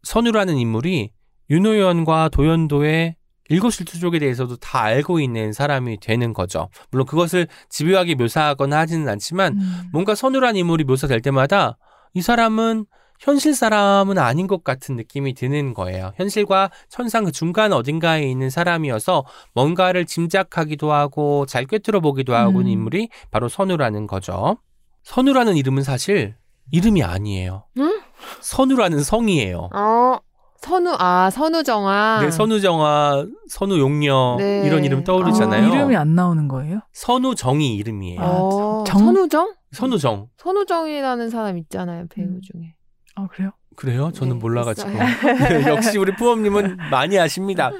선우라는 0.03 0.57
인물이 0.57 1.11
윤호연과 1.49 2.29
도연도의 2.29 3.15
일거실투족에 3.49 4.19
대해서도 4.19 4.55
다 4.57 4.81
알고 4.81 5.19
있는 5.19 5.51
사람이 5.51 5.99
되는 5.99 6.31
거죠. 6.33 6.69
물론 6.89 7.05
그것을 7.05 7.47
집요하게 7.69 8.15
묘사하거나 8.15 8.77
하지는 8.79 9.09
않지만 9.09 9.53
음. 9.53 9.81
뭔가 9.91 10.15
선우라는 10.15 10.57
인물이 10.59 10.85
묘사될 10.85 11.21
때마다 11.21 11.77
이 12.13 12.21
사람은 12.21 12.85
현실 13.21 13.53
사람은 13.53 14.17
아닌 14.17 14.47
것 14.47 14.63
같은 14.63 14.95
느낌이 14.95 15.35
드는 15.35 15.75
거예요. 15.75 16.11
현실과 16.15 16.71
천상 16.89 17.25
그 17.25 17.31
중간 17.31 17.71
어딘가에 17.71 18.23
있는 18.23 18.49
사람이어서 18.49 19.25
뭔가를 19.53 20.07
짐작하기도 20.07 20.91
하고 20.91 21.45
잘 21.45 21.65
꿰뚫어 21.65 21.99
보기도 21.99 22.33
하고 22.33 22.57
음. 22.57 22.61
있는 22.61 22.71
인물이 22.73 23.09
바로 23.29 23.47
선우라는 23.47 24.07
거죠. 24.07 24.57
선우라는 25.03 25.55
이름은 25.55 25.83
사실 25.83 26.35
이름이 26.71 27.03
아니에요. 27.03 27.65
응? 27.77 28.01
선우라는 28.39 29.03
성이에요. 29.03 29.69
어, 29.71 30.17
선우, 30.57 30.95
아, 30.97 31.29
선우정아. 31.29 32.21
네, 32.21 32.31
선우정아, 32.31 33.25
선우용녀 33.49 34.35
네. 34.39 34.63
이런 34.65 34.83
이름 34.83 35.03
떠오르잖아요. 35.03 35.63
아, 35.63 35.67
이름이 35.67 35.95
안 35.95 36.15
나오는 36.15 36.47
거예요? 36.47 36.79
선우정이 36.93 37.75
이름이에요. 37.75 38.21
아, 38.21 38.25
어, 38.25 38.83
정? 38.87 38.99
선우정? 38.99 39.53
선우정. 39.71 40.27
선우정이라는 40.37 41.29
사람 41.29 41.57
있잖아요, 41.59 42.05
배우 42.09 42.25
음. 42.25 42.41
중에. 42.41 42.75
아 43.15 43.27
그래요? 43.27 43.51
그래요? 43.75 44.11
저는 44.13 44.33
네, 44.35 44.39
몰라가지고. 44.39 44.89
네, 45.49 45.67
역시 45.67 45.97
우리 45.97 46.13
푸엄님은 46.15 46.77
많이 46.91 47.17
아십니다. 47.19 47.71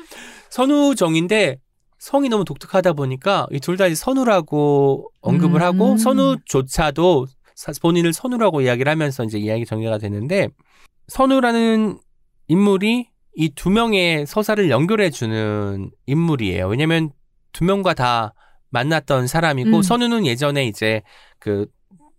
선우정인데 0.49 1.57
성이 1.99 2.29
너무 2.29 2.43
독특하다 2.45 2.93
보니까 2.93 3.47
이 3.51 3.59
둘 3.59 3.77
다 3.77 3.93
선우라고 3.93 5.09
언급을 5.21 5.61
음. 5.61 5.65
하고 5.65 5.97
선우조차도 5.97 7.27
사- 7.55 7.71
본인을 7.82 8.13
선우라고 8.13 8.61
이야기를 8.61 8.89
하면서 8.91 9.23
이제 9.23 9.38
이야기 9.38 9.65
전개가 9.65 9.97
되는데 9.97 10.47
선우라는 11.07 11.99
인물이 12.47 13.07
이 13.38 13.49
두 13.55 13.69
명의 13.69 14.25
서사를 14.25 14.69
연결해 14.69 15.09
주는 15.09 15.89
인물이에요. 16.05 16.67
왜냐면 16.67 17.11
두 17.53 17.63
명과 17.63 17.93
다 17.93 18.34
만났던 18.71 19.27
사람이고 19.27 19.77
음. 19.77 19.82
선우는 19.82 20.25
예전에 20.25 20.65
이제 20.65 21.01
그 21.39 21.65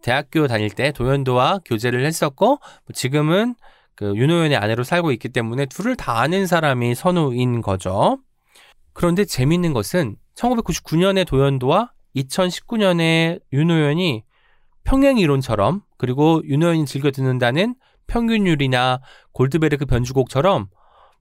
대학교 0.02 0.46
다닐 0.46 0.70
때 0.70 0.92
도연도와 0.92 1.60
교제를 1.64 2.04
했었고 2.04 2.58
지금은 2.92 3.54
그 3.94 4.14
윤호연의 4.16 4.56
아내로 4.56 4.84
살고 4.84 5.12
있기 5.12 5.28
때문에 5.28 5.66
둘을 5.66 5.96
다 5.96 6.20
아는 6.20 6.46
사람이 6.46 6.94
선우인 6.94 7.62
거죠. 7.62 8.18
그런데 8.92 9.24
재밌는 9.24 9.72
것은 9.72 10.16
1999년에 10.34 11.26
도연도와 11.26 11.92
2019년에 12.16 13.40
윤호연이 13.52 14.24
평행 14.84 15.18
이론처럼 15.18 15.82
그리고 15.96 16.42
윤호연이 16.44 16.86
즐겨 16.86 17.10
듣는다는 17.10 17.76
평균율이나 18.06 19.00
골드베르크 19.32 19.86
변주곡처럼 19.86 20.68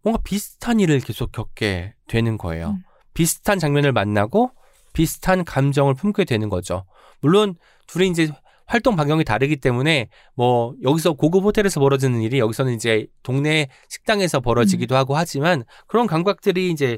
뭔가 0.04 0.22
비슷한 0.24 0.80
일을 0.80 1.00
계속 1.00 1.32
겪게 1.32 1.94
되는 2.08 2.38
거예요. 2.38 2.72
음. 2.72 2.84
비슷한 3.14 3.60
장면을 3.60 3.92
만나고 3.92 4.52
비슷한 4.94 5.46
감정을 5.46 5.94
품게 5.94 6.26
되는 6.26 6.50
거죠. 6.50 6.86
물론 7.22 7.56
둘이 7.88 8.10
이제 8.10 8.32
활동 8.72 8.96
반경이 8.96 9.26
다르기 9.26 9.58
때문에 9.58 10.08
뭐 10.34 10.76
여기서 10.82 11.12
고급 11.12 11.44
호텔에서 11.44 11.82
벌어지는 11.82 12.22
일이 12.22 12.40
여기서는 12.40 12.74
이제 12.74 13.06
동네 13.22 13.68
식당에서 13.90 14.40
벌어지기도 14.40 14.96
하고 14.96 15.18
하지만 15.18 15.66
그런 15.88 16.08
감각들이 16.08 16.72
이제 16.72 16.98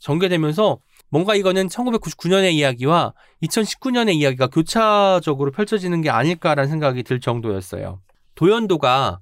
전개되면서 0.00 0.80
뭔가 1.08 1.34
이거는 1.34 1.68
1999년의 1.68 2.52
이야기와 2.52 3.14
2019년의 3.42 4.16
이야기가 4.16 4.48
교차적으로 4.48 5.50
펼쳐지는 5.50 6.02
게 6.02 6.10
아닐까라는 6.10 6.68
생각이 6.68 7.02
들 7.04 7.20
정도였어요. 7.20 8.02
도연도가 8.34 9.20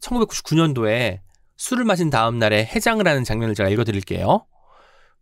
1999년도에 0.00 1.20
술을 1.58 1.84
마신 1.84 2.08
다음 2.08 2.38
날에 2.38 2.64
해장을 2.64 3.06
하는 3.06 3.22
장면을 3.22 3.54
제가 3.54 3.68
읽어드릴게요. 3.68 4.46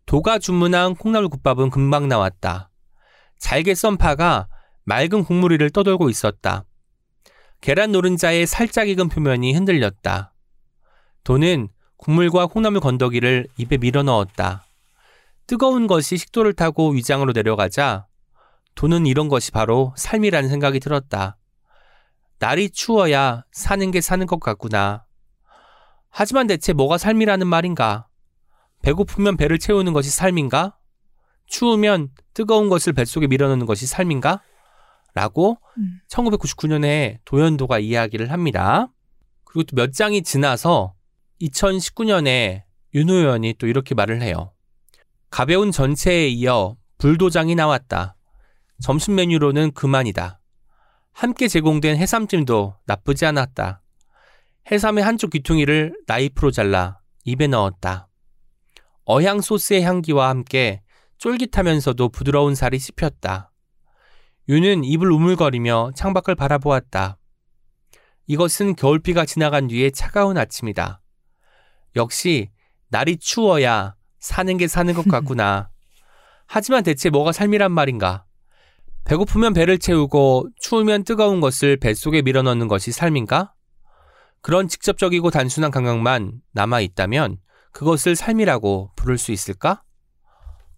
도가 0.05 0.39
주문한 0.39 0.95
콩나물 0.95 1.27
국밥은 1.27 1.69
금방 1.69 2.07
나왔다. 2.07 2.69
잘게 3.39 3.75
썬 3.75 3.97
파가 3.97 4.47
맑은 4.85 5.23
국물 5.23 5.53
위를 5.53 5.69
떠돌고 5.69 6.09
있었다. 6.09 6.65
계란 7.61 7.91
노른자의 7.91 8.45
살짝 8.45 8.89
익은 8.89 9.09
표면이 9.09 9.53
흔들렸다. 9.53 10.33
도는 11.23 11.69
국물과 11.97 12.47
콩나물 12.47 12.81
건더기를 12.81 13.47
입에 13.57 13.77
밀어 13.77 14.03
넣었다. 14.03 14.65
뜨거운 15.47 15.87
것이 15.87 16.17
식도를 16.17 16.53
타고 16.53 16.89
위장으로 16.89 17.31
내려가자 17.31 18.07
도는 18.75 19.05
이런 19.05 19.29
것이 19.29 19.51
바로 19.51 19.93
삶이라는 19.95 20.49
생각이 20.49 20.79
들었다. 20.79 21.37
날이 22.39 22.69
추워야 22.69 23.45
사는 23.51 23.91
게 23.91 24.01
사는 24.01 24.25
것 24.25 24.39
같구나. 24.39 25.05
하지만 26.09 26.47
대체 26.47 26.73
뭐가 26.73 26.97
삶이라는 26.97 27.47
말인가? 27.47 28.07
배고프면 28.81 29.37
배를 29.37 29.59
채우는 29.59 29.93
것이 29.93 30.09
삶인가? 30.09 30.77
추우면 31.47 32.09
뜨거운 32.33 32.67
것을 32.67 32.91
뱃속에 32.91 33.27
밀어넣는 33.27 33.65
것이 33.65 33.85
삶인가? 33.87 34.41
라고 35.13 35.57
음. 35.77 35.99
1999년에 36.09 37.19
도연도가 37.25 37.79
이야기를 37.79 38.31
합니다. 38.31 38.87
그리고 39.45 39.63
또 39.63 39.75
몇 39.75 39.93
장이 39.93 40.23
지나서 40.23 40.93
2019년에 41.41 42.63
윤호연이 42.95 43.55
또 43.57 43.67
이렇게 43.67 43.95
말을 43.95 44.21
해요. 44.21 44.51
가벼운 45.29 45.71
전체에 45.71 46.27
이어 46.29 46.77
불도장이 46.97 47.55
나왔다. 47.55 48.15
점심 48.81 49.15
메뉴로는 49.15 49.71
그만이다. 49.73 50.39
함께 51.11 51.47
제공된 51.47 51.97
해삼찜도 51.97 52.75
나쁘지 52.85 53.25
않았다. 53.25 53.81
해삼의 54.71 55.03
한쪽 55.03 55.31
귀퉁이를 55.31 55.95
나이프로 56.07 56.51
잘라 56.51 56.99
입에 57.25 57.47
넣었다. 57.47 58.07
어향 59.05 59.41
소스의 59.41 59.83
향기와 59.83 60.29
함께 60.29 60.81
쫄깃하면서도 61.17 62.09
부드러운 62.09 62.55
살이 62.55 62.79
씹혔다. 62.79 63.51
유는 64.49 64.83
입을 64.83 65.11
우물거리며 65.11 65.91
창밖을 65.95 66.35
바라보았다. 66.35 67.17
이것은 68.27 68.75
겨울비가 68.75 69.25
지나간 69.25 69.67
뒤의 69.67 69.91
차가운 69.91 70.37
아침이다. 70.37 71.01
역시 71.95 72.49
날이 72.89 73.17
추워야 73.17 73.95
사는 74.19 74.57
게 74.57 74.67
사는 74.67 74.93
것 74.93 75.07
같구나. 75.07 75.69
하지만 76.45 76.83
대체 76.83 77.09
뭐가 77.09 77.31
삶이란 77.31 77.71
말인가? 77.71 78.25
배고프면 79.05 79.53
배를 79.53 79.79
채우고 79.79 80.49
추우면 80.59 81.03
뜨거운 81.03 81.41
것을 81.41 81.77
뱃속에 81.77 82.21
밀어넣는 82.21 82.67
것이 82.67 82.91
삶인가? 82.91 83.53
그런 84.41 84.67
직접적이고 84.67 85.31
단순한 85.31 85.71
감각만 85.71 86.41
남아 86.51 86.81
있다면 86.81 87.37
그것을 87.71 88.15
삶이라고 88.15 88.91
부를 88.95 89.17
수 89.17 89.31
있을까? 89.31 89.83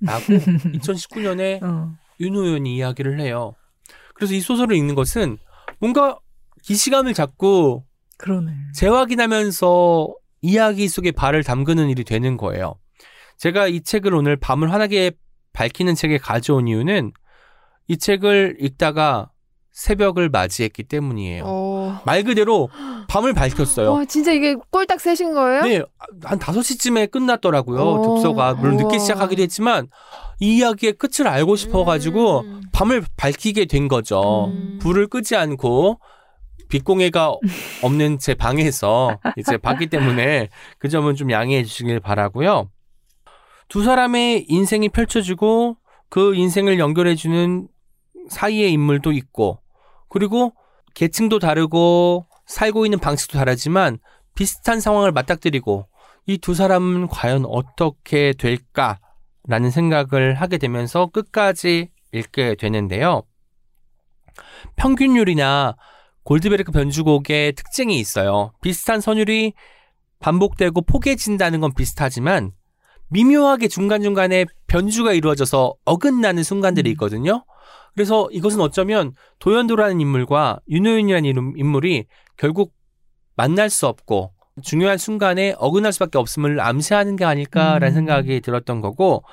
라고 0.02 0.26
2019년에 0.78 1.64
어. 1.64 1.96
윤호연이 2.20 2.76
이야기를 2.76 3.20
해요. 3.20 3.56
그래서 4.14 4.34
이 4.34 4.40
소설을 4.40 4.76
읽는 4.76 4.96
것은 4.96 5.38
뭔가 5.80 6.18
기시감을 6.64 7.14
잡고 7.14 7.86
그러네. 8.18 8.52
재확인하면서 8.74 10.08
이야기 10.42 10.88
속에 10.88 11.12
발을 11.12 11.44
담그는 11.44 11.90
일이 11.90 12.04
되는 12.04 12.38
거예요. 12.38 12.76
제가 13.38 13.68
이 13.68 13.82
책을 13.82 14.14
오늘 14.14 14.38
밤을 14.38 14.72
환하게 14.72 15.12
밝히는 15.54 15.96
책에 15.96 16.18
가져온 16.18 16.68
이유는 16.68 17.12
이 17.88 17.98
책을 17.98 18.58
읽다가 18.60 19.32
새벽을 19.72 20.30
맞이했기 20.30 20.84
때문이에요. 20.84 21.44
어, 21.46 22.02
말 22.06 22.24
그대로 22.24 22.70
밤을 23.10 23.34
밝혔어요. 23.34 23.92
와, 23.92 24.06
진짜 24.06 24.32
이게 24.32 24.56
꼴딱 24.72 25.02
새신 25.02 25.34
거예요? 25.34 25.62
네, 25.64 25.82
한 26.24 26.40
5시쯤에 26.40 27.12
끝났더라고요. 27.12 27.82
어, 27.82 28.02
독서가. 28.02 28.54
물론 28.54 28.78
늦게. 28.78 29.00
시작하기도 29.00 29.42
했지만 29.42 29.88
이 30.40 30.58
이야기의 30.58 30.94
끝을 30.94 31.28
알고 31.28 31.56
싶어가지고 31.56 32.42
음. 32.42 32.62
밤을 32.72 33.04
밝히게 33.18 33.66
된 33.66 33.88
거죠. 33.88 34.46
음. 34.48 34.80
불을 34.82 35.08
끄지 35.08 35.36
않고 35.36 36.00
빛공해가 36.70 37.36
없는 37.84 38.20
제 38.20 38.34
방에서 38.34 39.20
이제 39.38 39.58
봤기 39.58 39.88
때문에 39.88 40.50
그 40.80 40.90
점은 40.90 41.16
좀 41.16 41.32
양해해 41.32 41.64
주시길 41.64 42.00
바라고요. 42.00 42.70
두 43.68 43.84
사람의 43.84 44.46
인생이 44.50 44.90
펼쳐지고 44.90 45.78
그 46.10 46.36
인생을 46.36 46.80
연결해 46.80 47.16
주는 47.16 47.68
사이의 48.30 48.72
인물도 48.74 49.12
있고 49.12 49.60
그리고 50.10 50.54
계층도 50.96 51.40
다르고 51.40 52.26
살고 52.48 52.86
있는 52.86 53.00
방식도 53.00 53.38
다르지만 53.38 54.00
비슷한 54.34 54.80
상황을 54.80 55.12
맞닥뜨리고 55.12 55.88
이 56.28 56.38
두 56.40 56.56
사람은 56.56 57.08
과연 57.08 57.46
어떻게 57.46 58.34
될까 58.34 59.00
라는 59.48 59.70
생각을 59.72 60.36
하게 60.36 60.58
되면서 60.58 61.08
끝까지 61.08 61.90
읽게 62.12 62.56
되는데요. 62.56 63.24
평균율이나 64.76 65.76
골드베르크 66.24 66.72
변주곡의 66.72 67.54
특징이 67.54 68.00
있어요. 68.00 68.52
비슷한 68.62 69.00
선율이 69.00 69.54
반복되고 70.20 70.82
포개진다는 70.82 71.60
건 71.60 71.74
비슷하지만 71.74 72.52
미묘하게 73.10 73.68
중간중간에 73.68 74.46
변주가 74.68 75.14
이루어져서 75.14 75.76
어긋나는 75.86 76.42
순간들이 76.44 76.90
있거든요. 76.92 77.46
그래서 77.94 78.28
이것은 78.32 78.60
어쩌면 78.60 79.14
도연도라는 79.40 80.02
인물과 80.02 80.60
윤호윤이라는 80.70 81.54
인물이 81.56 82.06
결국 82.38 82.74
만날 83.36 83.70
수 83.70 83.88
없고 83.88 84.34
중요한 84.64 84.98
순간에 84.98 85.54
어긋날 85.58 85.92
수밖에 85.92 86.18
없음을 86.18 86.60
암시하는 86.62 87.16
게 87.16 87.26
아닐까라는 87.26 87.88
음. 87.90 87.94
생각이 87.94 88.42
들었던 88.42 88.82
거고 88.82 89.24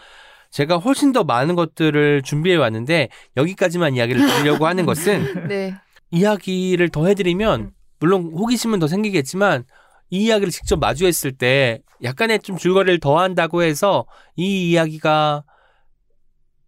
제가 0.51 0.79
훨씬 0.79 1.13
더 1.13 1.25
많은 1.25 1.55
것들을 1.55 2.23
준비해 2.23 2.57
왔는데 2.57 3.09
여기까지만 3.37 3.95
이야기를 3.97 4.27
드리려고 4.27 4.67
하는 4.67 4.85
것은 4.85 5.47
네. 5.49 5.75
이야기를 6.11 6.89
더 6.91 7.07
해드리면 7.07 7.73
물론 8.01 8.33
호기심은 8.35 8.79
더 8.81 8.87
생기겠지만 8.89 9.65
이 10.11 10.25
이야기를 10.25 10.51
직접 10.51 10.79
마주했을 10.79 11.33
때 11.33 11.81
약간의 12.03 12.41
좀 12.41 12.57
줄거리를 12.59 12.99
더한다고 13.01 13.63
해서 13.63 14.07
이 14.37 14.71
이야기가 14.73 15.45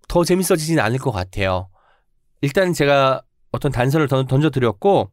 더 0.08 0.24
재밌어지진 0.24 0.78
않을 0.78 0.98
것 0.98 1.10
같아요. 1.10 1.68
일단 2.40 2.72
제가 2.72 3.20
어떤 3.50 3.72
단서를 3.72 4.06
던- 4.08 4.26
던져드렸고 4.26 5.10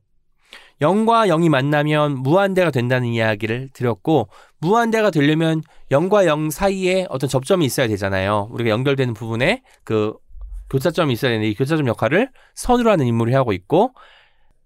영과 0.82 1.28
영이 1.28 1.50
만나면 1.50 2.18
무한대가 2.18 2.72
된다는 2.72 3.08
이야기를 3.10 3.70
드렸고 3.74 4.30
무한대가 4.60 5.12
되려면 5.12 5.62
영과 5.92 6.26
영 6.26 6.50
사이에 6.50 7.06
어떤 7.10 7.30
접점이 7.30 7.66
있어야 7.66 7.88
되잖아요. 7.88 8.50
우리가 8.52 8.72
연결되는 8.72 9.14
부분에 9.14 9.62
그 9.84 10.16
교차점이 10.72 11.14
있어야 11.14 11.32
되는데 11.32 11.50
이 11.50 11.54
교차점 11.54 11.88
역할을 11.88 12.32
선우로 12.56 12.90
하는 12.90 13.06
인물이 13.06 13.34
하고 13.34 13.54
있고 13.54 13.94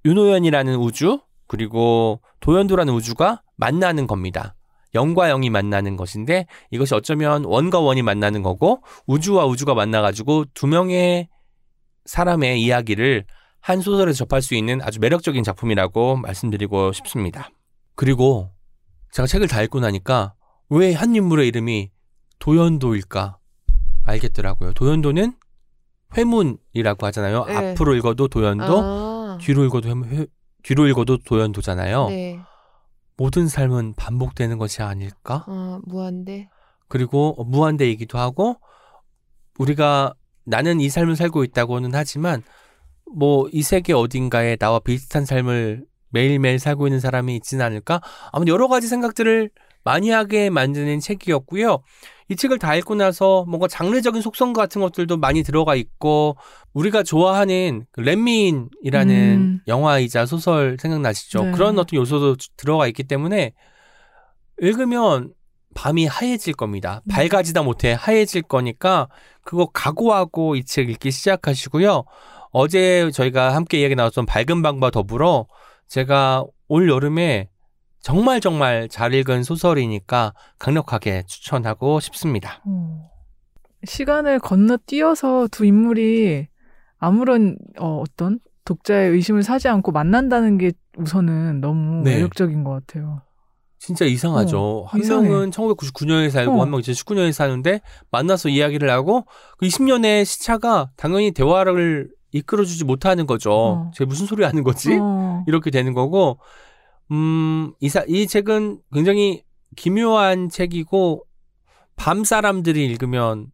윤호연이라는 0.06 0.76
우주 0.76 1.20
그리고 1.48 2.22
도연도라는 2.40 2.94
우주가 2.94 3.42
만나는 3.56 4.08
겁니다. 4.08 4.56
영과 4.94 5.28
영이 5.28 5.50
만나는 5.50 5.98
것인데 5.98 6.46
이것이 6.72 6.96
어쩌면 6.96 7.44
원과 7.44 7.80
원이 7.80 8.02
만나는 8.02 8.42
거고 8.42 8.82
우주와 9.08 9.46
우주가 9.46 9.74
만나가지고 9.74 10.46
두 10.54 10.68
명의 10.68 11.28
사람의 12.06 12.62
이야기를 12.62 13.26
한 13.66 13.82
소설에서 13.82 14.26
접할 14.26 14.44
수 14.44 14.54
있는 14.54 14.80
아주 14.84 15.00
매력적인 15.00 15.44
작품이라고 15.44 16.18
말씀드리고 16.18 16.92
싶습니다. 16.94 17.50
그리고 17.96 18.52
제가 19.12 19.26
책을 19.28 19.48
다 19.48 19.64
읽고 19.64 19.80
나니까 19.80 20.36
왜 20.70 20.94
한 20.94 21.16
인물의 21.16 21.48
이름이 21.48 21.90
도연도일까 22.38 23.40
알겠더라고요. 24.04 24.74
도연도는 24.74 25.34
회문이라고 26.16 27.06
하잖아요. 27.08 27.46
네. 27.46 27.56
앞으로 27.72 27.96
읽어도 27.96 28.28
도연도, 28.28 28.82
아, 28.84 29.38
뒤로 29.42 29.64
읽어도 29.66 29.90
회문, 29.90 30.10
회- 30.10 30.28
뒤로 30.62 30.88
읽어도 30.88 31.18
도연도잖아요. 31.18 32.10
네. 32.10 32.40
모든 33.18 33.48
삶은 33.48 33.96
반복되는 33.96 34.60
것이 34.60 34.84
아닐까? 34.84 35.44
아, 35.48 35.80
무한대. 35.86 36.50
그리고 36.88 37.34
무한대이기도 37.46 38.20
하고 38.20 38.58
우리가 39.58 40.14
나는 40.44 40.80
이 40.82 40.90
삶을 40.90 41.16
살고 41.16 41.44
있다고는 41.46 41.92
하지만 41.96 42.44
뭐 43.16 43.48
이 43.52 43.62
세계 43.64 43.94
어딘가에 43.94 44.56
나와 44.58 44.80
비슷한 44.80 45.26
삶을 45.26 45.86
매일매일 46.10 46.60
살고 46.60 46.88
있는 46.88 47.00
사람이 47.00 47.36
있지는 47.38 47.66
않을까? 47.66 48.02
아무튼 48.32 48.54
여러 48.54 48.68
가지 48.68 48.88
생각들을 48.88 49.50
많이 49.84 50.10
하게 50.10 50.50
만드는 50.50 51.00
책이었고요. 51.00 51.80
이 52.30 52.36
책을 52.36 52.58
다 52.58 52.74
읽고 52.76 52.96
나서 52.96 53.46
뭔가 53.48 53.68
장르적인 53.68 54.22
속성 54.22 54.54
같은 54.54 54.82
것들도 54.82 55.18
많이 55.18 55.44
들어가 55.44 55.76
있고 55.76 56.38
우리가 56.74 57.04
좋아하는 57.04 57.86
그 57.92 58.02
렛미인이라는 58.02 59.16
음. 59.16 59.60
영화이자 59.68 60.26
소설 60.26 60.78
생각나시죠? 60.82 61.44
네. 61.44 61.52
그런 61.52 61.78
어떤 61.78 62.00
요소도 62.00 62.38
들어가 62.58 62.88
있기 62.88 63.04
때문에 63.04 63.54
읽으면 64.62 65.34
밤이 65.76 66.06
하얘질 66.08 66.54
겁니다. 66.54 67.02
음. 67.06 67.10
밝아지다 67.12 67.62
못해 67.62 67.96
하얘질 68.00 68.44
거니까 68.44 69.08
그거 69.44 69.68
각오하고 69.68 70.56
이 70.56 70.64
책 70.64 70.90
읽기 70.90 71.12
시작하시고요. 71.12 72.06
어제 72.58 73.12
저희가 73.12 73.54
함께 73.54 73.82
이야기 73.82 73.96
나눴던 73.96 74.26
밝은 74.26 74.62
방과 74.62 74.90
더불어 74.90 75.46
제가 75.88 76.46
올 76.70 76.90
여름에 76.90 77.50
정말 78.00 78.40
정말 78.40 78.88
잘 78.88 79.14
읽은 79.14 79.44
소설이니까 79.44 80.34
강력하게 80.58 81.24
추천하고 81.28 82.00
싶습니다. 82.00 82.62
어. 82.66 83.12
시간을 83.84 84.40
건너뛰어서 84.40 85.50
두 85.52 85.66
인물이 85.66 86.48
아무런 86.98 87.58
어, 87.78 88.02
어떤 88.02 88.40
독자의 88.64 89.10
의심을 89.12 89.44
사지 89.44 89.68
않고 89.68 89.92
만난다는 89.92 90.58
게 90.58 90.72
우선은 90.98 91.60
너무 91.60 92.04
네. 92.04 92.16
매력적인 92.16 92.64
것 92.64 92.72
같아요. 92.72 93.22
진짜 93.80 94.06
이상하죠. 94.06 94.86
한 94.88 95.02
이상해. 95.02 95.28
명은 95.28 95.50
1999년에 95.50 96.30
살고 96.30 96.54
어. 96.54 96.62
한 96.62 96.70
명은 96.70 96.84
2019년에 96.84 97.34
사는데 97.34 97.82
만나서 98.12 98.48
이야기를 98.48 98.90
하고 98.90 99.26
그 99.58 99.66
20년의 99.66 100.24
시차가 100.24 100.92
당연히 100.96 101.32
대화를 101.32 102.16
이끌어주지 102.36 102.84
못하는 102.84 103.26
거죠. 103.26 103.52
어. 103.52 103.92
쟤 103.94 104.04
무슨 104.04 104.26
소리 104.26 104.44
하는 104.44 104.64
거지? 104.64 104.98
어. 105.00 105.44
이렇게 105.48 105.72
되는 105.72 105.94
거고, 105.94 106.40
음, 107.12 107.74
이, 107.80 107.88
사, 107.88 108.04
이 108.08 108.28
책은 108.28 108.80
굉장히 108.94 109.44
기묘한 109.76 110.50
책이고, 110.50 111.26
밤 111.96 112.26
사람들이 112.26 112.86
읽으면 112.86 113.48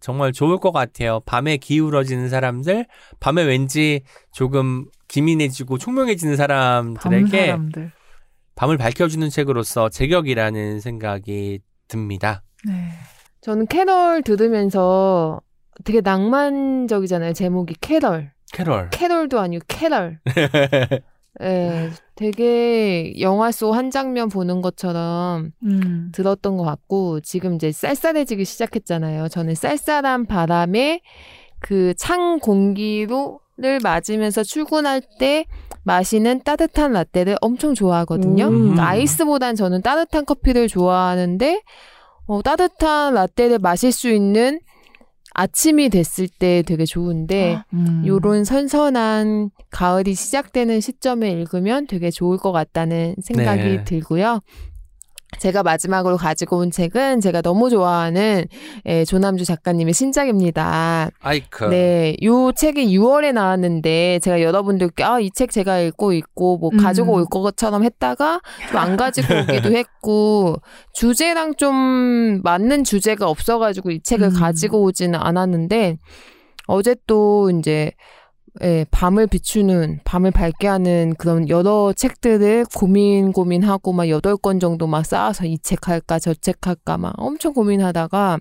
정말 0.00 0.32
좋을 0.32 0.58
것 0.58 0.72
같아요. 0.72 1.20
밤에 1.26 1.58
기울어지는 1.58 2.30
사람들, 2.30 2.86
밤에 3.20 3.42
왠지 3.42 4.02
조금 4.32 4.86
기민해지고 5.08 5.76
총명해지는 5.78 6.36
밤 6.36 6.96
사람들에게 6.96 7.46
사람들. 7.46 7.92
밤을 8.54 8.78
밝혀주는 8.78 9.28
책으로서 9.28 9.90
제격이라는 9.90 10.80
생각이 10.80 11.60
듭니다. 11.88 12.42
네. 12.66 12.90
저는 13.42 13.66
캐럴 13.66 14.22
들으면서 14.22 15.40
되게 15.82 16.00
낭만적이잖아요. 16.00 17.32
제목이 17.32 17.74
캐럴. 17.80 18.32
캐럴. 18.52 18.90
캐럴도 18.90 19.40
아니고 19.40 19.64
캐럴. 19.68 20.20
예, 21.42 21.90
되게 22.14 23.18
영화 23.20 23.50
속 23.50 23.72
한 23.72 23.90
장면 23.90 24.28
보는 24.28 24.62
것처럼 24.62 25.50
음. 25.64 26.12
들었던 26.14 26.56
것 26.56 26.62
같고 26.62 27.20
지금 27.20 27.54
이제 27.56 27.72
쌀쌀해지기 27.72 28.44
시작했잖아요. 28.44 29.28
저는 29.28 29.56
쌀쌀한 29.56 30.26
바람에 30.26 31.00
그 31.58 31.92
찬 31.96 32.38
공기로를 32.38 33.80
맞으면서 33.82 34.44
출근할 34.44 35.02
때 35.18 35.46
마시는 35.82 36.42
따뜻한 36.44 36.92
라떼를 36.92 37.36
엄청 37.40 37.74
좋아하거든요. 37.74 38.46
음. 38.46 38.58
그러니까 38.60 38.88
아이스보단 38.88 39.56
저는 39.56 39.82
따뜻한 39.82 40.24
커피를 40.26 40.68
좋아하는데 40.68 41.62
어, 42.26 42.42
따뜻한 42.42 43.14
라떼를 43.14 43.58
마실 43.58 43.90
수 43.92 44.08
있는 44.08 44.60
아침이 45.34 45.90
됐을 45.90 46.28
때 46.28 46.62
되게 46.62 46.84
좋은데 46.84 47.60
음. 47.74 48.02
요런 48.06 48.44
선선한 48.44 49.50
가을이 49.70 50.14
시작되는 50.14 50.80
시점에 50.80 51.30
읽으면 51.30 51.86
되게 51.86 52.10
좋을 52.10 52.38
것 52.38 52.52
같다는 52.52 53.16
생각이 53.22 53.62
네. 53.62 53.84
들고요. 53.84 54.40
제가 55.38 55.62
마지막으로 55.62 56.16
가지고 56.16 56.58
온 56.58 56.70
책은 56.70 57.20
제가 57.20 57.42
너무 57.42 57.70
좋아하는 57.70 58.46
예, 58.86 59.04
조남주 59.04 59.44
작가님의 59.44 59.94
신작입니다. 59.94 61.10
아이크. 61.20 61.64
네, 61.64 62.16
요 62.22 62.52
책이 62.52 62.98
6월에 62.98 63.32
나왔는데 63.32 64.20
제가 64.20 64.40
여러분들께 64.40 65.04
아, 65.04 65.20
이 65.20 65.30
책 65.34 65.50
제가 65.50 65.80
읽고 65.80 66.12
있고 66.12 66.58
뭐 66.58 66.70
음. 66.72 66.78
가지고 66.78 67.14
올 67.14 67.24
것처럼 67.26 67.82
했다가 67.84 68.40
좀안 68.70 68.96
가지고 68.96 69.26
오기도 69.50 69.72
했고 69.72 70.56
주제랑 70.92 71.56
좀 71.56 72.40
맞는 72.42 72.84
주제가 72.84 73.28
없어가지고 73.28 73.90
이 73.90 74.00
책을 74.02 74.28
음. 74.28 74.34
가지고 74.34 74.82
오지는 74.82 75.18
않았는데 75.20 75.98
어제 76.66 76.94
또 77.06 77.50
이제 77.50 77.90
예, 78.62 78.86
밤을 78.92 79.26
비추는, 79.26 80.00
밤을 80.04 80.30
밝게 80.30 80.68
하는 80.68 81.14
그런 81.18 81.48
여러 81.48 81.92
책들을 81.92 82.66
고민, 82.74 83.32
고민하고 83.32 83.92
막 83.92 84.08
여덟 84.08 84.36
권 84.36 84.60
정도 84.60 84.86
막 84.86 85.04
쌓아서 85.04 85.44
이 85.44 85.58
책 85.58 85.88
할까, 85.88 86.18
저 86.20 86.34
책 86.34 86.66
할까 86.66 86.96
막 86.98 87.14
엄청 87.16 87.52
고민하다가, 87.52 88.38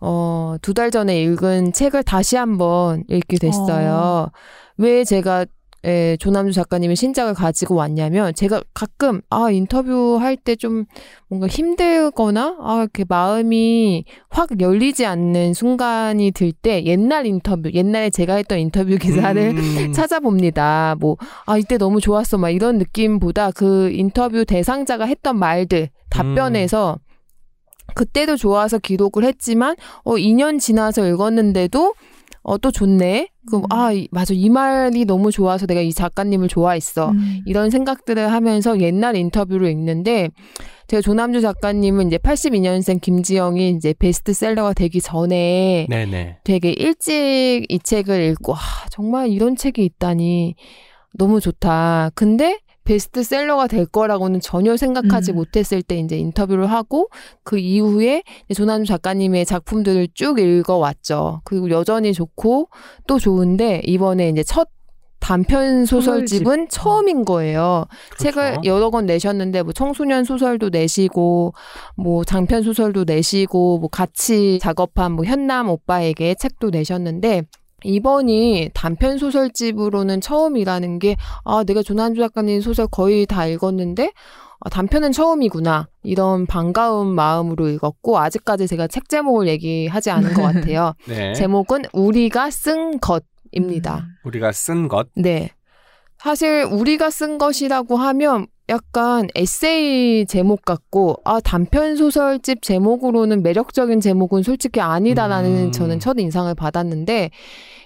어, 0.00 0.56
두 0.62 0.72
달 0.74 0.90
전에 0.90 1.22
읽은 1.22 1.72
책을 1.72 2.04
다시 2.04 2.36
한번 2.36 3.04
읽게 3.08 3.36
됐어요. 3.38 4.30
왜 4.78 5.04
제가 5.04 5.44
예, 5.84 6.16
조남주 6.18 6.52
작가님의 6.54 6.96
신작을 6.96 7.34
가지고 7.34 7.76
왔냐면 7.76 8.34
제가 8.34 8.62
가끔 8.74 9.20
아 9.30 9.50
인터뷰 9.50 10.18
할 10.20 10.36
때 10.36 10.56
좀 10.56 10.86
뭔가 11.28 11.46
힘들거나 11.46 12.56
아 12.60 12.80
이렇게 12.80 13.04
마음이 13.08 14.04
확 14.28 14.60
열리지 14.60 15.06
않는 15.06 15.54
순간이 15.54 16.32
들 16.32 16.52
때 16.52 16.84
옛날 16.84 17.26
인터뷰 17.26 17.70
옛날에 17.72 18.10
제가 18.10 18.34
했던 18.34 18.58
인터뷰 18.58 18.96
기사를 18.98 19.54
음. 19.56 19.92
찾아봅니다. 19.92 20.96
뭐, 20.98 21.16
아, 21.46 21.56
이때 21.58 21.78
너무 21.78 22.00
좋았어. 22.00 22.38
막 22.38 22.50
이런 22.50 22.78
느낌보다 22.78 23.52
그 23.52 23.90
인터뷰 23.92 24.44
대상자가 24.44 25.04
했던 25.04 25.38
말들, 25.38 25.90
답변에서 26.10 26.98
그때도 27.94 28.36
좋아서 28.36 28.78
기록을 28.78 29.24
했지만, 29.24 29.76
어, 30.04 30.14
2년 30.16 30.58
지나서 30.60 31.06
읽었는데도, 31.08 31.94
어, 32.48 32.56
또 32.58 32.70
좋네. 32.70 33.28
그럼, 33.46 33.64
아, 33.70 33.92
이- 33.92 34.08
맞아. 34.10 34.32
이 34.34 34.48
말이 34.48 35.04
너무 35.04 35.30
좋아서 35.30 35.66
내가 35.66 35.80
이 35.80 35.92
작가님을 35.92 36.48
좋아했어. 36.48 37.10
음. 37.10 37.40
이런 37.46 37.70
생각들을 37.70 38.30
하면서 38.32 38.80
옛날 38.80 39.16
인터뷰를 39.16 39.68
읽는데 39.70 40.30
제가 40.86 41.02
조남주 41.02 41.42
작가님은 41.42 42.06
이제 42.06 42.16
82년생 42.18 43.00
김지영이 43.02 43.70
이제 43.70 43.94
베스트셀러가 43.98 44.72
되기 44.72 45.00
전에 45.02 45.86
네네. 45.90 46.38
되게 46.44 46.70
일찍 46.72 47.66
이 47.68 47.78
책을 47.78 48.22
읽고 48.30 48.54
아, 48.54 48.58
정말 48.90 49.28
이런 49.28 49.54
책이 49.54 49.84
있다니 49.84 50.54
너무 51.18 51.40
좋다. 51.40 52.10
근데 52.14 52.58
베스트셀러가 52.88 53.66
될 53.66 53.84
거라고는 53.84 54.40
전혀 54.40 54.78
생각하지 54.78 55.32
음. 55.32 55.36
못했을 55.36 55.82
때 55.82 55.98
이제 55.98 56.16
인터뷰를 56.16 56.70
하고 56.70 57.10
그 57.44 57.58
이후에 57.58 58.22
조남주 58.54 58.88
작가님의 58.88 59.44
작품들을 59.44 60.08
쭉 60.14 60.38
읽어왔죠. 60.38 61.42
그리고 61.44 61.68
여전히 61.68 62.14
좋고 62.14 62.70
또 63.06 63.18
좋은데 63.18 63.82
이번에 63.84 64.30
이제 64.30 64.42
첫 64.42 64.68
단편 65.20 65.84
소설집은 65.84 66.68
처음인 66.70 67.26
거예요. 67.26 67.84
책을 68.18 68.52
그렇죠. 68.52 68.60
여러 68.64 68.88
권 68.88 69.04
내셨는데 69.04 69.62
뭐 69.64 69.72
청소년 69.74 70.24
소설도 70.24 70.70
내시고 70.70 71.52
뭐 71.96 72.24
장편 72.24 72.62
소설도 72.62 73.04
내시고 73.04 73.78
뭐 73.80 73.90
같이 73.90 74.58
작업한 74.62 75.12
뭐 75.12 75.26
현남 75.26 75.68
오빠에게 75.68 76.36
책도 76.36 76.70
내셨는데 76.70 77.42
이번이 77.84 78.70
단편 78.74 79.18
소설집으로는 79.18 80.20
처음이라는 80.20 80.98
게 80.98 81.16
아 81.44 81.64
내가 81.64 81.82
조남주 81.82 82.20
작가님 82.20 82.60
소설 82.60 82.86
거의 82.86 83.26
다 83.26 83.46
읽었는데 83.46 84.12
아, 84.60 84.68
단편은 84.68 85.12
처음이구나 85.12 85.88
이런 86.02 86.46
반가운 86.46 87.14
마음으로 87.14 87.68
읽었고 87.68 88.18
아직까지 88.18 88.66
제가 88.66 88.88
책 88.88 89.08
제목을 89.08 89.46
얘기하지 89.48 90.10
않은 90.10 90.34
것 90.34 90.42
같아요. 90.42 90.94
네. 91.06 91.32
제목은 91.34 91.84
우리가 91.92 92.50
쓴 92.50 92.98
것입니다. 92.98 94.06
우리가 94.24 94.50
쓴 94.52 94.88
것. 94.88 95.08
네. 95.14 95.50
사실 96.18 96.64
우리가 96.64 97.10
쓴 97.10 97.38
것이라고 97.38 97.96
하면 97.96 98.46
약간 98.68 99.28
에세이 99.34 100.26
제목 100.26 100.64
같고 100.64 101.16
아 101.24 101.40
단편 101.40 101.96
소설집 101.96 102.62
제목으로는 102.62 103.42
매력적인 103.42 104.00
제목은 104.00 104.42
솔직히 104.42 104.80
아니다라는 104.80 105.66
음. 105.66 105.72
저는 105.72 106.00
첫 106.00 106.18
인상을 106.18 106.54
받았는데 106.54 107.30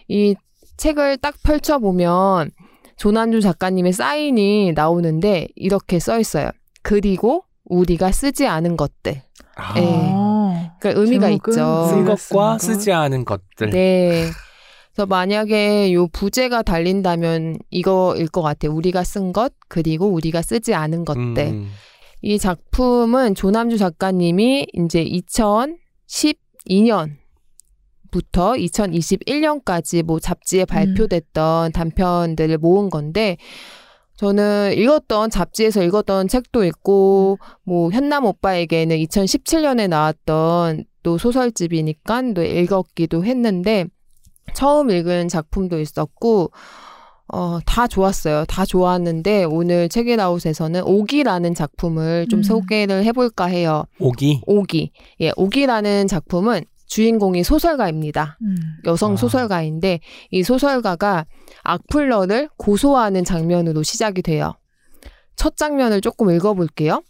이 0.08 0.34
책을 0.76 1.18
딱 1.18 1.34
펼쳐 1.44 1.78
보면 1.78 2.50
조난주 2.96 3.40
작가님의 3.40 3.92
사인이 3.92 4.72
나오는데 4.72 5.48
이렇게 5.54 5.98
써 5.98 6.18
있어요. 6.18 6.50
그리고 6.82 7.44
우리가 7.64 8.10
쓰지 8.10 8.46
않은 8.46 8.76
것들. 8.76 9.22
아, 9.54 9.74
네. 9.74 10.12
아. 10.14 10.72
그러니까 10.80 11.00
의미가 11.00 11.28
있죠. 11.30 11.86
쓴 11.88 12.04
것과. 12.04 12.58
쓰지 12.58 12.92
않은 12.92 13.24
것들. 13.24 13.70
네. 13.70 14.26
그래서 14.92 15.06
만약에 15.06 15.94
요 15.94 16.06
부제가 16.08 16.62
달린다면 16.62 17.60
이거일 17.70 18.28
것 18.28 18.42
같아요. 18.42 18.72
우리가 18.72 19.04
쓴 19.04 19.32
것, 19.32 19.54
그리고 19.68 20.08
우리가 20.08 20.42
쓰지 20.42 20.74
않은 20.74 21.06
것들. 21.06 21.38
음. 21.38 21.70
이 22.20 22.38
작품은 22.38 23.34
조남주 23.34 23.78
작가님이 23.78 24.66
이제 24.74 25.02
2012년 25.04 27.16
부터 28.10 28.52
2021년까지 28.52 30.02
뭐 30.02 30.20
잡지에 30.20 30.66
발표됐던 30.66 31.72
단편들을 31.72 32.58
모은 32.58 32.90
건데, 32.90 33.38
저는 34.16 34.74
읽었던 34.76 35.30
잡지에서 35.30 35.82
읽었던 35.82 36.28
책도 36.28 36.66
있고 36.66 37.38
뭐 37.64 37.90
현남 37.90 38.26
오빠에게는 38.26 38.98
2017년에 38.98 39.88
나왔던 39.88 40.84
또 41.02 41.16
소설집이니까 41.16 42.34
또 42.34 42.44
읽었기도 42.44 43.24
했는데 43.24 43.86
처음 44.54 44.90
읽은 44.90 45.28
작품도 45.28 45.80
있었고 45.80 46.50
어, 47.28 47.58
다 47.64 47.86
좋았어요. 47.86 48.44
다 48.44 48.64
좋았는데 48.64 49.44
오늘 49.44 49.88
책이라웃에서는 49.88 50.82
오기라는 50.84 51.54
작품을 51.54 52.26
좀 52.28 52.40
음. 52.40 52.42
소개를 52.42 53.04
해볼까 53.04 53.46
해요. 53.46 53.84
오기. 53.98 54.42
오기. 54.46 54.92
예, 55.22 55.32
오기라는 55.36 56.08
작품은 56.08 56.64
주인공이 56.86 57.42
소설가입니다. 57.42 58.38
음. 58.42 58.54
여성 58.84 59.14
아. 59.14 59.16
소설가인데 59.16 60.00
이 60.30 60.42
소설가가 60.42 61.24
악플러를 61.62 62.50
고소하는 62.58 63.24
장면으로 63.24 63.82
시작이 63.82 64.20
돼요. 64.20 64.52
첫 65.34 65.56
장면을 65.56 66.02
조금 66.02 66.30
읽어볼게요. 66.30 67.02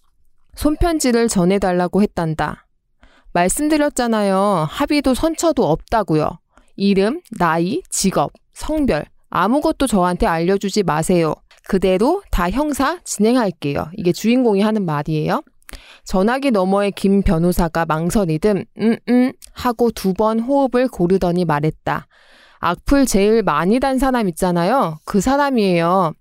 손편지를 0.55 1.27
전해달라고 1.27 2.01
했단다. 2.03 2.69
말씀드렸잖아요. 3.33 4.69
합의도 4.71 5.15
선처도 5.15 5.69
없다고요. 5.69 6.39
이름, 6.77 7.21
나이, 7.39 7.83
직업, 7.91 8.33
성별 8.53 9.05
아무것도 9.31 9.87
저한테 9.87 10.27
알려주지 10.27 10.83
마세요. 10.83 11.35
그대로 11.69 12.23
다 12.31 12.51
형사 12.51 12.99
진행할게요. 13.05 13.89
이게 13.97 14.13
주인공이 14.13 14.61
하는 14.61 14.85
말이에요. 14.85 15.43
전화기 16.05 16.51
너머의 16.51 16.93
김 16.93 17.23
변호사가 17.23 17.87
망설이듬 17.87 18.65
음, 18.81 18.97
음 19.09 19.33
하고 19.55 19.91
두 19.91 20.13
번 20.13 20.41
호흡을 20.41 20.89
고르더니 20.89 21.45
말했다. 21.45 22.07
악플 22.61 23.07
제일 23.07 23.43
많이 23.43 23.81
단 23.81 23.99
사람 23.99 24.29
있잖아요. 24.29 24.99
그 25.05 25.21
사람이에요. 25.21 26.13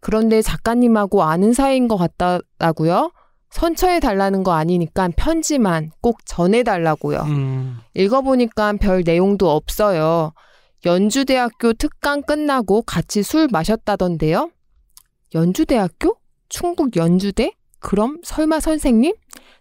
그런데 0.00 0.42
작가님하고 0.42 1.22
아는 1.22 1.52
사이인 1.52 1.88
것 1.88 1.96
같다라고요? 1.96 3.12
선처해 3.50 4.00
달라는 4.00 4.42
거 4.42 4.52
아니니까 4.52 5.08
편지만 5.16 5.90
꼭 6.00 6.18
전해달라고요. 6.26 7.20
음. 7.22 7.78
읽어보니까 7.94 8.74
별 8.74 9.02
내용도 9.04 9.50
없어요. 9.50 10.32
연주대학교 10.84 11.72
특강 11.72 12.22
끝나고 12.22 12.82
같이 12.82 13.22
술 13.22 13.48
마셨다던데요? 13.50 14.50
연주대학교? 15.34 16.16
충북 16.48 16.96
연주대? 16.96 17.52
그럼 17.80 18.18
설마 18.22 18.60
선생님? 18.60 19.14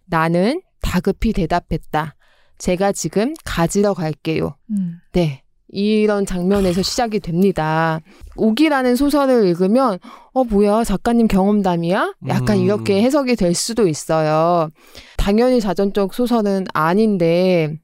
나는 0.06 0.62
다급히 0.82 1.34
대답했다. 1.34 2.16
제가 2.58 2.92
지금 2.92 3.34
가지러 3.44 3.94
갈게요. 3.94 4.56
음. 4.72 5.00
네. 5.14 5.42
이런 5.76 6.26
장면에서 6.26 6.82
시작이 6.82 7.20
됩니다. 7.20 8.00
오기라는 8.38 8.96
소설을 8.96 9.46
읽으면, 9.48 10.00
어, 10.34 10.44
뭐야, 10.46 10.86
작가님 10.86 11.28
경험담이야? 11.28 12.16
약간 12.30 12.58
음. 12.58 12.64
이렇게 12.64 13.02
해석이 13.02 13.36
될 13.36 13.54
수도 13.54 13.88
있어요. 13.88 14.70
당연히 15.18 15.60
자전적 15.60 16.14
소설은 16.14 16.66
아닌데, 16.74 17.78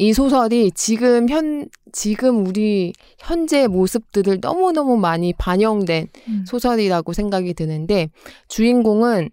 이 0.00 0.14
소설이 0.14 0.72
지금 0.72 1.28
현, 1.28 1.68
지금 1.92 2.46
우리 2.46 2.94
현재 3.18 3.66
모습들을 3.66 4.38
너무너무 4.40 4.96
많이 4.96 5.34
반영된 5.34 6.08
음. 6.28 6.44
소설이라고 6.46 7.12
생각이 7.12 7.52
드는데 7.52 8.08
주인공은 8.48 9.28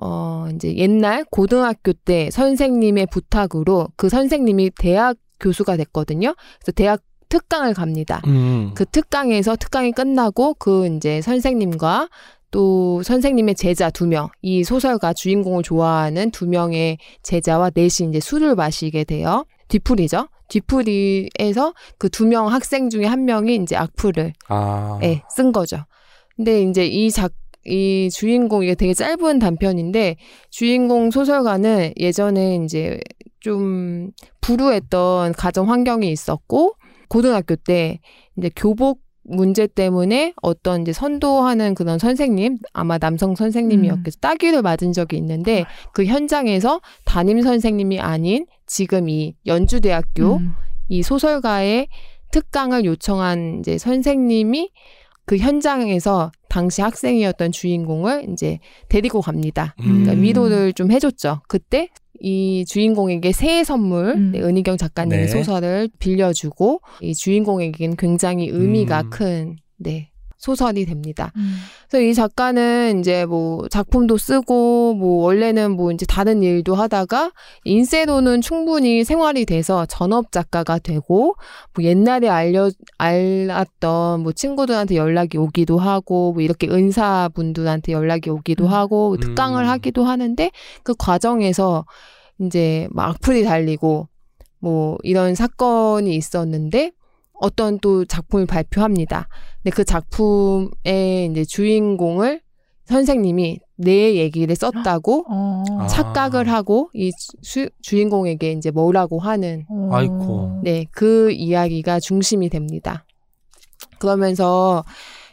어 0.00 0.48
이제 0.54 0.74
옛날 0.76 1.24
고등학교 1.30 1.92
때 1.92 2.30
선생님의 2.30 3.08
부탁으로 3.10 3.88
그 3.96 4.08
선생님이 4.08 4.70
대학 4.78 5.16
교수가 5.40 5.76
됐거든요. 5.76 6.34
그래서 6.60 6.72
대학 6.72 7.00
특강을 7.28 7.74
갑니다. 7.74 8.22
음. 8.26 8.72
그 8.74 8.84
특강에서 8.86 9.56
특강이 9.56 9.90
끝나고 9.92 10.54
그 10.54 10.86
이제 10.96 11.20
선생님과 11.22 12.08
또 12.52 13.02
선생님의 13.02 13.56
제자 13.56 13.90
두 13.90 14.06
명, 14.06 14.28
이 14.42 14.62
소설가 14.62 15.12
주인공을 15.12 15.64
좋아하는 15.64 16.30
두 16.30 16.46
명의 16.46 16.98
제자와 17.22 17.70
넷이 17.74 18.08
이제 18.08 18.20
술을 18.20 18.54
마시게 18.54 19.02
돼요. 19.04 19.44
뒤풀이죠. 19.68 20.28
뒤풀이에서 20.48 21.74
그 21.98 22.08
두 22.08 22.26
명 22.26 22.46
학생 22.48 22.88
중에 22.88 23.04
한 23.04 23.24
명이 23.24 23.56
이제 23.56 23.76
악플을 23.76 24.32
아. 24.48 24.98
예, 25.02 25.22
쓴 25.34 25.52
거죠. 25.52 25.78
근데 26.36 26.62
이제 26.62 26.86
이 26.86 27.10
작, 27.10 27.32
이 27.64 28.08
주인공, 28.12 28.62
이게 28.62 28.74
되게 28.76 28.94
짧은 28.94 29.38
단편인데, 29.40 30.16
주인공 30.50 31.10
소설가는 31.10 31.94
예전에 31.98 32.60
이제 32.64 33.00
좀 33.46 34.10
불우했던 34.40 35.34
가정 35.34 35.70
환경이 35.70 36.10
있었고, 36.10 36.74
고등학교 37.08 37.54
때 37.54 38.00
이제 38.36 38.50
교복 38.56 39.00
문제 39.22 39.68
때문에 39.68 40.34
어떤 40.42 40.82
이제 40.82 40.92
선도하는 40.92 41.76
그런 41.76 42.00
선생님, 42.00 42.58
아마 42.72 42.98
남성 42.98 43.36
선생님이었겠죠. 43.36 44.18
따귀를 44.20 44.62
맞은 44.62 44.92
적이 44.92 45.18
있는데 45.18 45.64
그 45.92 46.04
현장에서 46.04 46.80
담임 47.04 47.40
선생님이 47.40 48.00
아닌 48.00 48.46
지금 48.66 49.08
이 49.08 49.36
연주대학교 49.46 50.38
음. 50.38 50.54
이 50.88 51.04
소설가의 51.04 51.86
특강을 52.32 52.84
요청한 52.84 53.60
이제 53.60 53.78
선생님이 53.78 54.70
그 55.24 55.36
현장에서 55.36 56.32
당시 56.48 56.82
학생이었던 56.82 57.52
주인공을 57.52 58.28
이제 58.32 58.58
데리고 58.88 59.20
갑니다. 59.20 59.74
그러니까 59.78 60.12
음. 60.12 60.22
위로를 60.22 60.72
좀 60.72 60.90
해줬죠. 60.90 61.42
그때 61.48 61.88
이 62.20 62.64
주인공에게 62.66 63.32
새해 63.32 63.64
선물, 63.64 64.14
음. 64.16 64.32
네, 64.32 64.40
은희경 64.40 64.76
작가님의 64.76 65.26
네. 65.26 65.28
소설을 65.28 65.88
빌려주고 65.98 66.80
이 67.00 67.14
주인공에게는 67.14 67.96
굉장히 67.96 68.48
의미가 68.48 69.02
음. 69.02 69.10
큰 69.10 69.56
네, 69.76 70.10
소설이 70.38 70.84
됩니다. 70.84 71.32
음. 71.36 71.56
그래서 71.88 72.04
이 72.04 72.14
작가는 72.14 73.00
이제 73.00 73.24
뭐 73.24 73.66
작품도 73.68 74.18
쓰고 74.18 74.94
뭐 74.94 75.24
원래는 75.24 75.72
뭐 75.72 75.92
이제 75.92 76.04
다른 76.06 76.42
일도 76.42 76.74
하다가 76.74 77.32
인쇄로는 77.64 78.42
충분히 78.42 79.04
생활이 79.04 79.46
돼서 79.46 79.86
전업 79.86 80.32
작가가 80.32 80.78
되고 80.78 81.34
뭐 81.74 81.84
옛날에 81.84 82.28
알려 82.28 82.70
알았던 82.98 84.20
뭐 84.20 84.32
친구들한테 84.32 84.96
연락이 84.96 85.38
오기도 85.38 85.78
하고 85.78 86.32
뭐 86.32 86.42
이렇게 86.42 86.68
은사분들한테 86.68 87.92
연락이 87.92 88.30
오기도 88.30 88.66
음. 88.66 88.72
하고 88.72 89.12
음. 89.12 89.20
특강을 89.20 89.68
하기도 89.68 90.04
하는데 90.04 90.50
그 90.82 90.94
과정에서 90.96 91.84
이제 92.40 92.88
막 92.90 93.08
악플이 93.08 93.44
달리고 93.44 94.08
뭐 94.58 94.98
이런 95.02 95.34
사건이 95.34 96.14
있었는데 96.14 96.92
어떤 97.40 97.78
또 97.80 98.04
작품을 98.04 98.46
발표합니다. 98.46 99.28
근데 99.62 99.74
그 99.74 99.84
작품의 99.84 101.28
이제 101.30 101.44
주인공을 101.44 102.40
선생님이 102.86 103.60
내 103.76 104.14
얘기를 104.14 104.54
썼다고 104.54 105.26
어. 105.28 105.62
아. 105.80 105.86
착각을 105.86 106.48
하고 106.48 106.88
이 106.94 107.10
주, 107.42 107.68
주인공에게 107.82 108.52
이제 108.52 108.70
뭐라고 108.70 109.18
하는 109.18 109.64
어. 109.68 109.90
아이고. 109.92 110.60
네, 110.62 110.86
그 110.92 111.30
이야기가 111.32 112.00
중심이 112.00 112.48
됩니다. 112.48 113.04
그러면서 113.98 114.84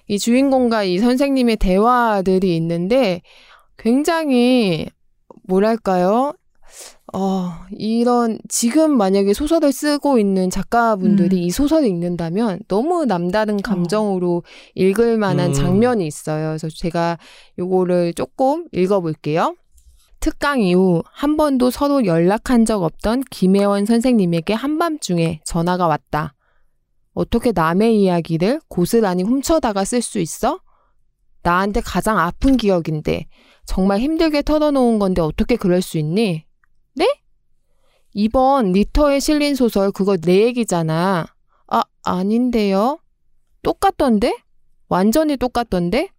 이 0.08 0.20
주인공과 0.20 0.84
이 0.84 0.98
선생님의 0.98 1.58
대화들이 1.58 2.56
있는데 2.58 3.22
굉장히 3.78 4.88
뭐랄까요? 5.48 6.34
어, 7.14 7.52
이런 7.72 8.40
지금 8.50 8.98
만약에 8.98 9.34
소설을 9.34 9.72
쓰고 9.72 10.18
있는 10.18 10.50
작가분들이 10.50 11.38
음. 11.38 11.44
이 11.44 11.52
소설을 11.52 11.88
읽는다면 11.88 12.62
너무 12.68 13.06
남다른 13.06 13.62
감정으로 13.62 14.44
읽을 14.76 15.18
만한 15.18 15.50
음. 15.50 15.54
장면이 15.54 16.08
있어요. 16.08 16.50
그래서 16.50 16.70
제가 16.70 17.18
요거를 17.60 18.14
조금 18.14 18.68
읽어볼게요. 18.72 19.56
특강 20.20 20.62
이후 20.62 21.04
한 21.12 21.36
번도 21.36 21.70
서로 21.70 22.06
연락한 22.06 22.66
적 22.66 22.82
없던 22.82 23.24
김혜원 23.30 23.86
선생님에게 23.86 24.54
한밤중에 24.54 25.42
전화가 25.44 25.88
왔다. 25.88 26.34
어떻게 27.14 27.52
남의 27.52 28.02
이야기를 28.02 28.62
고스란히 28.70 29.24
훔쳐다가 29.24 29.84
쓸 29.84 30.02
수 30.02 30.20
있어? 30.20 30.60
나한테 31.44 31.82
가장 31.82 32.18
아픈 32.18 32.58
기억인데 32.58 33.28
정말 33.66 34.00
힘들게 34.00 34.42
털어놓은 34.42 34.98
건데 34.98 35.22
어떻게 35.22 35.58
그럴 35.58 35.82
수 35.82 35.98
있니? 35.98 36.46
네? 36.96 37.08
이번 38.14 38.72
리터에 38.72 39.20
실린 39.20 39.56
소설 39.56 39.92
그거 39.92 40.18
내 40.18 40.44
얘기잖아. 40.46 41.26
아, 41.68 41.82
아닌데요? 42.04 43.00
똑같던데? 43.64 44.38
완전히 44.88 45.38
똑같던데? 45.38 46.10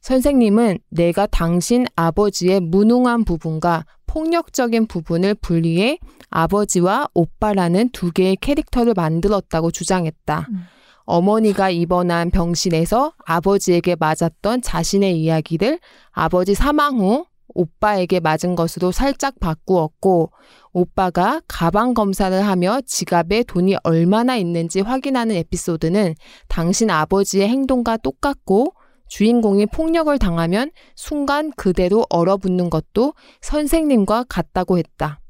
선생님은 0.00 0.78
내가 0.90 1.26
당신 1.26 1.86
아버지의 1.96 2.60
무능한 2.60 3.24
부분과 3.24 3.86
폭력적인 4.06 4.86
부분을 4.86 5.34
분리해 5.34 5.98
아버지와 6.28 7.08
오빠라는 7.14 7.88
두 7.90 8.12
개의 8.12 8.36
캐릭터를 8.36 8.92
만들었다고 8.94 9.70
주장했다. 9.70 10.46
음. 10.50 10.64
어머니가 11.06 11.70
입원한 11.70 12.30
병실에서 12.30 13.14
아버지에게 13.24 13.96
맞았던 13.96 14.62
자신의 14.62 15.20
이야기를 15.20 15.80
아버지 16.12 16.54
사망 16.54 16.98
후 16.98 17.26
오빠에게 17.54 18.20
맞은 18.20 18.54
것으로 18.54 18.92
살짝 18.92 19.38
바꾸었고 19.40 20.30
오빠가 20.72 21.40
가방 21.46 21.94
검사를 21.94 22.38
하며 22.44 22.80
지갑에 22.84 23.44
돈이 23.44 23.76
얼마나 23.84 24.36
있는지 24.36 24.80
확인하는 24.80 25.36
에피소드는 25.36 26.14
당신 26.48 26.90
아버지의 26.90 27.48
행동과 27.48 27.98
똑같고 27.98 28.74
주인공이 29.08 29.66
폭력을 29.66 30.16
당하면 30.18 30.70
순간 30.96 31.52
그대로 31.56 32.04
얼어붙는 32.10 32.70
것도 32.70 33.14
선생님과 33.40 34.24
같다고 34.28 34.78
했다. 34.78 35.20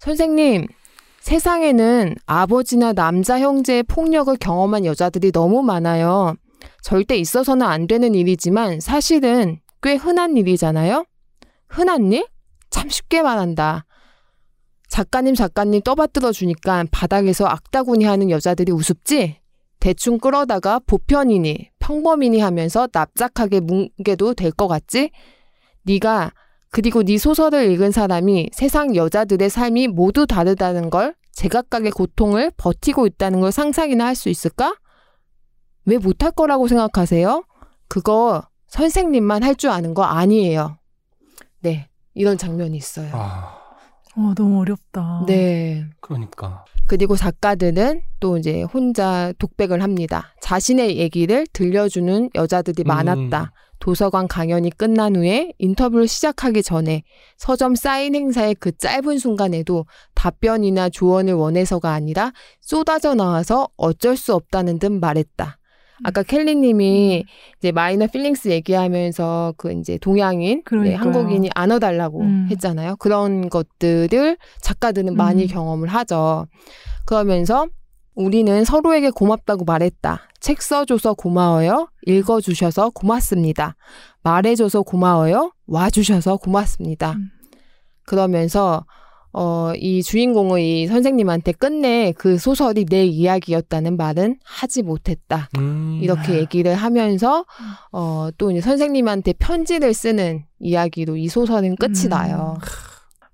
선생님, 0.00 0.66
세상에는 1.20 2.16
아버지나 2.26 2.94
남자 2.94 3.38
형제의 3.38 3.82
폭력을 3.84 4.34
경험한 4.36 4.86
여자들이 4.86 5.30
너무 5.32 5.62
많아요. 5.62 6.34
절대 6.82 7.16
있어서는 7.16 7.66
안 7.66 7.86
되는 7.86 8.14
일이지만 8.14 8.80
사실은 8.80 9.60
꽤 9.82 9.94
흔한 9.94 10.36
일이잖아요? 10.36 11.04
흔한 11.70 12.12
일? 12.12 12.26
참 12.68 12.88
쉽게 12.88 13.22
말한다. 13.22 13.86
작가님, 14.88 15.34
작가님 15.34 15.82
떠받들어 15.82 16.32
주니까 16.32 16.84
바닥에서 16.90 17.46
악다구니 17.46 18.04
하는 18.04 18.28
여자들이 18.30 18.72
우습지? 18.72 19.38
대충 19.78 20.18
끌어다가 20.18 20.80
보편이니 20.86 21.70
평범이니 21.78 22.40
하면서 22.40 22.88
납작하게 22.92 23.60
뭉개도 23.60 24.34
될 24.34 24.50
것 24.52 24.68
같지? 24.68 25.10
네가 25.84 26.32
그리고 26.70 27.02
네 27.02 27.18
소설을 27.18 27.70
읽은 27.72 27.90
사람이 27.90 28.50
세상 28.52 28.94
여자들의 28.94 29.48
삶이 29.48 29.88
모두 29.88 30.26
다르다는 30.26 30.90
걸 30.90 31.14
제각각의 31.32 31.92
고통을 31.92 32.50
버티고 32.56 33.06
있다는 33.06 33.40
걸 33.40 33.52
상상이나 33.52 34.06
할 34.06 34.14
수 34.14 34.28
있을까? 34.28 34.74
왜 35.86 35.96
못할 35.98 36.30
거라고 36.32 36.68
생각하세요? 36.68 37.44
그거 37.88 38.42
선생님만 38.68 39.42
할 39.42 39.54
줄 39.54 39.70
아는 39.70 39.94
거 39.94 40.02
아니에요. 40.02 40.79
네, 41.60 41.88
이런 42.14 42.38
장면이 42.38 42.76
있어요. 42.76 43.10
아, 43.12 43.60
어, 44.16 44.34
너무 44.34 44.60
어렵다. 44.60 45.24
네. 45.26 45.86
그러니까. 46.00 46.64
그리고 46.86 47.16
작가들은 47.16 48.02
또 48.18 48.36
이제 48.36 48.62
혼자 48.62 49.32
독백을 49.38 49.82
합니다. 49.82 50.34
자신의 50.40 50.96
얘기를 50.96 51.46
들려주는 51.52 52.30
여자들이 52.34 52.82
음. 52.82 52.88
많았다. 52.88 53.52
도서관 53.78 54.28
강연이 54.28 54.70
끝난 54.70 55.16
후에 55.16 55.52
인터뷰를 55.58 56.06
시작하기 56.06 56.62
전에 56.62 57.02
서점 57.38 57.74
사인 57.76 58.14
행사의 58.14 58.56
그 58.56 58.76
짧은 58.76 59.18
순간에도 59.18 59.86
답변이나 60.14 60.90
조언을 60.90 61.32
원해서가 61.32 61.92
아니라 61.92 62.32
쏟아져 62.60 63.14
나와서 63.14 63.68
어쩔 63.76 64.16
수 64.16 64.34
없다는 64.34 64.78
듯 64.80 64.92
말했다. 64.92 65.59
아까 66.04 66.22
켈리님이 66.22 67.24
이제 67.58 67.72
Minor 67.72 68.06
Feelings 68.06 68.48
얘기하면서 68.48 69.54
그 69.56 69.72
이제 69.72 69.98
동양인, 69.98 70.62
네. 70.82 70.94
한국인이 70.94 71.50
안아달라고 71.54 72.20
음. 72.20 72.48
했잖아요. 72.50 72.96
그런 72.96 73.48
것들을 73.48 74.36
작가들은 74.60 75.16
많이 75.16 75.42
음. 75.42 75.48
경험을 75.48 75.88
하죠. 75.88 76.46
그러면서 77.06 77.68
우리는 78.14 78.64
서로에게 78.64 79.10
고맙다고 79.10 79.64
말했다. 79.64 80.20
책 80.40 80.62
써줘서 80.62 81.14
고마워요. 81.14 81.88
읽어주셔서 82.06 82.90
고맙습니다. 82.90 83.76
말해줘서 84.22 84.82
고마워요. 84.82 85.52
와주셔서 85.66 86.38
고맙습니다. 86.38 87.12
음. 87.12 87.30
그러면서 88.04 88.84
어, 89.32 89.72
이 89.76 90.02
주인공은 90.02 90.60
이 90.60 90.86
선생님한테 90.88 91.52
끝내 91.52 92.12
그 92.16 92.38
소설이 92.38 92.84
내 92.86 93.04
이야기였다는 93.04 93.96
말은 93.96 94.36
하지 94.44 94.82
못했다. 94.82 95.48
음. 95.58 96.00
이렇게 96.02 96.34
얘기를 96.34 96.74
하면서 96.74 97.44
어, 97.92 98.28
또 98.38 98.50
이제 98.50 98.60
선생님한테 98.60 99.34
편지를 99.34 99.94
쓰는 99.94 100.44
이야기로 100.58 101.16
이 101.16 101.28
소설은 101.28 101.76
끝이 101.76 102.06
음. 102.06 102.10
나요. 102.10 102.58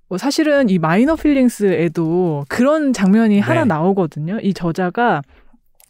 뭐 0.09 0.17
사실은 0.17 0.69
이 0.69 0.77
마이너 0.79 1.15
필링스에도 1.15 2.45
그런 2.47 2.93
장면이 2.93 3.39
하나 3.39 3.61
네. 3.61 3.67
나오거든요. 3.67 4.39
이 4.41 4.53
저자가 4.53 5.21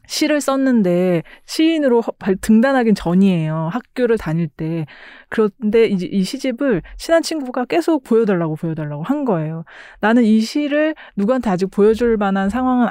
시를 0.08 0.42
썼는데 0.42 1.24
시인으로 1.46 2.02
등단하긴 2.42 2.96
전이에요. 2.96 3.70
학교를 3.72 4.18
다닐 4.18 4.48
때. 4.48 4.86
그런데 5.30 5.86
이제 5.86 6.08
이 6.08 6.24
시집을 6.24 6.82
친한 6.98 7.22
친구가 7.22 7.66
계속 7.66 8.04
보여달라고 8.04 8.56
보여달라고 8.56 9.04
한 9.04 9.26
거예요. 9.26 9.66
나는 10.00 10.24
이 10.24 10.40
시를 10.40 10.96
누구한테 11.16 11.50
아직 11.50 11.68
보여줄 11.68 12.18
만한 12.18 12.50
상황은 12.50 12.88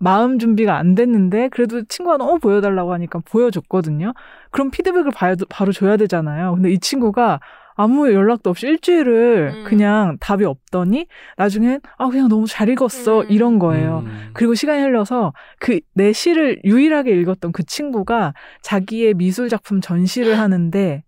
마음 0.00 0.38
준비가 0.38 0.76
안 0.76 0.94
됐는데 0.94 1.48
그래도 1.48 1.82
친구가 1.84 2.18
너무 2.18 2.38
보여달라고 2.38 2.92
하니까 2.92 3.20
보여줬거든요. 3.24 4.12
그럼 4.50 4.70
피드백을 4.70 5.10
바로 5.48 5.72
줘야 5.72 5.96
되잖아요. 5.96 6.54
근데 6.54 6.70
이 6.70 6.78
친구가 6.78 7.40
아무 7.78 8.12
연락도 8.12 8.50
없이 8.50 8.66
일주일을 8.66 9.52
음. 9.54 9.64
그냥 9.64 10.18
답이 10.20 10.44
없더니 10.44 11.06
나중엔 11.36 11.80
아 11.96 12.08
그냥 12.08 12.28
너무 12.28 12.46
잘 12.46 12.68
읽었어 12.68 13.20
음. 13.22 13.26
이런 13.30 13.58
거예요. 13.58 14.02
음. 14.04 14.30
그리고 14.34 14.54
시간이 14.54 14.82
흘러서 14.82 15.32
그 15.60 15.78
내 15.94 16.12
시를 16.12 16.60
유일하게 16.64 17.12
읽었던 17.20 17.52
그 17.52 17.64
친구가 17.64 18.34
자기의 18.62 19.14
미술 19.14 19.48
작품 19.48 19.80
전시를 19.80 20.38
하는데 20.38 21.02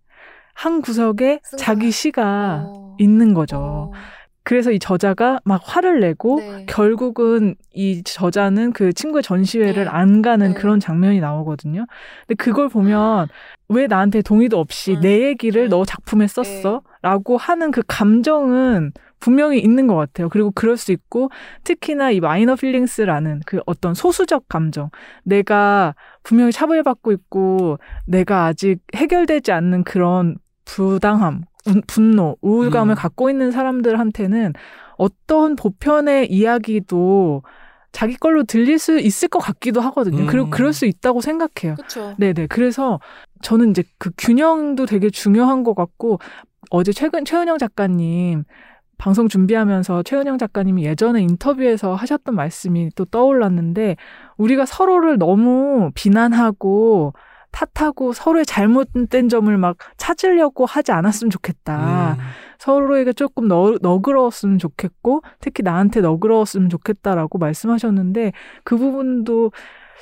한 0.53 0.81
구석에 0.81 1.39
쓴 1.43 1.57
자기. 1.57 1.91
시가 1.91 2.63
어. 2.67 2.95
있는 2.99 3.33
거죠. 3.33 3.57
어. 3.57 3.91
그래서 4.43 4.71
이 4.71 4.79
저자가 4.79 5.39
막 5.43 5.61
화를 5.63 5.99
내고 5.99 6.39
네. 6.39 6.65
결국은 6.67 7.55
이 7.73 8.01
저자는 8.03 8.73
그 8.73 8.91
친구의 8.91 9.21
전시회를 9.23 9.83
네. 9.85 9.89
안 9.89 10.21
가는 10.21 10.47
네. 10.49 10.53
그런 10.53 10.79
장면이 10.79 11.19
나오거든요. 11.19 11.85
근데 12.27 12.35
그걸 12.43 12.67
보면 12.67 13.27
왜 13.69 13.87
나한테 13.87 14.21
동의도 14.21 14.59
없이 14.59 14.95
음. 14.95 15.01
내 15.01 15.27
얘기를 15.27 15.65
음. 15.65 15.69
너 15.69 15.85
작품에 15.85 16.27
썼어? 16.27 16.81
라고 17.03 17.37
하는 17.37 17.71
그 17.71 17.81
감정은 17.87 18.91
분명히 19.19 19.59
있는 19.59 19.85
것 19.85 19.95
같아요. 19.95 20.27
그리고 20.29 20.49
그럴 20.51 20.75
수 20.77 20.91
있고 20.91 21.29
특히나 21.63 22.09
이 22.09 22.19
Minor 22.19 22.55
Feelings라는 22.55 23.41
그 23.45 23.59
어떤 23.67 23.93
소수적 23.93 24.49
감정. 24.49 24.89
내가 25.23 25.93
분명히 26.23 26.51
차별받고 26.51 27.11
있고 27.11 27.77
내가 28.07 28.45
아직 28.45 28.79
해결되지 28.95 29.51
않는 29.51 29.83
그런 29.83 30.37
부당함, 30.65 31.35
운- 31.35 31.43
분노, 31.87 32.37
우울감을 32.41 32.93
음. 32.93 32.95
갖고 32.95 33.29
있는 33.29 33.51
사람들한테는 33.51 34.53
어떤 34.97 35.55
보편의 35.55 36.31
이야기도 36.31 37.43
자기 37.91 38.15
걸로 38.15 38.43
들릴 38.43 38.79
수 38.79 38.99
있을 38.99 39.27
것 39.27 39.39
같기도 39.39 39.81
하거든요. 39.81 40.23
음. 40.23 40.27
그리고 40.27 40.49
그럴 40.49 40.73
수 40.73 40.85
있다고 40.85 41.21
생각해요. 41.21 41.75
그쵸. 41.75 42.15
네네. 42.17 42.47
그래서 42.47 42.99
저는 43.41 43.71
이제 43.71 43.83
그 43.97 44.11
균형도 44.17 44.85
되게 44.85 45.09
중요한 45.09 45.63
것 45.63 45.75
같고 45.75 46.19
어제 46.69 46.91
최근 46.93 47.25
최은영 47.25 47.57
작가님 47.57 48.43
방송 48.97 49.27
준비하면서 49.27 50.03
최은영 50.03 50.37
작가님이 50.37 50.85
예전에 50.85 51.21
인터뷰에서 51.23 51.95
하셨던 51.95 52.35
말씀이 52.35 52.91
또 52.95 53.03
떠올랐는데 53.05 53.97
우리가 54.37 54.65
서로를 54.65 55.17
너무 55.17 55.91
비난하고 55.95 57.13
탓하고 57.51 58.13
서로의 58.13 58.45
잘못된 58.45 59.29
점을 59.29 59.55
막 59.57 59.77
찾으려고 59.97 60.65
하지 60.65 60.91
않았으면 60.91 61.29
좋겠다. 61.29 62.13
음. 62.13 62.23
서로에게 62.59 63.13
조금 63.13 63.47
너, 63.47 63.75
너그러웠으면 63.81 64.57
좋겠고 64.57 65.21
특히 65.39 65.63
나한테 65.63 66.01
너그러웠으면 66.01 66.69
좋겠다라고 66.69 67.37
말씀하셨는데 67.37 68.31
그 68.63 68.77
부분도 68.77 69.51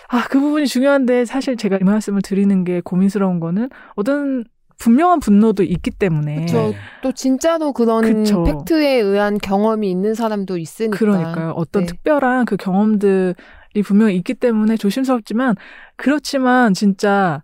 아 0.10 0.24
그 0.30 0.40
부분이 0.40 0.68
중요한데 0.68 1.26
사실 1.26 1.56
제가 1.56 1.78
이 1.78 1.84
말씀을 1.84 2.22
드리는 2.22 2.64
게 2.64 2.82
고민스러운 2.82 3.40
거는 3.40 3.70
어떤 3.96 4.44
분명한 4.80 5.20
분노도 5.20 5.64
있기 5.64 5.92
때문에 5.92 6.42
그쵸. 6.42 6.58
네. 6.70 6.76
또 7.04 7.12
진짜로 7.12 7.74
그런 7.74 8.02
그쵸. 8.24 8.44
팩트에 8.44 8.96
의한 8.96 9.38
경험이 9.38 9.92
있는 9.92 10.16
사람도 10.16 10.58
있으니까. 10.58 10.98
그러니까요. 10.98 11.52
어떤 11.52 11.82
네. 11.82 11.88
특별한 11.88 12.46
그 12.46 12.56
경험들이 12.58 13.36
분명히 13.84 14.16
있기 14.18 14.34
때문에 14.34 14.78
조심스럽지만 14.78 15.56
그렇지만 15.96 16.74
진짜 16.74 17.44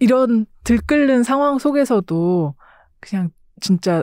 이런 0.00 0.46
들끓는 0.64 1.22
상황 1.22 1.58
속에서도 1.58 2.54
그냥 3.00 3.30
진짜 3.60 4.02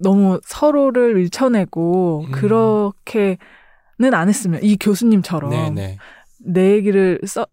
너무 0.00 0.40
서로를 0.44 1.14
밀쳐내고 1.14 2.24
음. 2.26 2.32
그렇게는 2.32 4.14
안 4.14 4.28
했으면 4.28 4.60
이 4.62 4.76
교수님처럼 4.78 5.50
네네. 5.50 5.98
내 6.44 6.72
얘기를 6.72 7.20
써 7.26 7.46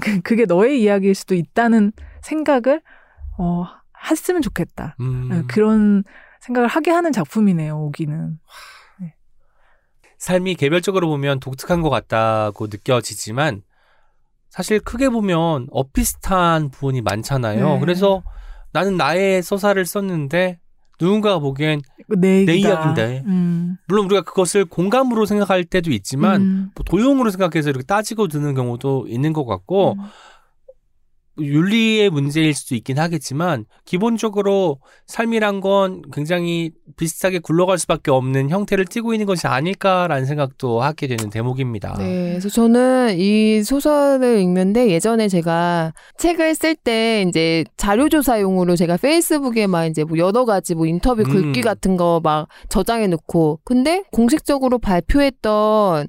그- 0.00 0.20
그게 0.20 0.44
너의 0.44 0.80
이야기일 0.82 1.14
수도 1.14 1.34
있다는 1.34 1.92
생각을 2.22 2.80
어 3.38 3.64
했으면 4.10 4.40
좋겠다. 4.42 4.96
음. 5.00 5.28
네, 5.30 5.42
그런 5.48 6.04
생각을 6.40 6.68
하게 6.68 6.90
하는 6.90 7.12
작품이네요. 7.12 7.76
오기는. 7.76 8.38
삶이 10.20 10.54
개별적으로 10.54 11.08
보면 11.08 11.40
독특한 11.40 11.80
것 11.80 11.88
같다고 11.90 12.66
느껴지지만 12.66 13.62
사실 14.50 14.78
크게 14.78 15.08
보면 15.08 15.68
엇비슷한 15.70 16.70
부분이 16.70 17.00
많잖아요. 17.00 17.74
네. 17.74 17.80
그래서 17.80 18.22
나는 18.72 18.96
나의 18.96 19.42
서사를 19.42 19.84
썼는데 19.84 20.58
누군가가 21.00 21.38
보기엔 21.38 21.80
내, 22.08 22.44
내 22.44 22.52
얘기다. 22.52 22.68
이야기인데. 22.68 23.24
음. 23.26 23.78
물론 23.88 24.04
우리가 24.04 24.20
그것을 24.20 24.66
공감으로 24.66 25.24
생각할 25.24 25.64
때도 25.64 25.90
있지만 25.90 26.42
음. 26.42 26.70
뭐 26.74 26.84
도용으로 26.84 27.30
생각해서 27.30 27.70
이렇게 27.70 27.86
따지고 27.86 28.28
드는 28.28 28.54
경우도 28.54 29.06
있는 29.08 29.32
것 29.32 29.46
같고 29.46 29.94
음. 29.94 30.04
윤리의 31.40 32.10
문제일 32.10 32.54
수도 32.54 32.74
있긴 32.74 32.98
하겠지만 32.98 33.64
기본적으로 33.84 34.78
삶이란 35.06 35.60
건 35.60 36.02
굉장히 36.12 36.70
비슷하게 36.96 37.38
굴러갈 37.40 37.78
수밖에 37.78 38.10
없는 38.10 38.50
형태를 38.50 38.84
띠고 38.84 39.14
있는 39.14 39.26
것이 39.26 39.46
아닐까라는 39.46 40.26
생각도 40.26 40.80
하게 40.80 41.06
되는 41.08 41.30
대목입니다. 41.30 41.96
네, 41.98 42.30
그래서 42.30 42.48
저는 42.48 43.18
이 43.18 43.62
소설을 43.64 44.38
읽는데 44.40 44.90
예전에 44.90 45.28
제가 45.28 45.92
책을 46.18 46.54
쓸 46.54 46.74
때 46.76 47.24
이제 47.26 47.64
자료 47.76 48.08
조사용으로 48.08 48.76
제가 48.76 48.96
페이스북에 48.98 49.66
막 49.66 49.86
이제 49.86 50.04
뭐 50.04 50.18
여러 50.18 50.44
가지 50.44 50.74
뭐 50.74 50.86
인터뷰 50.86 51.22
음. 51.22 51.28
글귀 51.28 51.62
같은 51.62 51.96
거 51.96 52.20
막 52.22 52.48
저장해 52.68 53.06
놓고 53.06 53.60
근데 53.64 54.02
공식적으로 54.12 54.78
발표했던 54.78 56.08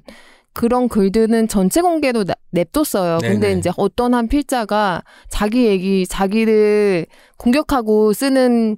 그런 0.54 0.88
글들은 0.88 1.48
전체 1.48 1.80
공개로 1.80 2.24
나- 2.24 2.34
냅뒀어요. 2.50 3.18
근데 3.22 3.48
네네. 3.48 3.58
이제 3.58 3.70
어떤 3.76 4.14
한 4.14 4.28
필자가 4.28 5.02
자기 5.30 5.66
얘기, 5.66 6.06
자기를 6.06 7.06
공격하고 7.38 8.12
쓰는 8.12 8.76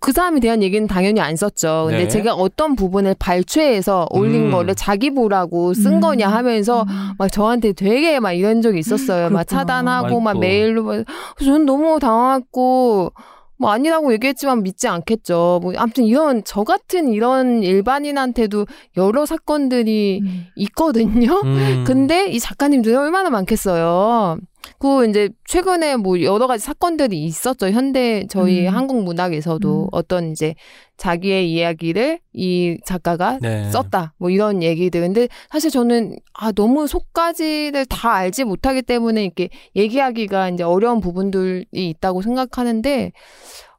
그 0.00 0.12
사람에 0.12 0.38
대한 0.40 0.62
얘기는 0.62 0.86
당연히 0.86 1.18
안 1.22 1.34
썼죠. 1.34 1.86
근데 1.88 2.02
네. 2.04 2.08
제가 2.08 2.34
어떤 2.34 2.76
부분을 2.76 3.14
발췌해서 3.18 4.06
올린 4.10 4.46
음. 4.46 4.50
거를 4.50 4.74
자기 4.74 5.08
보라고 5.08 5.72
쓴 5.72 5.94
음. 5.94 6.00
거냐 6.00 6.28
하면서 6.28 6.84
막 7.16 7.32
저한테 7.32 7.72
되게 7.72 8.20
막 8.20 8.32
이런 8.32 8.60
적이 8.60 8.80
있었어요. 8.80 9.30
막. 9.30 9.44
차단하고 9.44 10.20
막 10.20 10.32
아이고. 10.32 10.40
메일로 10.40 10.82
막 10.82 11.04
저는 11.42 11.64
너무 11.64 11.98
당황했고 12.00 13.12
뭐 13.58 13.70
아니라고 13.70 14.12
얘기했지만 14.12 14.62
믿지 14.62 14.88
않겠죠. 14.88 15.60
뭐 15.62 15.72
아무튼 15.76 16.04
이런 16.04 16.42
저 16.44 16.64
같은 16.64 17.08
이런 17.08 17.62
일반인한테도 17.62 18.66
여러 18.96 19.26
사건들이 19.26 20.20
음. 20.22 20.46
있거든요. 20.56 21.40
음. 21.44 21.84
근데 21.86 22.28
이 22.28 22.38
작가님들이 22.38 22.94
얼마나 22.94 23.30
많겠어요. 23.30 24.38
그 24.78 25.08
이제 25.08 25.28
최근에 25.46 25.96
뭐 25.96 26.20
여러 26.22 26.46
가지 26.46 26.64
사건들이 26.64 27.22
있었죠. 27.24 27.68
현대 27.70 28.26
저희 28.28 28.66
음. 28.66 28.74
한국 28.74 29.02
문학에서도 29.02 29.84
음. 29.84 29.88
어떤 29.92 30.32
이제 30.32 30.54
자기의 30.96 31.52
이야기를 31.52 32.18
이 32.32 32.78
작가가 32.84 33.38
네. 33.40 33.70
썼다. 33.70 34.14
뭐 34.18 34.30
이런 34.30 34.62
얘기들. 34.62 35.00
근데 35.00 35.28
사실 35.50 35.70
저는 35.70 36.16
아 36.34 36.52
너무 36.52 36.86
속까지를 36.86 37.86
다 37.86 38.12
알지 38.12 38.44
못하기 38.44 38.82
때문에 38.82 39.24
이렇게 39.24 39.48
얘기하기가 39.76 40.50
이제 40.50 40.64
어려운 40.64 41.00
부분들이 41.00 41.66
있다고 41.72 42.22
생각하는데 42.22 43.12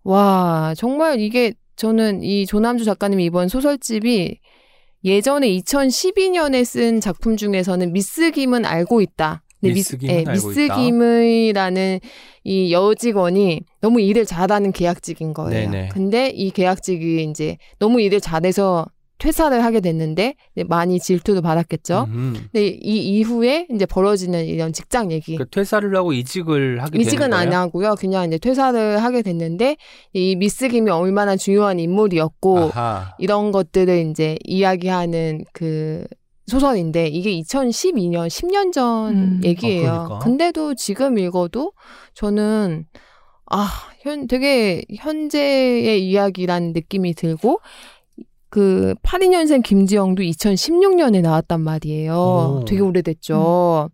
와 0.03 0.73
정말 0.77 1.19
이게 1.19 1.53
저는 1.75 2.23
이 2.23 2.45
조남주 2.45 2.83
작가님 2.83 3.19
이번 3.19 3.47
소설집이 3.47 4.39
예전에 5.03 5.47
2012년에 5.49 6.65
쓴 6.65 6.99
작품 6.99 7.37
중에서는 7.37 7.93
미스 7.93 8.31
김은 8.31 8.65
알고 8.65 9.01
있다. 9.01 9.43
네, 9.61 9.73
미스 9.73 9.97
알고 10.01 10.31
미스 10.31 10.65
있다. 10.65 10.75
김이라는 10.77 11.99
이 12.43 12.71
여직원이 12.71 13.61
너무 13.81 14.01
일을 14.01 14.25
잘하는 14.25 14.71
계약직인 14.71 15.33
거예요. 15.33 15.69
네네. 15.69 15.89
근데 15.91 16.29
이 16.29 16.51
계약직이 16.51 17.23
이제 17.29 17.57
너무 17.77 18.01
일을 18.01 18.21
잘해서 18.21 18.85
퇴사를 19.19 19.61
하게 19.63 19.81
됐는데 19.81 20.35
많이 20.67 20.97
질투도 20.97 21.41
받았겠죠. 21.41 22.05
음. 22.07 22.47
근데 22.53 22.67
이 22.67 23.17
이후에 23.17 23.67
이제 23.69 23.85
벌어지는 23.85 24.45
이런 24.45 24.71
직장 24.71 25.11
얘기. 25.11 25.35
그 25.35 25.45
퇴사를 25.45 25.93
하고 25.93 26.13
이직을 26.13 26.81
하게 26.81 26.99
이직은 26.99 27.33
안? 27.33 27.51
하고요. 27.51 27.95
그냥 27.95 28.25
이제 28.25 28.37
퇴사를 28.37 29.03
하게 29.03 29.21
됐는데 29.21 29.75
이 30.13 30.35
미스 30.37 30.69
김이 30.69 30.89
얼마나 30.89 31.35
중요한 31.35 31.79
인물이었고 31.79 32.71
아하. 32.73 33.13
이런 33.19 33.51
것들을 33.51 34.09
이제 34.09 34.37
이야기하는 34.45 35.43
그 35.51 36.05
소설인데 36.49 37.07
이게 37.07 37.31
2012년 37.39 38.27
10년 38.27 38.73
전 38.73 39.15
음. 39.15 39.41
얘기예요. 39.43 39.89
어, 39.89 40.03
그러니까. 40.03 40.19
근데도 40.19 40.75
지금 40.75 41.17
읽어도 41.17 41.71
저는 42.13 42.85
아, 43.51 43.67
현 44.01 44.27
되게 44.27 44.83
현재의 44.95 46.05
이야기라는 46.05 46.73
느낌이 46.73 47.13
들고 47.13 47.59
그 48.49 48.95
82년생 49.03 49.63
김지영도 49.63 50.23
2016년에 50.23 51.21
나왔단 51.21 51.61
말이에요. 51.61 52.13
오. 52.13 52.65
되게 52.65 52.81
오래됐죠. 52.81 53.89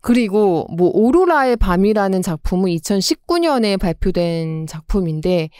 그리고 0.00 0.66
뭐 0.76 0.90
오로라의 0.94 1.56
밤이라는 1.56 2.22
작품은 2.22 2.70
2019년에 2.70 3.78
발표된 3.78 4.66
작품인데 4.66 5.50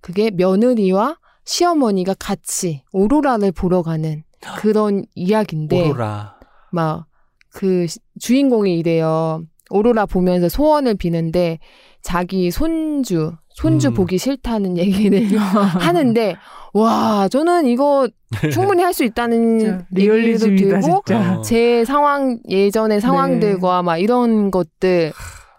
그게 0.00 0.30
며느리와 0.30 1.18
시어머니가 1.44 2.14
같이 2.14 2.82
오로라를 2.92 3.52
보러 3.52 3.82
가는 3.82 4.22
그런 4.58 5.04
이야기인데 5.14 5.88
오로라. 5.90 6.38
막 6.72 7.08
그 7.52 7.86
주인공이 8.20 8.78
이래요. 8.78 9.42
오로라 9.70 10.06
보면서 10.06 10.48
소원을 10.48 10.94
비는데 10.94 11.58
자기 12.02 12.50
손주 12.50 13.32
손주 13.50 13.88
음. 13.88 13.94
보기 13.94 14.16
싫다는 14.18 14.78
얘기를 14.78 15.26
하는데 15.80 16.36
와 16.72 17.28
저는 17.28 17.66
이거 17.66 18.08
충분히 18.52 18.82
할 18.82 18.92
수 18.92 19.04
있다는 19.04 19.60
얘기도 19.60 19.84
리얼리즘이다 19.90 20.80
들고 20.80 21.02
진짜. 21.06 21.38
어. 21.38 21.42
제 21.42 21.84
상황 21.84 22.38
예전의 22.48 23.00
상황들과 23.00 23.82
막 23.82 23.98
이런 23.98 24.50
것들 24.50 25.12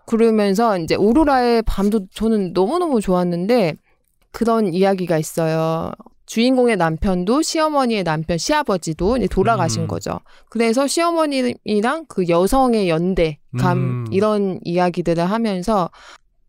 그러면서 0.08 0.78
이제 0.78 0.96
오로라의 0.96 1.62
밤도 1.64 2.08
저는 2.14 2.54
너무너무 2.54 3.02
좋았는데 3.02 3.76
그런 4.32 4.74
이야기가 4.74 5.18
있어요. 5.18 5.92
주인공의 6.30 6.78
남편도 6.78 7.42
시어머니의 7.42 8.04
남편 8.04 8.38
시아버지도 8.38 9.18
이제 9.18 9.26
돌아가신 9.26 9.84
음. 9.84 9.88
거죠. 9.88 10.20
그래서 10.52 10.86
시어머니랑 10.86 12.06
그 12.08 12.28
여성의 12.30 12.88
연대감 12.88 13.78
음. 13.78 14.06
이런 14.12 14.60
이야기들을 14.64 15.26
하면서 15.26 15.90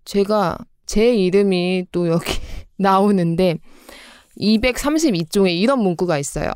제가 0.05 0.59
제 0.85 1.15
이름이 1.15 1.87
또 1.93 2.09
여기 2.09 2.27
나오는데 2.77 3.57
232종에 4.39 5.59
이런 5.59 5.79
문구가 5.79 6.19
있어요. 6.19 6.51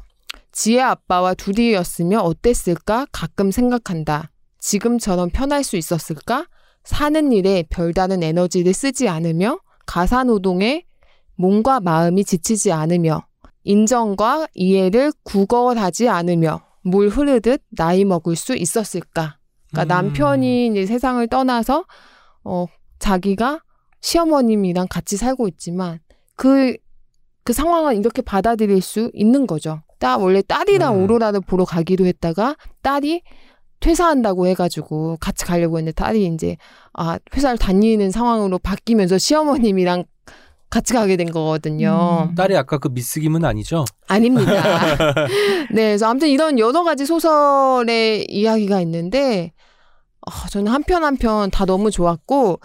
지혜 0.52 0.82
아빠와 0.82 1.32
둘이었으면 1.32 2.20
어땠을까 2.20 3.06
가끔 3.10 3.50
생각한다. 3.50 4.30
지금처럼 4.58 5.30
편할 5.30 5.64
수 5.64 5.78
있었을까? 5.78 6.46
사는 6.84 7.32
일에 7.32 7.64
별다른 7.70 8.22
에너지를 8.22 8.74
쓰지 8.74 9.08
않으며 9.08 9.60
가사노동에 9.86 10.84
몸과 11.36 11.80
마음이 11.80 12.24
지치지 12.24 12.72
않으며 12.72 13.26
인정과 13.64 14.48
이해를 14.54 15.12
구걸하지 15.24 16.08
않으며 16.08 16.60
물 16.82 17.08
흐르듯 17.08 17.62
나이 17.76 18.04
먹을 18.04 18.36
수 18.36 18.54
있었을까? 18.54 19.38
그러니까 19.70 19.82
음. 19.82 19.88
남편이 19.88 20.68
이제 20.68 20.86
세상을 20.86 21.26
떠나서 21.28 21.84
어 22.44 22.66
자기가 22.98 23.60
시어머님이랑 24.02 24.86
같이 24.88 25.16
살고 25.16 25.48
있지만 25.48 25.98
그그 26.36 27.52
상황을 27.52 27.96
이렇게 27.96 28.22
받아들일 28.22 28.82
수 28.82 29.10
있는 29.14 29.46
거죠. 29.46 29.82
딸 29.98 30.20
원래 30.20 30.42
딸이랑 30.42 30.96
음. 30.96 31.02
오로라를 31.02 31.40
보러 31.40 31.64
가기로 31.64 32.04
했다가 32.04 32.56
딸이 32.82 33.22
퇴사한다고 33.80 34.46
해가지고 34.46 35.16
같이 35.20 35.44
가려고 35.44 35.78
했는데 35.78 35.94
딸이 35.94 36.26
이제 36.26 36.56
아 36.92 37.18
회사를 37.34 37.58
다니는 37.58 38.10
상황으로 38.10 38.58
바뀌면서 38.58 39.18
시어머님이랑 39.18 40.04
같이 40.74 40.92
가게 40.92 41.16
된 41.16 41.30
거거든요. 41.30 42.26
음. 42.30 42.34
딸이 42.34 42.56
아까 42.56 42.78
그 42.78 42.88
미스 42.88 43.20
김은 43.20 43.44
아니죠? 43.44 43.84
아닙니다. 44.08 44.50
네, 45.70 45.90
그래서 45.90 46.08
아무튼 46.08 46.28
이런 46.28 46.58
여러 46.58 46.82
가지 46.82 47.06
소설의 47.06 48.26
이야기가 48.28 48.80
있는데, 48.80 49.52
아, 50.26 50.48
저는 50.48 50.72
한 50.72 50.82
편 50.82 51.04
한 51.04 51.16
편 51.16 51.50
다 51.52 51.64
너무 51.64 51.92
좋았고, 51.92 52.58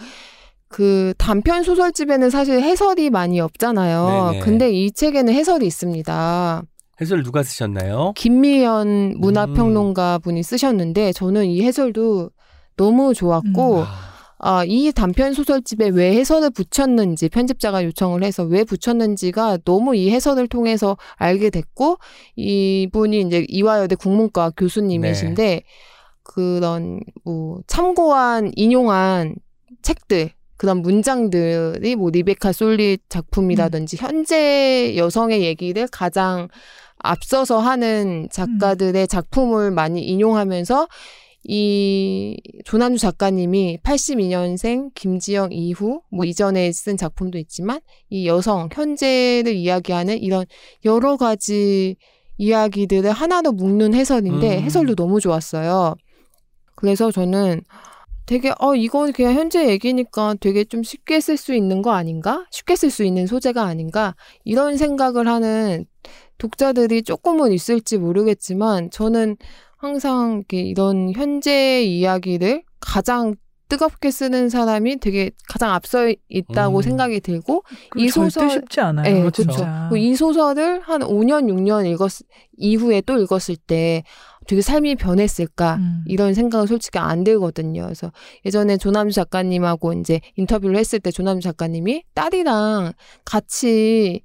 그 0.69 1.14
단편 1.19 1.61
소설집에는 1.64 2.31
사실 2.31 2.61
해설이 2.61 3.11
많이 3.11 3.40
없잖아요. 3.40 4.30
네네. 4.31 4.40
근데 4.44 4.72
이 4.72 4.91
책에는 4.91 5.31
해설이 5.31 5.68
있습니다. 5.68 6.64
해설 7.02 7.22
누가 7.23 7.44
쓰셨나요? 7.44 8.14
김미연 8.15 9.15
문화평론가 9.19 10.18
분이 10.19 10.41
쓰셨는데, 10.41 11.14
저는 11.14 11.45
이 11.45 11.61
해설도 11.64 12.31
너무 12.76 13.14
좋았고, 13.14 13.80
음. 13.81 13.86
아, 14.41 14.64
이 14.66 14.91
단편 14.94 15.34
소설집에 15.34 15.90
왜 15.90 16.14
해설을 16.14 16.52
붙였는지 16.52 17.28
편집자가 17.28 17.84
요청을 17.84 18.24
해서 18.24 18.44
왜 18.44 18.64
붙였는지가 18.64 19.60
너무 19.66 19.95
이 19.95 20.10
해설을 20.11 20.48
통해서 20.48 20.98
알게 21.16 21.49
됐고 21.49 21.98
이분이 22.38 23.22
이제 23.22 23.45
이화여대 23.49 23.95
국문과 23.95 24.52
교수님이신데 24.52 25.64
그런 26.24 27.02
뭐 27.26 27.60
참고한 27.68 28.52
인용한 28.56 29.36
책들 29.82 30.32
그런 30.56 30.82
문장들이 30.82 31.95
뭐 31.95 32.10
리베카 32.10 32.53
솔리 32.53 32.98
작품이라든지 33.10 33.98
현재 33.99 34.95
여성의 34.95 35.44
얘기를 35.44 35.88
가장 35.91 36.48
앞서서 36.98 37.60
하는 37.60 38.28
작가들의 38.32 39.07
작품을 39.07 39.72
많이 39.72 40.02
인용하면서 40.06 40.88
이 41.44 42.38
조남주 42.66 42.99
작가님이 42.99 43.80
82년생 43.84 44.91
김지영 44.94 45.52
이후 45.53 46.02
뭐 46.11 46.26
이전에 46.26 46.72
쓴 46.72 46.98
작품도 46.98 47.38
있지만 47.38 47.80
이 48.10 48.28
여성 48.28 48.70
현재를 48.72 49.53
이야기하는 49.53 50.18
이런 50.18 50.45
여러 50.86 51.18
가지 51.18 51.95
이야기들을 52.38 53.11
하나로 53.11 53.52
묶는 53.53 53.94
해설인데 53.94 54.57
음. 54.57 54.64
해설도 54.64 54.95
너무 54.95 55.20
좋았어요. 55.20 55.95
그래서 56.76 57.11
저는 57.11 57.61
되게 58.26 58.53
어 58.60 58.76
이건 58.76 59.11
그냥 59.11 59.34
현재 59.34 59.70
얘기니까 59.70 60.36
되게 60.40 60.64
좀 60.64 60.84
쉽게 60.84 61.20
쓸 61.20 61.36
수 61.36 61.53
있는 61.53 61.82
거 61.82 61.91
아닌가? 61.91 62.45
쉽게 62.52 62.76
쓸 62.76 62.91
수 62.91 63.03
있는 63.03 63.28
소재가 63.28 63.64
아닌가? 63.64 64.16
이런 64.44 64.78
생각을 64.78 65.28
하는 65.28 65.86
독자들이 66.38 67.03
조금은 67.03 67.52
있을지 67.52 67.98
모르겠지만 67.98 68.91
저는 68.91 69.36
항상 69.80 70.43
이런 70.51 71.14
현재 71.15 71.81
이야기를 71.84 72.64
가장 72.81 73.35
뜨겁게 73.69 74.11
쓰는 74.11 74.49
사람이 74.49 74.97
되게 74.97 75.31
가장 75.47 75.72
앞서 75.73 76.11
있다고 76.27 76.77
음. 76.77 76.81
생각이 76.81 77.19
들고 77.22 77.64
이 77.95 78.10
소설- 78.10 78.49
쉽지 78.49 78.81
않아요. 78.81 79.03
네, 79.14 79.19
그렇죠. 79.22 79.43
진짜. 79.43 79.88
그이 79.89 80.15
소설을 80.15 80.81
한 80.81 81.01
5년, 81.01 81.45
6년 81.49 81.85
읽었, 81.85 82.11
이후에 82.57 83.01
또 83.01 83.18
읽었을 83.19 83.56
때 83.56 84.03
되게 84.47 84.61
삶이 84.61 84.95
변했을까? 84.95 85.76
음. 85.76 86.03
이런 86.07 86.34
생각은 86.34 86.65
솔직히 86.68 86.97
안 86.97 87.23
들거든요. 87.23 87.84
그래서 87.84 88.11
예전에 88.43 88.77
조남주 88.77 89.14
작가님하고 89.14 89.93
이제 89.93 90.19
인터뷰를 90.35 90.76
했을 90.76 90.99
때 90.99 91.11
조남주 91.11 91.43
작가님이 91.43 92.03
딸이랑 92.15 92.93
같이 93.23 94.23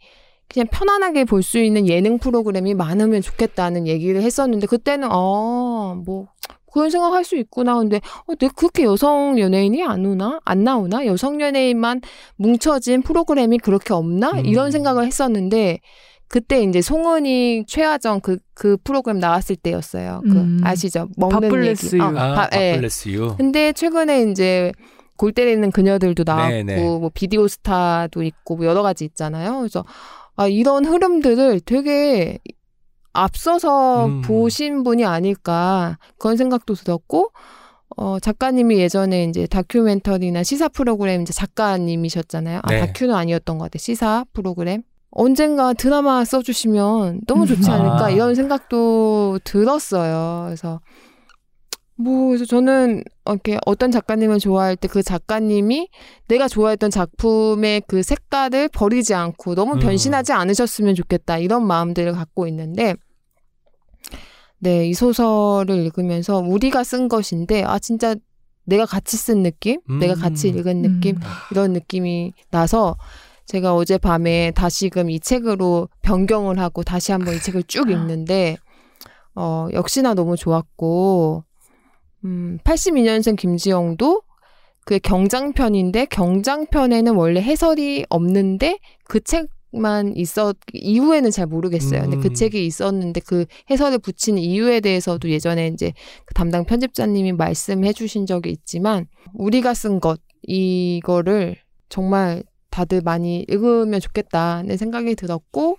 그냥 0.52 0.66
편안하게 0.70 1.24
볼 1.24 1.42
수 1.42 1.58
있는 1.58 1.88
예능 1.88 2.18
프로그램이 2.18 2.74
많으면 2.74 3.22
좋겠다는 3.22 3.86
얘기를 3.86 4.22
했었는데 4.22 4.66
그때는 4.66 5.08
어, 5.10 5.94
뭐 6.04 6.28
그런 6.72 6.90
생각할 6.90 7.24
수 7.24 7.36
있구나. 7.36 7.76
근데 7.76 8.00
어, 8.26 8.34
내 8.34 8.48
그렇게 8.54 8.84
여성 8.84 9.38
연예인이 9.38 9.82
안 9.84 10.04
오나? 10.06 10.40
안 10.44 10.64
나오나? 10.64 11.06
여성 11.06 11.40
연예인만 11.40 12.00
뭉쳐진 12.36 13.02
프로그램이 13.02 13.58
그렇게 13.58 13.94
없나? 13.94 14.30
음. 14.32 14.44
이런 14.46 14.70
생각을 14.70 15.06
했었는데 15.06 15.80
그때 16.28 16.62
이제 16.62 16.80
송은이 16.80 17.64
최하정 17.66 18.20
그, 18.20 18.38
그 18.54 18.76
프로그램 18.82 19.18
나왔을 19.18 19.56
때였어요. 19.56 20.22
그 20.24 20.30
음. 20.32 20.60
아시죠? 20.64 21.08
먹는 21.16 21.64
얘기. 21.66 21.96
유. 21.96 22.02
어, 22.02 22.06
아, 22.06 22.34
바- 22.34 22.50
예. 22.60 22.76
블레스 22.76 23.08
유. 23.10 23.34
근데 23.36 23.72
최근에 23.72 24.30
이제 24.30 24.72
골 25.16 25.32
때리는 25.32 25.70
그녀들도 25.70 26.24
나왔고 26.26 26.50
네네. 26.50 26.76
뭐 26.82 27.10
비디오 27.14 27.46
스타도 27.46 28.22
있고 28.24 28.56
뭐 28.56 28.66
여러 28.66 28.82
가지 28.82 29.04
있잖아요. 29.04 29.58
그래서 29.58 29.84
아 30.36 30.48
이런 30.48 30.84
흐름들을 30.84 31.60
되게 31.60 32.38
앞서서 33.12 34.06
음. 34.06 34.22
보신 34.22 34.82
분이 34.82 35.04
아닐까 35.04 35.98
그런 36.18 36.36
생각도 36.36 36.74
들었고 36.74 37.30
어 37.96 38.18
작가님이 38.18 38.78
예전에 38.78 39.24
이제 39.24 39.46
다큐멘터리나 39.46 40.42
시사 40.42 40.68
프로그램 40.68 41.22
이제 41.22 41.32
작가님이셨잖아요. 41.32 42.60
아 42.62 42.68
네. 42.68 42.80
다큐는 42.80 43.14
아니었던 43.14 43.58
것 43.58 43.64
같아. 43.64 43.78
시사 43.78 44.24
프로그램. 44.32 44.82
언젠가 45.16 45.72
드라마 45.74 46.24
써주시면 46.24 47.20
너무 47.28 47.46
좋지 47.46 47.70
않을까 47.70 48.06
아. 48.06 48.10
이런 48.10 48.34
생각도 48.34 49.38
들었어요. 49.44 50.46
그래서 50.46 50.80
뭐 51.96 52.28
그래서 52.28 52.44
저는 52.44 53.04
이렇게 53.24 53.58
어떤 53.66 53.90
작가님을 53.90 54.38
좋아할 54.40 54.76
때 54.76 54.88
그 54.88 55.02
작가님이 55.02 55.88
내가 56.28 56.48
좋아했던 56.48 56.90
작품의 56.90 57.82
그 57.86 58.02
색깔을 58.02 58.68
버리지 58.68 59.14
않고 59.14 59.54
너무 59.54 59.74
음. 59.74 59.78
변신하지 59.80 60.32
않으셨으면 60.32 60.94
좋겠다 60.94 61.38
이런 61.38 61.66
마음들을 61.66 62.12
갖고 62.12 62.46
있는데 62.48 62.94
네, 64.58 64.88
이 64.88 64.94
소설을 64.94 65.76
읽으면서 65.76 66.38
우리가 66.38 66.84
쓴 66.84 67.08
것인데 67.08 67.64
아 67.64 67.78
진짜 67.78 68.14
내가 68.64 68.86
같이 68.86 69.16
쓴 69.16 69.42
느낌, 69.42 69.80
음. 69.90 69.98
내가 69.98 70.14
같이 70.14 70.48
읽은 70.48 70.80
느낌 70.82 71.16
음. 71.16 71.22
이런 71.50 71.72
느낌이 71.72 72.32
나서 72.50 72.96
제가 73.46 73.74
어제 73.74 73.98
밤에 73.98 74.52
다시금 74.52 75.10
이 75.10 75.20
책으로 75.20 75.88
변경을 76.02 76.58
하고 76.58 76.82
다시 76.82 77.12
한번 77.12 77.34
이 77.34 77.40
책을 77.40 77.64
쭉 77.64 77.90
읽는데 77.90 78.56
어 79.34 79.68
역시나 79.72 80.14
너무 80.14 80.36
좋았고 80.36 81.44
음 82.24 82.58
82년생 82.64 83.36
김지영도 83.36 84.22
그 84.84 84.98
경장편인데 84.98 86.06
경장편에는 86.06 87.14
원래 87.14 87.40
해설이 87.40 88.04
없는데 88.10 88.78
그 89.04 89.20
책만 89.20 90.16
있었 90.16 90.56
이후에는 90.72 91.30
잘 91.30 91.46
모르겠어요. 91.46 92.02
근데 92.02 92.16
그 92.18 92.28
음. 92.28 92.34
책이 92.34 92.66
있었는데 92.66 93.20
그 93.26 93.46
해설을 93.70 93.98
붙인 93.98 94.36
이유에 94.36 94.80
대해서도 94.80 95.30
예전에 95.30 95.68
이제 95.68 95.92
그 96.26 96.34
담당 96.34 96.64
편집자님이 96.64 97.32
말씀해 97.32 97.92
주신 97.92 98.26
적이 98.26 98.50
있지만 98.50 99.06
우리가 99.32 99.72
쓴 99.74 100.00
것 100.00 100.20
이거를 100.42 101.56
정말 101.88 102.42
다들 102.70 103.00
많이 103.02 103.46
읽으면 103.48 104.00
좋겠다는 104.00 104.76
생각이 104.76 105.14
들었고 105.14 105.78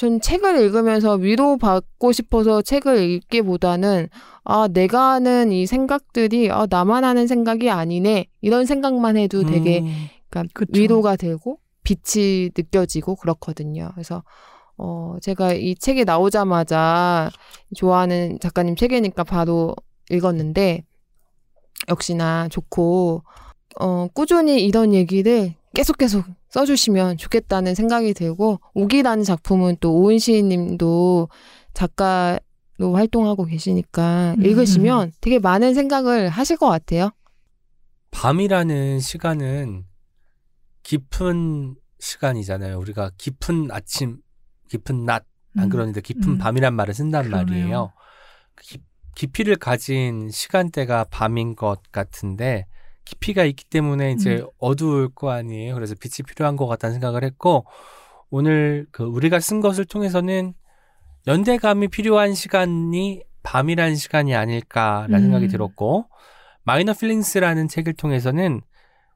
전 0.00 0.18
책을 0.18 0.58
읽으면서 0.62 1.12
위로받고 1.12 2.12
싶어서 2.12 2.62
책을 2.62 3.02
읽기보다는 3.02 4.08
아 4.44 4.66
내가 4.66 5.10
하는 5.12 5.52
이 5.52 5.66
생각들이 5.66 6.50
아 6.50 6.66
나만 6.70 7.04
하는 7.04 7.26
생각이 7.26 7.68
아니네 7.68 8.28
이런 8.40 8.64
생각만 8.64 9.18
해도 9.18 9.44
되게 9.44 9.80
음. 9.80 10.06
그러니까 10.30 10.50
그쵸. 10.54 10.72
위로가 10.74 11.16
되고 11.16 11.58
빛이 11.82 12.48
느껴지고 12.56 13.16
그렇거든요. 13.16 13.90
그래서 13.92 14.24
어 14.78 15.16
제가 15.20 15.52
이 15.52 15.74
책이 15.74 16.06
나오자마자 16.06 17.28
좋아하는 17.76 18.38
작가님 18.40 18.76
책이니까 18.76 19.24
바로 19.24 19.76
읽었는데 20.08 20.82
역시나 21.90 22.48
좋고 22.48 23.22
어 23.78 24.08
꾸준히 24.14 24.64
이런 24.64 24.94
얘기를 24.94 25.52
계속 25.74 25.98
계속 25.98 26.24
써주시면 26.50 27.16
좋겠다는 27.16 27.74
생각이 27.74 28.12
들고 28.14 28.60
옥이라는 28.74 29.24
작품은 29.24 29.76
또 29.80 29.94
오은 30.00 30.18
시인님도 30.18 31.28
작가로 31.74 32.94
활동하고 32.94 33.44
계시니까 33.44 34.34
음. 34.38 34.44
읽으시면 34.44 35.12
되게 35.20 35.38
많은 35.38 35.74
생각을 35.74 36.28
하실 36.28 36.56
것 36.56 36.68
같아요. 36.68 37.10
밤이라는 38.10 38.98
시간은 38.98 39.84
깊은 40.82 41.76
시간이잖아요. 42.00 42.78
우리가 42.78 43.10
깊은 43.16 43.70
아침, 43.70 44.18
깊은 44.68 45.04
낮, 45.04 45.24
안 45.56 45.64
음. 45.64 45.68
그러는데 45.68 46.00
깊은 46.00 46.32
음. 46.32 46.38
밤이란 46.38 46.74
말을 46.74 46.94
쓴단 46.94 47.24
그러네요. 47.26 47.46
말이에요. 47.46 47.92
깊- 48.60 48.82
깊이를 49.14 49.56
가진 49.56 50.30
시간대가 50.30 51.04
밤인 51.04 51.54
것 51.54 51.80
같은데 51.92 52.66
깊이가 53.04 53.44
있기 53.44 53.64
때문에 53.64 54.12
이제 54.12 54.36
음. 54.36 54.46
어두울 54.58 55.08
거 55.14 55.30
아니에요. 55.30 55.74
그래서 55.74 55.94
빛이 55.98 56.26
필요한 56.26 56.56
것 56.56 56.66
같다는 56.66 56.94
생각을 56.94 57.24
했고 57.24 57.66
오늘 58.30 58.86
그 58.92 59.02
우리가 59.02 59.40
쓴 59.40 59.60
것을 59.60 59.84
통해서는 59.84 60.54
연대감이 61.26 61.88
필요한 61.88 62.34
시간이 62.34 63.22
밤이라는 63.42 63.96
시간이 63.96 64.34
아닐까라는 64.34 65.14
음. 65.14 65.22
생각이 65.22 65.48
들었고 65.48 66.06
Minor 66.62 66.92
Feelings라는 66.92 67.68
책을 67.68 67.94
통해서는 67.94 68.60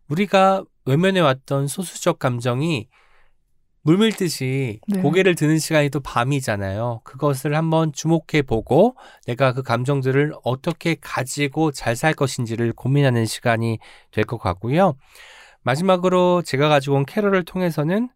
우리가 0.09 0.65
외면해 0.87 1.21
왔던 1.21 1.67
소수적 1.67 2.19
감정이 2.19 2.89
물밀듯이 3.85 4.81
네. 4.89 5.01
고개를 5.03 5.35
드는 5.35 5.59
시간이 5.59 5.91
또 5.91 6.01
밤이잖아요. 6.01 7.03
그것을 7.05 7.55
한번 7.55 7.93
주목해 7.93 8.43
보고 8.47 8.97
내가 9.27 9.53
그 9.53 9.63
감정들을 9.63 10.33
어떻게 10.43 10.97
가지고 11.01 11.71
잘 11.71 11.95
살 11.95 12.13
것인지를 12.15 12.73
고민하는 12.73 13.25
시간이 13.27 13.79
될 14.11 14.25
것 14.25 14.39
같고요. 14.39 14.95
마지막으로 15.63 16.43
제가 16.43 16.69
가지고 16.69 16.97
온 16.97 17.05
캐럴을 17.07 17.45
통해서는 17.45 18.09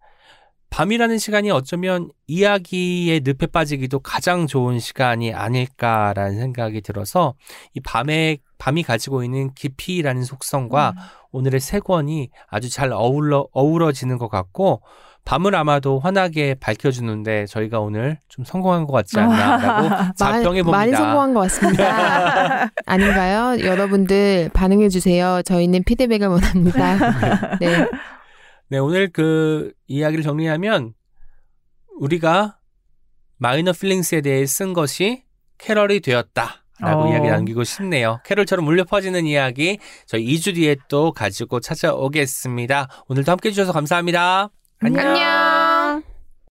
밤이라는 0.71 1.17
시간이 1.19 1.51
어쩌면 1.51 2.11
이야기의 2.27 3.23
늪에 3.25 3.47
빠지기도 3.47 4.01
가장 4.01 4.47
좋은 4.47 4.79
시간이 4.79 5.33
아닐까라는 5.33 6.39
생각이 6.39 6.81
들어서 6.83 7.35
이 7.75 7.81
밤에 7.81 8.39
밤이 8.59 8.83
가지고 8.83 9.23
있는 9.23 9.55
깊이라는 9.55 10.25
속성과 10.25 10.91
음. 10.91 11.03
오늘의 11.33 11.61
세 11.61 11.79
권이 11.81 12.31
아주 12.49 12.69
잘 12.69 12.93
어울러 12.93 13.47
어우러지는 13.53 14.19
것 14.19 14.29
같고 14.29 14.83
밤을 15.29 15.55
아마도 15.55 15.99
환하게 16.01 16.55
밝혀주는데 16.55 17.45
저희가 17.45 17.81
오늘 17.81 18.19
좀 18.31 18.47
성공한 18.47 18.87
것 18.87 18.95
같지 18.95 19.21
않나라고 19.21 20.15
자평해 20.17 20.63
봅니다. 20.65 20.71
많이 20.71 20.93
성공한 20.93 21.35
것 21.35 21.41
같습니다. 21.41 22.71
아닌가요? 22.87 23.63
여러분들 23.63 24.49
반응해 24.55 24.89
주세요. 24.89 25.43
저희는 25.45 25.85
피드백을 25.85 26.29
원합니다. 26.29 26.97
네. 27.61 27.87
네, 28.71 28.79
오늘 28.79 29.11
그 29.13 29.71
이야기를 29.87 30.25
정리하면 30.25 30.95
우리가 32.01 32.57
마이너 33.37 33.73
필링스에 33.73 34.23
대해 34.23 34.47
쓴 34.47 34.73
것이 34.73 35.25
캐럴이 35.59 36.01
되었다. 36.01 36.65
라고 36.81 37.03
어. 37.03 37.13
이야기 37.13 37.29
남기고 37.29 37.65
싶네요. 37.65 38.21
캐럴처럼 38.25 38.67
울려 38.67 38.85
퍼지는 38.85 39.27
이야기 39.27 39.79
저희 40.07 40.25
2주 40.25 40.55
뒤에 40.55 40.77
또 40.89 41.13
가지고 41.13 41.61
찾아오겠습니다. 41.61 42.89
오늘도 43.09 43.31
함께 43.31 43.51
해주셔서 43.51 43.73
감사합니다. 43.73 44.49
안녕. 44.81 46.03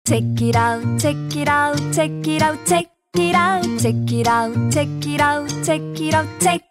Check 0.06 0.42
it 0.42 0.56
out, 0.56 1.00
check 1.00 1.16
it 1.36 1.48
out, 1.48 1.78
check 1.94 2.12
it 2.28 2.42
out, 2.42 2.66
check 2.66 2.90
it 3.16 3.36
out, 3.36 3.64
check 3.80 4.12
it 4.12 4.28
out, 4.28 4.72
check 4.72 4.88
it 5.06 5.22
out, 5.22 5.48
check 5.64 6.02
it 6.02 6.14
out, 6.14 6.28
check. 6.40 6.62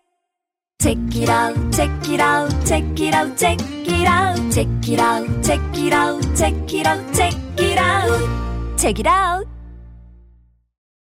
Check 0.81 0.99
it 1.17 1.29
out, 1.29 1.57
check 1.73 2.09
it 2.09 2.21
out, 2.21 2.51
check 2.67 3.01
it 3.01 3.15
out, 3.15 3.37
check 3.37 3.59
it 3.61 4.07
out, 4.07 4.53
check 4.53 4.89
it 4.89 5.01
out, 5.01 5.43
check 5.43 5.79
it 5.79 5.93
out, 5.93 6.35
check 6.35 6.73
it 6.73 6.87
out, 6.87 7.15
check 7.15 7.35
it 7.59 7.79
out, 7.79 8.79
check 8.79 8.99
it 8.99 9.07
out. 9.07 9.58